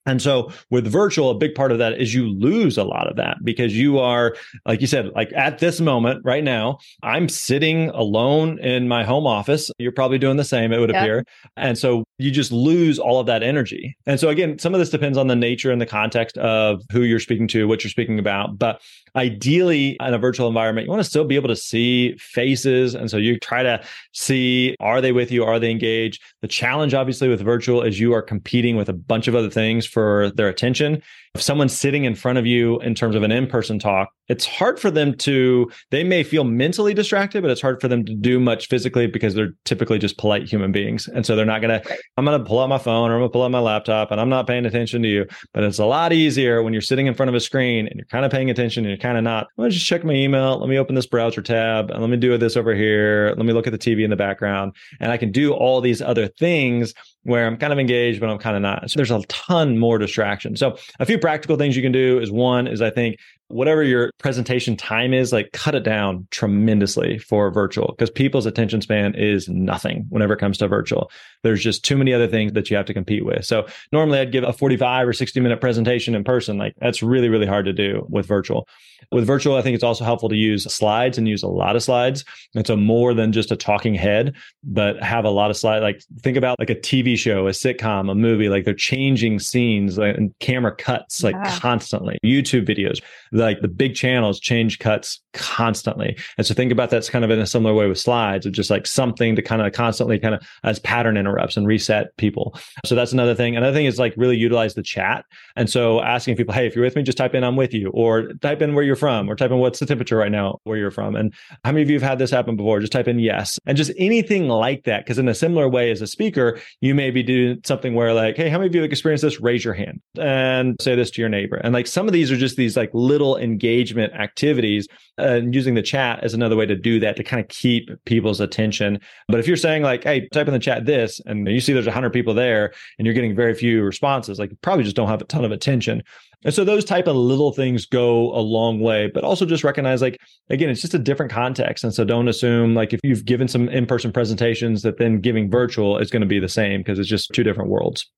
And 0.06 0.22
so 0.22 0.52
with 0.70 0.88
virtual, 0.88 1.30
a 1.30 1.36
big 1.36 1.54
part 1.54 1.72
of 1.72 1.78
that 1.78 2.00
is 2.00 2.14
you 2.14 2.28
lose 2.28 2.78
a 2.78 2.84
lot 2.84 3.08
of 3.08 3.18
that 3.18 3.38
because 3.44 3.78
you 3.78 4.00
are, 4.00 4.36
like 4.66 4.82
you 4.82 4.88
said, 4.88 5.10
like 5.16 5.32
at 5.34 5.60
this 5.60 5.80
moment 5.80 6.22
right 6.24 6.44
now, 6.44 6.80
I'm 7.04 7.30
sitting 7.30 7.90
alone 7.90 8.60
in 8.60 8.88
my 8.88 9.04
home 9.04 9.28
office. 9.28 9.70
You're 9.78 9.92
probably 9.92 10.18
doing 10.18 10.38
the 10.38 10.44
same, 10.44 10.74
it 10.74 10.80
would 10.80 10.90
appear. 10.90 11.24
And 11.56 11.78
so 11.78 12.04
you 12.18 12.32
just 12.32 12.52
lose 12.52 12.98
all 13.00 13.20
of 13.20 13.28
that 13.28 13.44
energy. 13.44 13.96
And 14.06 14.20
so 14.20 14.30
again, 14.30 14.58
some 14.60 14.74
of 14.74 14.80
this 14.80 14.90
depends 14.90 15.18
on 15.18 15.28
the 15.28 15.36
nature 15.36 15.72
and 15.72 15.80
the 15.80 15.86
context 15.86 16.38
of 16.38 16.82
who 16.92 17.02
you're 17.02 17.20
speaking 17.20 17.48
to, 17.50 17.68
what 17.68 17.84
you're 17.84 17.92
speaking 17.92 18.18
about. 18.20 18.58
But 18.58 18.82
ideally 19.16 19.98
in 20.00 20.14
a 20.14 20.18
virtual 20.18 20.48
environment, 20.48 20.86
you 20.86 20.92
want 20.92 21.04
to 21.04 21.10
still 21.10 21.26
be 21.26 21.36
able 21.36 21.50
to 21.50 21.56
see 21.56 22.16
faces. 22.18 22.96
And 22.96 23.10
so 23.10 23.18
you 23.18 23.40
try 23.40 23.64
to 23.64 23.84
see, 24.14 24.76
are 24.80 25.02
they 25.02 25.12
with 25.12 25.32
you? 25.32 25.44
Are 25.44 25.60
they 25.60 25.72
engaged? 25.72 26.22
The 26.42 26.48
challenge 26.48 26.94
obviously 26.94 27.28
with 27.28 27.42
virtual 27.42 27.82
is 27.82 28.00
you 28.00 28.14
are 28.14 28.22
competing 28.22 28.76
with 28.76 28.90
a 28.90 28.94
bunch 28.94 29.28
of 29.28 29.36
other 29.36 29.50
things 29.50 29.86
for 29.86 30.32
their 30.36 30.48
attention. 30.48 31.02
If 31.34 31.42
someone's 31.42 31.78
sitting 31.78 32.06
in 32.06 32.16
front 32.16 32.38
of 32.38 32.46
you 32.46 32.80
in 32.82 32.96
terms 32.96 33.16
of 33.16 33.24
an 33.24 33.32
in-person 33.32 33.80
talk, 33.80 34.10
it's 34.32 34.46
hard 34.46 34.80
for 34.80 34.90
them 34.90 35.14
to 35.14 35.70
they 35.90 36.06
may 36.06 36.24
feel 36.24 36.46
mentally 36.46 36.94
distracted, 36.94 37.42
but 37.42 37.52
it's 37.52 37.60
hard 37.60 37.82
for 37.82 37.90
them 37.90 38.06
to 38.06 38.16
do 38.16 38.40
much 38.40 38.70
physically 38.70 39.06
because 39.06 39.36
they're 39.36 39.52
typically 39.66 40.00
just 40.00 40.18
polite 40.18 40.48
human 40.48 40.72
beings. 40.72 41.10
And 41.10 41.26
so 41.26 41.36
they're 41.36 41.46
not 41.46 41.62
gonna, 41.62 41.82
I'm 42.16 42.24
gonna 42.24 42.44
pull 42.44 42.62
out 42.62 42.70
my 42.70 42.78
phone 42.78 43.12
or 43.12 43.16
I'm 43.16 43.20
gonna 43.20 43.30
pull 43.30 43.44
out 43.44 43.52
my 43.52 43.60
laptop 43.60 44.10
and 44.10 44.22
I'm 44.22 44.30
not 44.30 44.48
paying 44.48 44.66
attention 44.66 45.02
to 45.02 45.10
you. 45.10 45.26
But 45.54 45.66
it's 45.66 45.80
a 45.80 45.86
lot 45.86 46.14
easier 46.14 46.64
when 46.64 46.72
you're 46.72 46.82
sitting 46.82 47.08
in 47.08 47.14
front 47.14 47.28
of 47.28 47.36
a 47.36 47.42
screen 47.42 47.88
and 47.88 47.98
you're 47.98 48.06
kind 48.06 48.24
of 48.24 48.32
paying 48.32 48.50
attention 48.50 48.86
and 48.86 48.90
you're 48.90 48.98
kind 48.98 49.18
of 49.18 49.26
not. 49.26 49.48
Let 49.58 49.66
me 49.66 49.72
just 49.72 49.86
check 49.86 50.06
my 50.06 50.14
email. 50.14 50.60
Let 50.60 50.70
me 50.70 50.78
open 50.78 50.96
this 50.96 51.08
browser 51.08 51.42
tab 51.42 51.92
and 51.92 52.00
let 52.00 52.10
me 52.10 52.16
do 52.16 52.38
this 52.38 52.56
over 52.56 52.74
here. 52.74 53.34
Let 53.36 53.46
me 53.46 53.52
look 53.52 53.68
at 53.68 53.74
the 53.74 53.80
TV 53.80 54.06
in 54.06 54.10
the 54.10 54.16
background. 54.16 54.78
And 55.02 55.12
I 55.12 55.18
can 55.18 55.34
do 55.34 55.52
all 55.52 55.82
these 55.82 56.02
other 56.02 56.30
things 56.30 56.94
where 57.24 57.46
I'm 57.46 57.58
kind 57.58 57.72
of 57.72 57.80
engaged, 57.80 58.20
but 58.20 58.30
I'm 58.30 58.40
kind 58.40 58.56
of 58.56 58.62
not. 58.62 58.90
So 58.90 58.98
there's 58.98 59.12
a 59.12 59.22
ton 59.28 59.78
more 59.78 59.98
distraction. 59.98 60.56
So 60.56 60.78
a 61.00 61.06
few 61.06 61.20
practical 61.20 61.56
things 61.56 61.76
you 61.76 61.82
can 61.82 61.92
do 61.92 62.20
is 62.20 62.32
one 62.32 62.68
is 62.68 62.82
I 62.82 62.90
think 62.90 63.18
whatever 63.48 63.84
your 63.84 64.12
presentation 64.18 64.76
time 64.76 65.14
is, 65.14 65.32
like 65.32 65.52
cut 65.52 65.76
it 65.76 65.84
down 65.84 66.28
tremendously 66.32 67.18
for 67.20 67.52
virtual 67.52 67.94
because 67.96 68.10
people's 68.10 68.46
attention 68.46 68.82
span 68.82 69.14
is 69.14 69.48
nothing 69.50 70.06
whenever 70.10 70.34
it 70.34 70.40
comes 70.40 70.58
to 70.60 70.68
virtual. 70.68 71.12
There's 71.44 71.62
just 71.62 71.86
too 71.86 71.98
many 71.98 72.14
other 72.14 72.28
things 72.28 72.54
that 72.54 72.70
you 72.70 72.78
have 72.78 72.86
to 72.88 72.94
compete 72.94 73.26
with. 73.26 73.46
So 73.46 73.68
normally 73.92 74.20
I'd 74.20 74.32
give 74.32 74.44
a 74.44 74.54
45 74.54 75.08
or 75.08 75.14
60 75.14 75.40
minute 75.42 75.62
presentation 75.62 76.16
in 76.16 76.24
person. 76.24 76.58
Like 76.58 76.76
that's 76.80 77.04
really, 77.04 77.30
really 77.30 77.48
hard 77.48 77.66
to 77.66 77.74
do 77.74 78.06
with 78.10 78.26
virtual. 78.26 78.68
With 79.12 79.26
virtual, 79.26 79.56
I 79.56 79.62
think 79.62 79.76
it's 79.76 79.84
also 79.84 80.04
helpful 80.04 80.30
to 80.30 80.36
use 80.36 80.72
slides 80.74 81.18
and 81.18 81.28
use 81.28 81.44
a 81.44 81.48
lot 81.48 81.76
of 81.76 81.84
slides. 81.84 82.24
And 82.56 82.66
so 82.66 82.76
more 82.76 83.14
than 83.14 83.32
just 83.32 83.52
a 83.52 83.56
talking 83.56 83.96
head, 83.96 84.36
but 84.64 85.02
have 85.04 85.26
a 85.26 85.30
lot 85.30 85.50
of 85.50 85.58
slides. 85.58 85.84
Like 85.84 86.02
think 86.22 86.38
about 86.38 86.60
like 86.60 86.70
a 86.70 86.76
TV 86.76 87.18
show, 87.18 87.48
a 87.48 87.52
sitcom, 87.52 88.12
a 88.12 88.16
movie, 88.16 88.50
like 88.50 88.66
they're 88.66 88.74
changing 88.74 89.40
scenes 89.40 89.98
and 89.98 90.34
camera 90.40 90.76
cuts 90.76 91.24
like 91.24 91.36
yeah. 91.36 91.60
constantly, 91.60 92.18
YouTube 92.24 92.68
videos 92.68 93.00
like 93.32 93.62
the 93.62 93.68
big 93.68 93.96
channels 93.96 94.40
change 94.40 94.80
cuts 94.80 95.22
constantly. 95.34 96.18
And 96.38 96.46
so 96.46 96.54
think 96.54 96.72
about 96.72 96.90
that's 96.90 97.10
kind 97.10 97.24
of 97.24 97.32
in 97.32 97.40
a 97.40 97.48
similar 97.48 97.74
way 97.74 97.88
with 97.88 98.00
slides 98.00 98.46
of 98.46 98.52
just 98.52 98.70
like 98.70 98.86
something 98.86 99.36
to 99.36 99.42
kind 99.42 99.62
of 99.62 99.72
constantly 99.72 100.20
kind 100.20 100.36
of 100.36 100.46
as 100.64 100.80
pattern 100.80 101.18
interrupts 101.18 101.56
and 101.56 101.66
reset 101.66 102.16
people. 102.18 102.58
So 102.86 102.96
that's 102.96 103.14
another 103.14 103.34
thing. 103.34 103.56
Another 103.56 103.74
thing 103.74 103.86
is 103.86 104.00
like 104.00 104.14
really 104.18 104.36
utilize 104.36 104.74
the 104.74 104.84
chat. 104.84 105.26
And 105.56 105.70
so 105.70 106.02
asking 106.02 106.36
people, 106.36 106.54
hey, 106.54 106.68
if 106.68 106.76
you're 106.76 106.84
with 106.84 106.96
me, 106.96 107.04
just 107.04 107.18
type 107.18 107.34
in 107.34 107.44
I'm 107.44 107.56
with 107.56 107.74
you, 107.74 107.90
or 107.92 108.34
type 108.42 108.62
in 108.62 108.76
where 108.76 108.84
you're 108.84 108.91
from, 108.96 109.30
or 109.30 109.36
type 109.36 109.52
in 109.52 109.58
what's 109.58 109.80
the 109.80 109.86
temperature 109.86 110.18
right 110.18 110.32
now 110.32 110.60
where 110.64 110.78
you're 110.78 110.92
from. 110.92 111.16
And 111.16 111.34
how 111.64 111.72
many 111.72 111.84
of 111.84 111.90
you 111.90 112.00
have 112.00 112.10
had 112.10 112.20
this 112.20 112.32
happen 112.32 112.56
before? 112.56 112.80
Just 112.80 112.92
type 112.92 113.08
in 113.08 113.20
yes. 113.20 113.60
And 113.66 113.78
just 113.78 113.92
anything 113.98 114.48
like 114.48 114.84
that. 114.84 115.06
Because 115.06 115.18
in 115.18 115.28
a 115.28 115.36
similar 115.36 115.68
way 115.68 115.92
as 115.92 116.02
a 116.02 116.08
speaker, 116.08 116.60
you 116.82 116.96
may 116.96 117.12
be 117.12 117.24
doing 117.24 117.62
something 117.64 117.96
where 117.96 118.14
like, 118.14 118.38
hey, 118.38 118.50
how 118.50 118.58
many 118.58 118.68
of 118.68 118.76
you 118.76 118.82
have 118.82 118.92
experienced 118.92 119.24
this? 119.24 119.40
Raise 119.40 119.64
your 119.64 119.74
hand 119.74 120.02
and 120.18 120.76
say 120.82 120.96
this 120.96 121.12
to 121.12 121.22
your 121.22 121.30
neighbor. 121.30 121.58
And 121.58 121.74
like 121.74 121.88
some 121.88 122.08
of 122.08 122.14
these 122.14 122.32
are 122.32 122.38
just 122.38 122.56
these 122.56 122.78
like 122.78 122.90
little 122.94 123.38
engagement 123.38 124.14
activities 124.14 124.88
and 125.18 125.54
using 125.54 125.76
the 125.76 125.82
chat 125.82 126.24
as 126.24 126.34
another 126.34 126.56
way 126.56 126.66
to 126.66 126.76
do 126.76 127.00
that 127.00 127.16
to 127.16 127.24
kind 127.24 127.42
of 127.42 127.48
keep 127.50 127.90
people's 128.06 128.40
attention. 128.40 129.00
But 129.28 129.40
if 129.40 129.48
you're 129.48 129.58
saying 129.58 129.84
like, 129.84 130.04
hey, 130.04 130.28
type 130.30 130.48
in 130.48 130.54
the 130.54 130.60
chat 130.60 130.86
this, 130.86 131.22
and 131.26 131.48
you 131.48 131.60
see 131.60 131.74
there's 131.74 131.86
100 131.86 132.12
people 132.12 132.34
there 132.34 132.74
and 132.98 133.06
you're 133.06 133.14
getting 133.14 133.36
very 133.36 133.54
few 133.54 133.84
responses, 133.84 134.40
like 134.40 134.52
you 134.52 134.58
probably 134.62 134.84
just 134.84 134.96
don't 134.96 135.08
have 135.08 135.22
a 135.22 135.26
ton 135.26 135.46
of 135.46 135.52
attention. 135.52 136.04
And 136.44 136.54
so 136.54 136.64
those 136.64 136.84
type 136.84 137.08
of 137.08 137.16
little 137.16 137.52
things 137.52 137.86
go 137.86 138.34
a 138.36 138.42
long 138.42 138.80
way, 138.80 139.12
but 139.14 139.24
also 139.24 139.46
just 139.46 139.64
recognize 139.64 140.02
like, 140.02 140.18
again, 140.50 140.70
it's 140.70 140.82
just 140.82 140.94
a 140.94 141.00
different 141.00 141.32
context. 141.32 141.84
And 141.84 141.94
so 141.94 142.04
don't 142.04 142.28
assume 142.28 142.74
like 142.74 142.94
if 142.94 143.00
you've 143.04 143.26
given 143.26 143.48
some 143.48 143.70
in-person 143.70 144.12
presentations 144.12 144.82
that 144.82 144.98
then 144.98 145.20
giving 145.20 145.52
virtual 145.52 146.00
is 146.00 146.10
going 146.10 146.22
to 146.22 146.28
be 146.28 146.40
the 146.40 146.50
same 146.50 146.80
because 146.80 146.98
it's 146.98 147.10
just 147.10 147.30
two 147.34 147.44
different 147.44 147.70
worlds. 147.70 148.10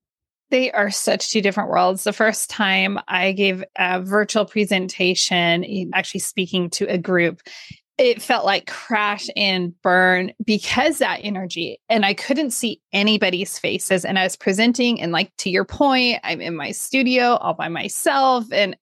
They 0.51 0.71
are 0.71 0.91
such 0.91 1.31
two 1.31 1.41
different 1.41 1.69
worlds. 1.69 2.03
The 2.03 2.13
first 2.13 2.49
time 2.49 2.99
I 3.07 3.31
gave 3.31 3.63
a 3.77 4.01
virtual 4.01 4.45
presentation, 4.45 5.91
actually 5.93 6.19
speaking 6.19 6.69
to 6.71 6.85
a 6.85 6.97
group, 6.97 7.41
it 7.97 8.21
felt 8.21 8.45
like 8.45 8.65
crash 8.67 9.27
and 9.35 9.79
burn 9.81 10.33
because 10.43 10.97
that 10.97 11.19
energy 11.23 11.79
and 11.89 12.05
i 12.05 12.13
couldn't 12.13 12.51
see 12.51 12.81
anybody's 12.91 13.59
faces 13.59 14.03
and 14.03 14.17
i 14.17 14.23
was 14.23 14.35
presenting 14.35 15.01
and 15.01 15.11
like 15.11 15.31
to 15.37 15.49
your 15.49 15.65
point 15.65 16.19
i'm 16.23 16.41
in 16.41 16.55
my 16.55 16.71
studio 16.71 17.35
all 17.35 17.53
by 17.53 17.67
myself 17.67 18.45
and 18.51 18.75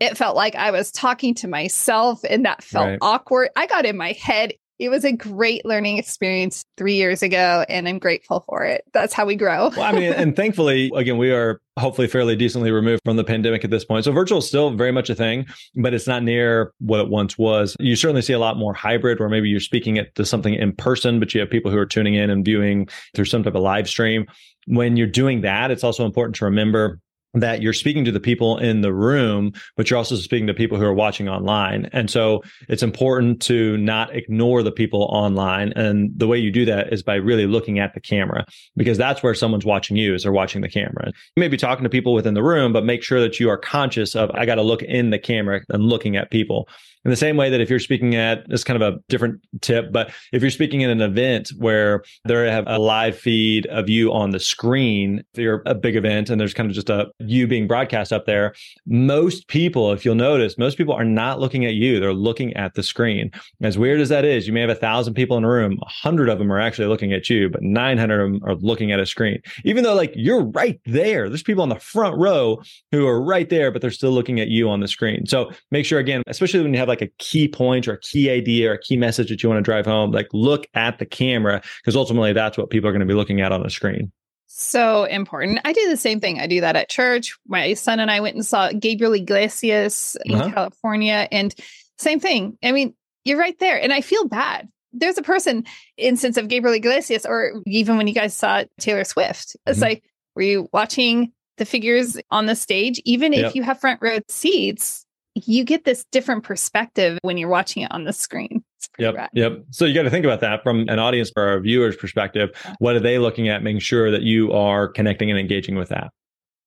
it 0.00 0.16
felt 0.16 0.36
like 0.36 0.54
i 0.54 0.70
was 0.70 0.92
talking 0.92 1.34
to 1.34 1.48
myself 1.48 2.20
and 2.28 2.44
that 2.44 2.62
felt 2.62 2.88
right. 2.88 2.98
awkward 3.02 3.48
i 3.56 3.66
got 3.66 3.84
in 3.84 3.96
my 3.96 4.12
head 4.12 4.52
it 4.82 4.88
was 4.88 5.04
a 5.04 5.12
great 5.12 5.64
learning 5.64 5.98
experience 5.98 6.64
three 6.76 6.96
years 6.96 7.22
ago, 7.22 7.64
and 7.68 7.86
I'm 7.86 8.00
grateful 8.00 8.40
for 8.40 8.64
it. 8.64 8.82
That's 8.92 9.14
how 9.14 9.24
we 9.24 9.36
grow. 9.36 9.68
well, 9.68 9.82
I 9.82 9.92
mean, 9.92 10.12
and 10.16 10.34
thankfully, 10.34 10.90
again, 10.96 11.18
we 11.18 11.30
are 11.30 11.60
hopefully 11.78 12.08
fairly 12.08 12.34
decently 12.34 12.72
removed 12.72 13.00
from 13.04 13.16
the 13.16 13.22
pandemic 13.22 13.62
at 13.62 13.70
this 13.70 13.84
point. 13.84 14.04
So 14.04 14.10
virtual 14.10 14.38
is 14.38 14.48
still 14.48 14.72
very 14.72 14.90
much 14.90 15.08
a 15.08 15.14
thing, 15.14 15.46
but 15.76 15.94
it's 15.94 16.08
not 16.08 16.24
near 16.24 16.72
what 16.80 16.98
it 16.98 17.08
once 17.08 17.38
was. 17.38 17.76
You 17.78 17.94
certainly 17.94 18.22
see 18.22 18.32
a 18.32 18.40
lot 18.40 18.56
more 18.56 18.74
hybrid 18.74 19.20
where 19.20 19.28
maybe 19.28 19.48
you're 19.48 19.60
speaking 19.60 19.98
it 19.98 20.12
to 20.16 20.26
something 20.26 20.52
in 20.52 20.74
person, 20.74 21.20
but 21.20 21.32
you 21.32 21.40
have 21.40 21.48
people 21.48 21.70
who 21.70 21.78
are 21.78 21.86
tuning 21.86 22.14
in 22.14 22.28
and 22.28 22.44
viewing 22.44 22.88
through 23.14 23.26
some 23.26 23.44
type 23.44 23.54
of 23.54 23.62
live 23.62 23.88
stream. 23.88 24.26
When 24.66 24.96
you're 24.96 25.06
doing 25.06 25.42
that, 25.42 25.70
it's 25.70 25.84
also 25.84 26.04
important 26.04 26.34
to 26.36 26.44
remember 26.44 26.98
that 27.34 27.62
you're 27.62 27.72
speaking 27.72 28.04
to 28.04 28.12
the 28.12 28.20
people 28.20 28.58
in 28.58 28.82
the 28.82 28.92
room, 28.92 29.52
but 29.76 29.88
you're 29.88 29.96
also 29.96 30.16
speaking 30.16 30.46
to 30.46 30.54
people 30.54 30.78
who 30.78 30.84
are 30.84 30.92
watching 30.92 31.28
online. 31.28 31.88
And 31.92 32.10
so 32.10 32.42
it's 32.68 32.82
important 32.82 33.40
to 33.42 33.76
not 33.78 34.14
ignore 34.14 34.62
the 34.62 34.72
people 34.72 35.04
online. 35.04 35.72
And 35.74 36.10
the 36.16 36.26
way 36.26 36.38
you 36.38 36.50
do 36.50 36.64
that 36.66 36.92
is 36.92 37.02
by 37.02 37.14
really 37.14 37.46
looking 37.46 37.78
at 37.78 37.94
the 37.94 38.00
camera 38.00 38.44
because 38.76 38.98
that's 38.98 39.22
where 39.22 39.34
someone's 39.34 39.64
watching 39.64 39.96
you 39.96 40.14
is 40.14 40.24
they're 40.24 40.32
watching 40.32 40.60
the 40.60 40.68
camera. 40.68 41.06
You 41.06 41.40
may 41.40 41.48
be 41.48 41.56
talking 41.56 41.84
to 41.84 41.90
people 41.90 42.12
within 42.12 42.34
the 42.34 42.42
room, 42.42 42.72
but 42.72 42.84
make 42.84 43.02
sure 43.02 43.20
that 43.20 43.40
you 43.40 43.48
are 43.48 43.58
conscious 43.58 44.14
of, 44.14 44.30
I 44.32 44.44
got 44.44 44.56
to 44.56 44.62
look 44.62 44.82
in 44.82 45.10
the 45.10 45.18
camera 45.18 45.62
and 45.70 45.84
looking 45.84 46.16
at 46.16 46.30
people. 46.30 46.68
In 47.04 47.10
the 47.10 47.16
same 47.16 47.36
way 47.36 47.50
that 47.50 47.60
if 47.60 47.68
you're 47.68 47.80
speaking 47.80 48.14
at 48.14 48.48
this 48.48 48.62
kind 48.62 48.80
of 48.80 48.94
a 48.94 48.98
different 49.08 49.40
tip, 49.60 49.92
but 49.92 50.12
if 50.32 50.40
you're 50.40 50.50
speaking 50.52 50.84
at 50.84 50.90
an 50.90 51.00
event 51.00 51.50
where 51.58 52.04
they 52.24 52.50
have 52.50 52.64
a 52.68 52.78
live 52.78 53.18
feed 53.18 53.66
of 53.66 53.88
you 53.88 54.12
on 54.12 54.30
the 54.30 54.38
screen, 54.38 55.24
if 55.34 55.40
you're 55.40 55.62
a 55.66 55.74
big 55.74 55.96
event 55.96 56.30
and 56.30 56.40
there's 56.40 56.54
kind 56.54 56.68
of 56.68 56.74
just 56.74 56.90
a 56.90 57.06
you 57.18 57.48
being 57.48 57.66
broadcast 57.66 58.12
up 58.12 58.26
there, 58.26 58.54
most 58.86 59.48
people, 59.48 59.92
if 59.92 60.04
you'll 60.04 60.14
notice, 60.14 60.56
most 60.58 60.78
people 60.78 60.94
are 60.94 61.04
not 61.04 61.40
looking 61.40 61.64
at 61.64 61.74
you. 61.74 61.98
They're 61.98 62.12
looking 62.12 62.54
at 62.54 62.74
the 62.74 62.82
screen. 62.82 63.32
As 63.62 63.76
weird 63.76 64.00
as 64.00 64.08
that 64.10 64.24
is, 64.24 64.46
you 64.46 64.52
may 64.52 64.60
have 64.60 64.70
a 64.70 64.74
thousand 64.74 65.14
people 65.14 65.36
in 65.36 65.44
a 65.44 65.48
room, 65.48 65.78
a 65.82 65.88
hundred 65.88 66.28
of 66.28 66.38
them 66.38 66.52
are 66.52 66.60
actually 66.60 66.86
looking 66.86 67.12
at 67.12 67.28
you, 67.28 67.48
but 67.48 67.62
900 67.62 68.20
of 68.20 68.32
them 68.32 68.40
are 68.44 68.54
looking 68.56 68.92
at 68.92 69.00
a 69.00 69.06
screen. 69.06 69.42
Even 69.64 69.82
though 69.82 69.94
like 69.94 70.12
you're 70.14 70.44
right 70.44 70.80
there, 70.86 71.28
there's 71.28 71.42
people 71.42 71.62
on 71.62 71.68
the 71.68 71.80
front 71.80 72.16
row 72.16 72.62
who 72.92 73.08
are 73.08 73.20
right 73.20 73.48
there, 73.48 73.72
but 73.72 73.82
they're 73.82 73.90
still 73.90 74.12
looking 74.12 74.38
at 74.38 74.48
you 74.48 74.70
on 74.70 74.80
the 74.80 74.88
screen. 74.88 75.26
So 75.26 75.50
make 75.72 75.84
sure 75.84 75.98
again, 75.98 76.22
especially 76.28 76.62
when 76.62 76.72
you 76.72 76.78
have 76.78 76.91
like 76.92 77.02
a 77.02 77.10
key 77.18 77.48
point 77.48 77.88
or 77.88 77.94
a 77.94 78.00
key 78.00 78.30
idea 78.30 78.70
or 78.70 78.74
a 78.74 78.80
key 78.80 78.96
message 78.96 79.30
that 79.30 79.42
you 79.42 79.48
want 79.48 79.58
to 79.58 79.62
drive 79.62 79.86
home, 79.86 80.12
like 80.12 80.28
look 80.32 80.66
at 80.74 80.98
the 80.98 81.06
camera 81.06 81.62
because 81.80 81.96
ultimately 81.96 82.32
that's 82.32 82.58
what 82.58 82.70
people 82.70 82.88
are 82.88 82.92
going 82.92 83.00
to 83.00 83.06
be 83.06 83.14
looking 83.14 83.40
at 83.40 83.50
on 83.50 83.64
a 83.64 83.70
screen. 83.70 84.12
So 84.54 85.04
important. 85.04 85.60
I 85.64 85.72
do 85.72 85.88
the 85.88 85.96
same 85.96 86.20
thing. 86.20 86.38
I 86.38 86.46
do 86.46 86.60
that 86.60 86.76
at 86.76 86.90
church. 86.90 87.38
My 87.46 87.72
son 87.72 88.00
and 88.00 88.10
I 88.10 88.20
went 88.20 88.36
and 88.36 88.44
saw 88.44 88.70
Gabriel 88.70 89.14
Iglesias 89.14 90.14
in 90.26 90.34
uh-huh. 90.34 90.52
California, 90.52 91.26
and 91.32 91.54
same 91.96 92.20
thing. 92.20 92.58
I 92.62 92.72
mean, 92.72 92.94
you're 93.24 93.38
right 93.38 93.58
there, 93.60 93.80
and 93.80 93.94
I 93.94 94.02
feel 94.02 94.28
bad. 94.28 94.68
There's 94.92 95.16
a 95.16 95.22
person 95.22 95.64
instance 95.96 96.36
of 96.36 96.48
Gabriel 96.48 96.76
Iglesias, 96.76 97.24
or 97.24 97.62
even 97.66 97.96
when 97.96 98.06
you 98.06 98.12
guys 98.12 98.36
saw 98.36 98.64
Taylor 98.78 99.04
Swift. 99.04 99.56
It's 99.66 99.78
mm-hmm. 99.78 99.84
like, 99.84 100.04
were 100.36 100.42
you 100.42 100.68
watching 100.70 101.32
the 101.56 101.64
figures 101.64 102.18
on 102.30 102.44
the 102.44 102.54
stage? 102.54 103.00
Even 103.06 103.32
yep. 103.32 103.46
if 103.46 103.54
you 103.54 103.62
have 103.62 103.80
front 103.80 104.00
row 104.02 104.18
seats, 104.28 105.06
you 105.34 105.64
get 105.64 105.84
this 105.84 106.04
different 106.12 106.44
perspective 106.44 107.18
when 107.22 107.36
you're 107.38 107.48
watching 107.48 107.82
it 107.82 107.90
on 107.92 108.04
the 108.04 108.12
screen. 108.12 108.62
Yep. 108.98 109.14
Rad. 109.14 109.30
Yep. 109.32 109.64
So 109.70 109.84
you 109.84 109.94
got 109.94 110.02
to 110.02 110.10
think 110.10 110.24
about 110.24 110.40
that 110.40 110.62
from 110.62 110.88
an 110.88 110.98
audience 110.98 111.30
or 111.36 111.54
a 111.54 111.60
viewer's 111.60 111.96
perspective. 111.96 112.50
What 112.78 112.96
are 112.96 113.00
they 113.00 113.18
looking 113.18 113.48
at? 113.48 113.62
Making 113.62 113.80
sure 113.80 114.10
that 114.10 114.22
you 114.22 114.52
are 114.52 114.88
connecting 114.88 115.30
and 115.30 115.38
engaging 115.38 115.76
with 115.76 115.88
that. 115.90 116.10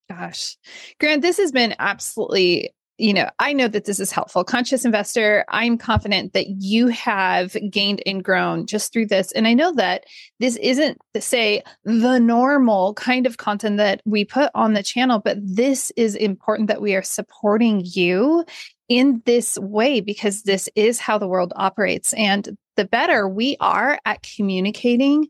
Gosh, 0.09 0.55
Grant, 0.99 1.21
this 1.23 1.37
has 1.37 1.51
been 1.51 1.75
absolutely 1.79 2.71
you 2.97 3.13
know, 3.13 3.29
I 3.39 3.51
know 3.51 3.67
that 3.67 3.85
this 3.85 3.99
is 3.99 4.11
helpful. 4.11 4.43
Conscious 4.43 4.85
investor, 4.85 5.43
I'm 5.49 5.77
confident 5.77 6.33
that 6.33 6.47
you 6.47 6.87
have 6.87 7.55
gained 7.69 8.01
and 8.05 8.23
grown 8.23 8.65
just 8.65 8.93
through 8.93 9.07
this. 9.07 9.31
And 9.33 9.47
I 9.47 9.53
know 9.53 9.73
that 9.73 10.05
this 10.39 10.55
isn't 10.57 10.97
say 11.19 11.61
the 11.83 12.19
normal 12.19 12.93
kind 12.93 13.25
of 13.25 13.37
content 13.37 13.77
that 13.77 14.01
we 14.05 14.23
put 14.23 14.49
on 14.55 14.73
the 14.73 14.83
channel, 14.83 15.19
but 15.19 15.37
this 15.41 15.91
is 15.97 16.15
important 16.15 16.69
that 16.69 16.81
we 16.81 16.95
are 16.95 17.03
supporting 17.03 17.81
you 17.83 18.45
in 18.87 19.21
this 19.25 19.57
way 19.59 19.99
because 19.99 20.43
this 20.43 20.69
is 20.75 20.99
how 20.99 21.17
the 21.17 21.27
world 21.27 21.51
operates. 21.55 22.13
And 22.13 22.57
the 22.77 22.85
better 22.85 23.27
we 23.27 23.57
are 23.59 23.99
at 24.05 24.25
communicating 24.35 25.27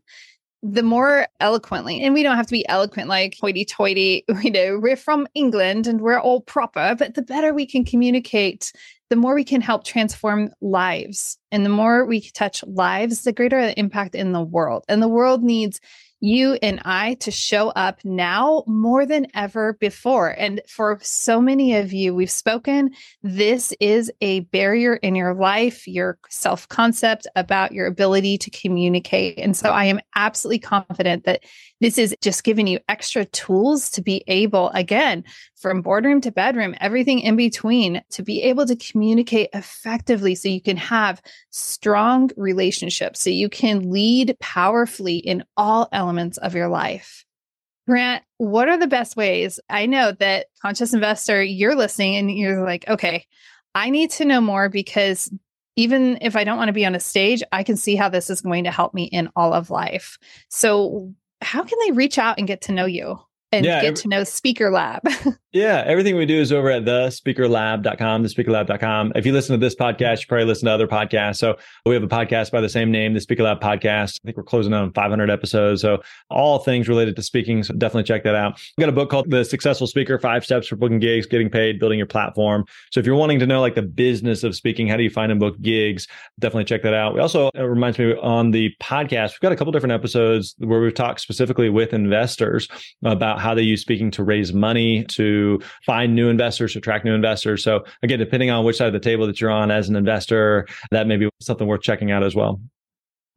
the 0.72 0.82
more 0.82 1.26
eloquently, 1.40 2.02
and 2.02 2.14
we 2.14 2.22
don't 2.22 2.36
have 2.36 2.46
to 2.46 2.52
be 2.52 2.68
eloquent 2.68 3.08
like 3.08 3.36
hoity 3.40 3.64
toity, 3.64 4.24
you 4.42 4.50
know, 4.50 4.78
we're 4.80 4.96
from 4.96 5.26
England 5.34 5.86
and 5.86 6.00
we're 6.00 6.20
all 6.20 6.40
proper, 6.40 6.94
but 6.98 7.14
the 7.14 7.22
better 7.22 7.54
we 7.54 7.66
can 7.66 7.84
communicate, 7.84 8.72
the 9.08 9.16
more 9.16 9.34
we 9.34 9.44
can 9.44 9.60
help 9.60 9.84
transform 9.84 10.50
lives. 10.60 11.38
And 11.52 11.64
the 11.64 11.70
more 11.70 12.04
we 12.04 12.20
touch 12.30 12.64
lives, 12.64 13.22
the 13.22 13.32
greater 13.32 13.60
the 13.60 13.78
impact 13.78 14.14
in 14.14 14.32
the 14.32 14.42
world. 14.42 14.84
And 14.88 15.00
the 15.00 15.08
world 15.08 15.42
needs 15.42 15.80
you 16.20 16.58
and 16.62 16.80
I 16.84 17.14
to 17.14 17.30
show 17.30 17.68
up 17.70 18.04
now 18.04 18.64
more 18.66 19.04
than 19.06 19.26
ever 19.34 19.74
before. 19.74 20.30
And 20.30 20.60
for 20.68 20.98
so 21.02 21.40
many 21.40 21.76
of 21.76 21.92
you, 21.92 22.14
we've 22.14 22.30
spoken, 22.30 22.90
this 23.22 23.74
is 23.80 24.10
a 24.20 24.40
barrier 24.40 24.96
in 24.96 25.14
your 25.14 25.34
life, 25.34 25.86
your 25.86 26.18
self 26.28 26.68
concept 26.68 27.26
about 27.36 27.72
your 27.72 27.86
ability 27.86 28.38
to 28.38 28.50
communicate. 28.50 29.38
And 29.38 29.56
so 29.56 29.70
I 29.70 29.84
am 29.84 30.00
absolutely 30.14 30.60
confident 30.60 31.24
that 31.24 31.44
this 31.80 31.98
is 31.98 32.14
just 32.22 32.44
giving 32.44 32.66
you 32.66 32.78
extra 32.88 33.24
tools 33.26 33.90
to 33.90 34.02
be 34.02 34.24
able, 34.26 34.70
again, 34.70 35.24
from 35.56 35.82
boardroom 35.82 36.20
to 36.22 36.32
bedroom, 36.32 36.74
everything 36.80 37.20
in 37.20 37.36
between, 37.36 38.02
to 38.10 38.22
be 38.22 38.42
able 38.42 38.66
to 38.66 38.76
communicate 38.76 39.50
effectively 39.52 40.34
so 40.34 40.48
you 40.48 40.62
can 40.62 40.76
have 40.76 41.20
strong 41.50 42.30
relationships, 42.36 43.20
so 43.20 43.30
you 43.30 43.48
can 43.48 43.90
lead 43.90 44.36
powerfully 44.40 45.16
in 45.16 45.44
all 45.56 45.88
elements 45.92 46.38
of 46.38 46.54
your 46.54 46.68
life. 46.68 47.24
Grant, 47.86 48.24
what 48.38 48.68
are 48.68 48.78
the 48.78 48.88
best 48.88 49.16
ways? 49.16 49.60
I 49.68 49.86
know 49.86 50.12
that 50.12 50.46
conscious 50.60 50.92
investor, 50.92 51.42
you're 51.42 51.76
listening 51.76 52.16
and 52.16 52.30
you're 52.30 52.64
like, 52.64 52.88
okay, 52.88 53.26
I 53.74 53.90
need 53.90 54.10
to 54.12 54.24
know 54.24 54.40
more 54.40 54.68
because 54.68 55.30
even 55.76 56.18
if 56.22 56.34
I 56.34 56.44
don't 56.44 56.56
want 56.56 56.68
to 56.68 56.72
be 56.72 56.86
on 56.86 56.94
a 56.94 57.00
stage, 57.00 57.42
I 57.52 57.62
can 57.62 57.76
see 57.76 57.94
how 57.94 58.08
this 58.08 58.30
is 58.30 58.40
going 58.40 58.64
to 58.64 58.70
help 58.70 58.94
me 58.94 59.04
in 59.04 59.28
all 59.36 59.52
of 59.52 59.70
life. 59.70 60.18
So, 60.48 61.14
how 61.42 61.62
can 61.62 61.78
they 61.84 61.92
reach 61.92 62.18
out 62.18 62.38
and 62.38 62.46
get 62.46 62.62
to 62.62 62.72
know 62.72 62.86
you 62.86 63.18
and 63.52 63.64
yeah, 63.64 63.80
get 63.80 63.88
every, 63.88 63.96
to 64.02 64.08
know 64.08 64.24
Speaker 64.24 64.70
Lab? 64.70 65.02
Yeah, 65.56 65.82
everything 65.86 66.16
we 66.16 66.26
do 66.26 66.38
is 66.38 66.52
over 66.52 66.70
at 66.70 66.84
thespeakerlab.com, 66.84 68.22
thespeakerlab.com. 68.22 69.12
If 69.14 69.24
you 69.24 69.32
listen 69.32 69.58
to 69.58 69.64
this 69.64 69.74
podcast, 69.74 70.20
you 70.20 70.26
probably 70.26 70.44
listen 70.44 70.66
to 70.66 70.72
other 70.72 70.86
podcasts. 70.86 71.36
So 71.36 71.56
we 71.86 71.94
have 71.94 72.02
a 72.02 72.08
podcast 72.08 72.50
by 72.50 72.60
the 72.60 72.68
same 72.68 72.90
name, 72.90 73.14
the 73.14 73.22
Speaker 73.22 73.42
Lab 73.42 73.58
podcast. 73.58 74.20
I 74.22 74.26
think 74.26 74.36
we're 74.36 74.42
closing 74.42 74.74
on 74.74 74.92
500 74.92 75.30
episodes. 75.30 75.80
So 75.80 76.02
all 76.28 76.58
things 76.58 76.90
related 76.90 77.16
to 77.16 77.22
speaking. 77.22 77.62
So 77.62 77.72
definitely 77.72 78.02
check 78.02 78.22
that 78.24 78.34
out. 78.34 78.60
We've 78.76 78.82
got 78.82 78.90
a 78.90 78.92
book 78.92 79.08
called 79.08 79.30
The 79.30 79.46
Successful 79.46 79.86
Speaker, 79.86 80.18
Five 80.18 80.44
Steps 80.44 80.66
for 80.68 80.76
Booking 80.76 80.98
Gigs, 80.98 81.24
Getting 81.24 81.48
Paid, 81.48 81.80
Building 81.80 81.96
Your 81.96 82.06
Platform. 82.06 82.66
So 82.90 83.00
if 83.00 83.06
you're 83.06 83.16
wanting 83.16 83.38
to 83.38 83.46
know 83.46 83.62
like 83.62 83.76
the 83.76 83.82
business 83.82 84.44
of 84.44 84.54
speaking, 84.54 84.88
how 84.88 84.98
do 84.98 85.04
you 85.04 85.10
find 85.10 85.32
and 85.32 85.40
book 85.40 85.58
gigs? 85.62 86.06
Definitely 86.38 86.64
check 86.64 86.82
that 86.82 86.92
out. 86.92 87.14
We 87.14 87.20
also, 87.20 87.48
it 87.54 87.62
reminds 87.62 87.98
me 87.98 88.14
on 88.20 88.50
the 88.50 88.74
podcast, 88.82 89.30
we've 89.30 89.40
got 89.40 89.52
a 89.52 89.56
couple 89.56 89.72
different 89.72 89.94
episodes 89.94 90.54
where 90.58 90.82
we've 90.82 90.92
talked 90.92 91.20
specifically 91.20 91.70
with 91.70 91.94
investors 91.94 92.68
about 93.36 93.42
how 93.42 93.54
they 93.54 93.62
use 93.62 93.80
speaking 93.80 94.10
to 94.12 94.24
raise 94.24 94.52
money, 94.52 95.04
to 95.04 95.60
find 95.84 96.14
new 96.14 96.28
investors, 96.28 96.72
to 96.72 96.78
attract 96.78 97.04
new 97.04 97.14
investors. 97.14 97.62
So 97.62 97.84
again, 98.02 98.18
depending 98.18 98.50
on 98.50 98.64
which 98.64 98.76
side 98.76 98.88
of 98.88 98.92
the 98.92 99.00
table 99.00 99.26
that 99.26 99.40
you're 99.40 99.50
on 99.50 99.70
as 99.70 99.88
an 99.88 99.96
investor, 99.96 100.66
that 100.90 101.06
may 101.06 101.16
be 101.16 101.28
something 101.40 101.66
worth 101.66 101.82
checking 101.82 102.10
out 102.10 102.22
as 102.22 102.34
well. 102.34 102.60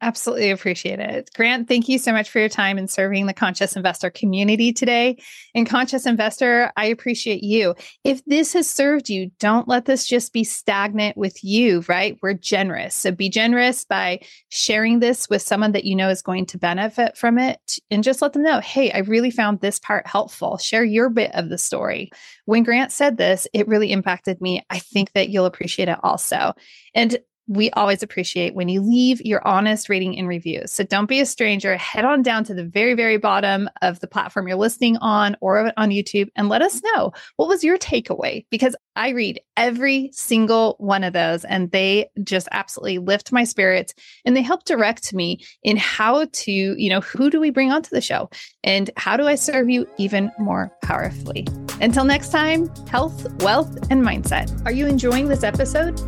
Absolutely 0.01 0.49
appreciate 0.49 0.99
it. 0.99 1.29
Grant, 1.35 1.67
thank 1.67 1.89
you 1.89 1.97
so 1.97 2.13
much 2.13 2.29
for 2.29 2.39
your 2.39 2.47
time 2.47 2.77
in 2.77 2.88
serving 2.88 3.25
the 3.25 3.33
conscious 3.33 3.75
investor 3.75 4.09
community 4.09 4.71
today. 4.71 5.21
And 5.53 5.67
conscious 5.67 6.05
investor, 6.05 6.71
I 6.77 6.85
appreciate 6.85 7.43
you. 7.43 7.75
If 8.05 8.23
this 8.23 8.53
has 8.53 8.69
served 8.69 9.09
you, 9.09 9.29
don't 9.39 9.67
let 9.67 9.83
this 9.83 10.07
just 10.07 10.31
be 10.31 10.45
stagnant 10.45 11.17
with 11.17 11.43
you, 11.43 11.83
right? 11.89 12.17
We're 12.21 12.33
generous. 12.33 12.95
So 12.95 13.12
be 13.12 13.27
generous 13.27 13.83
by 13.83 14.21
sharing 14.47 14.99
this 14.99 15.29
with 15.29 15.41
someone 15.41 15.73
that 15.73 15.83
you 15.83 15.97
know 15.97 16.07
is 16.07 16.21
going 16.21 16.45
to 16.45 16.57
benefit 16.57 17.17
from 17.17 17.38
it 17.38 17.59
and 17.91 18.01
just 18.01 18.21
let 18.21 18.31
them 18.31 18.43
know, 18.43 18.62
hey, 18.62 18.93
I 18.93 18.99
really 18.99 19.31
found 19.31 19.59
this 19.59 19.79
part 19.79 20.07
helpful. 20.07 20.57
Share 20.57 20.85
your 20.85 21.09
bit 21.09 21.31
of 21.35 21.49
the 21.49 21.57
story. 21.57 22.09
When 22.45 22.63
Grant 22.63 22.93
said 22.93 23.17
this, 23.17 23.47
it 23.53 23.67
really 23.67 23.91
impacted 23.91 24.39
me. 24.39 24.65
I 24.69 24.79
think 24.79 25.12
that 25.12 25.27
you'll 25.27 25.45
appreciate 25.45 25.89
it 25.89 25.99
also. 26.03 26.53
And 26.95 27.19
we 27.49 27.71
always 27.71 28.03
appreciate 28.03 28.53
when 28.53 28.69
you 28.69 28.79
leave 28.79 29.19
your 29.21 29.45
honest 29.45 29.89
rating 29.89 30.17
and 30.17 30.27
review. 30.27 30.62
So 30.67 30.83
don't 30.83 31.07
be 31.07 31.19
a 31.19 31.25
stranger. 31.25 31.75
Head 31.75 32.05
on 32.05 32.21
down 32.21 32.43
to 32.45 32.53
the 32.53 32.63
very, 32.63 32.93
very 32.93 33.17
bottom 33.17 33.67
of 33.81 33.99
the 33.99 34.07
platform 34.07 34.47
you're 34.47 34.55
listening 34.55 34.97
on 34.97 35.35
or 35.41 35.73
on 35.75 35.89
YouTube 35.89 36.29
and 36.35 36.47
let 36.47 36.62
us 36.62 36.81
know 36.83 37.12
what 37.38 37.49
was 37.49 37.63
your 37.63 37.79
takeaway 37.79 38.45
because 38.51 38.75
I 38.95 39.09
read 39.09 39.41
every 39.57 40.12
single 40.13 40.75
one 40.77 41.03
of 41.03 41.13
those 41.13 41.43
and 41.43 41.71
they 41.71 42.09
just 42.23 42.47
absolutely 42.51 42.99
lift 42.99 43.31
my 43.31 43.45
spirits 43.45 43.95
and 44.25 44.38
they 44.38 44.43
help 44.43 44.65
direct 44.65 45.12
me 45.12 45.39
in 45.63 45.75
how 45.75 46.25
to, 46.31 46.51
you 46.51 46.89
know, 46.89 47.01
who 47.01 47.31
do 47.31 47.39
we 47.39 47.49
bring 47.49 47.71
onto 47.71 47.89
the 47.89 48.01
show 48.01 48.29
and 48.63 48.91
how 48.95 49.17
do 49.17 49.25
I 49.25 49.33
serve 49.33 49.69
you 49.69 49.88
even 49.97 50.31
more 50.38 50.71
powerfully. 50.83 51.47
Until 51.81 52.03
next 52.03 52.29
time, 52.29 52.69
health, 52.88 53.25
wealth, 53.41 53.75
and 53.89 54.03
mindset. 54.03 54.65
Are 54.65 54.71
you 54.71 54.85
enjoying 54.85 55.29
this 55.29 55.43
episode? 55.43 55.99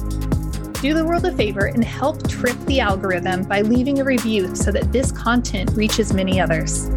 Do 0.82 0.96
the 0.96 1.06
world 1.06 1.24
a 1.26 1.32
favor 1.32 1.68
and 1.68 1.84
help 1.84 2.28
trip 2.28 2.58
the 2.66 2.80
algorithm 2.80 3.44
by 3.44 3.62
leaving 3.62 4.00
a 4.00 4.04
review 4.04 4.56
so 4.56 4.72
that 4.72 4.92
this 4.92 5.12
content 5.12 5.70
reaches 5.74 6.12
many 6.12 6.42
others. 6.42 6.90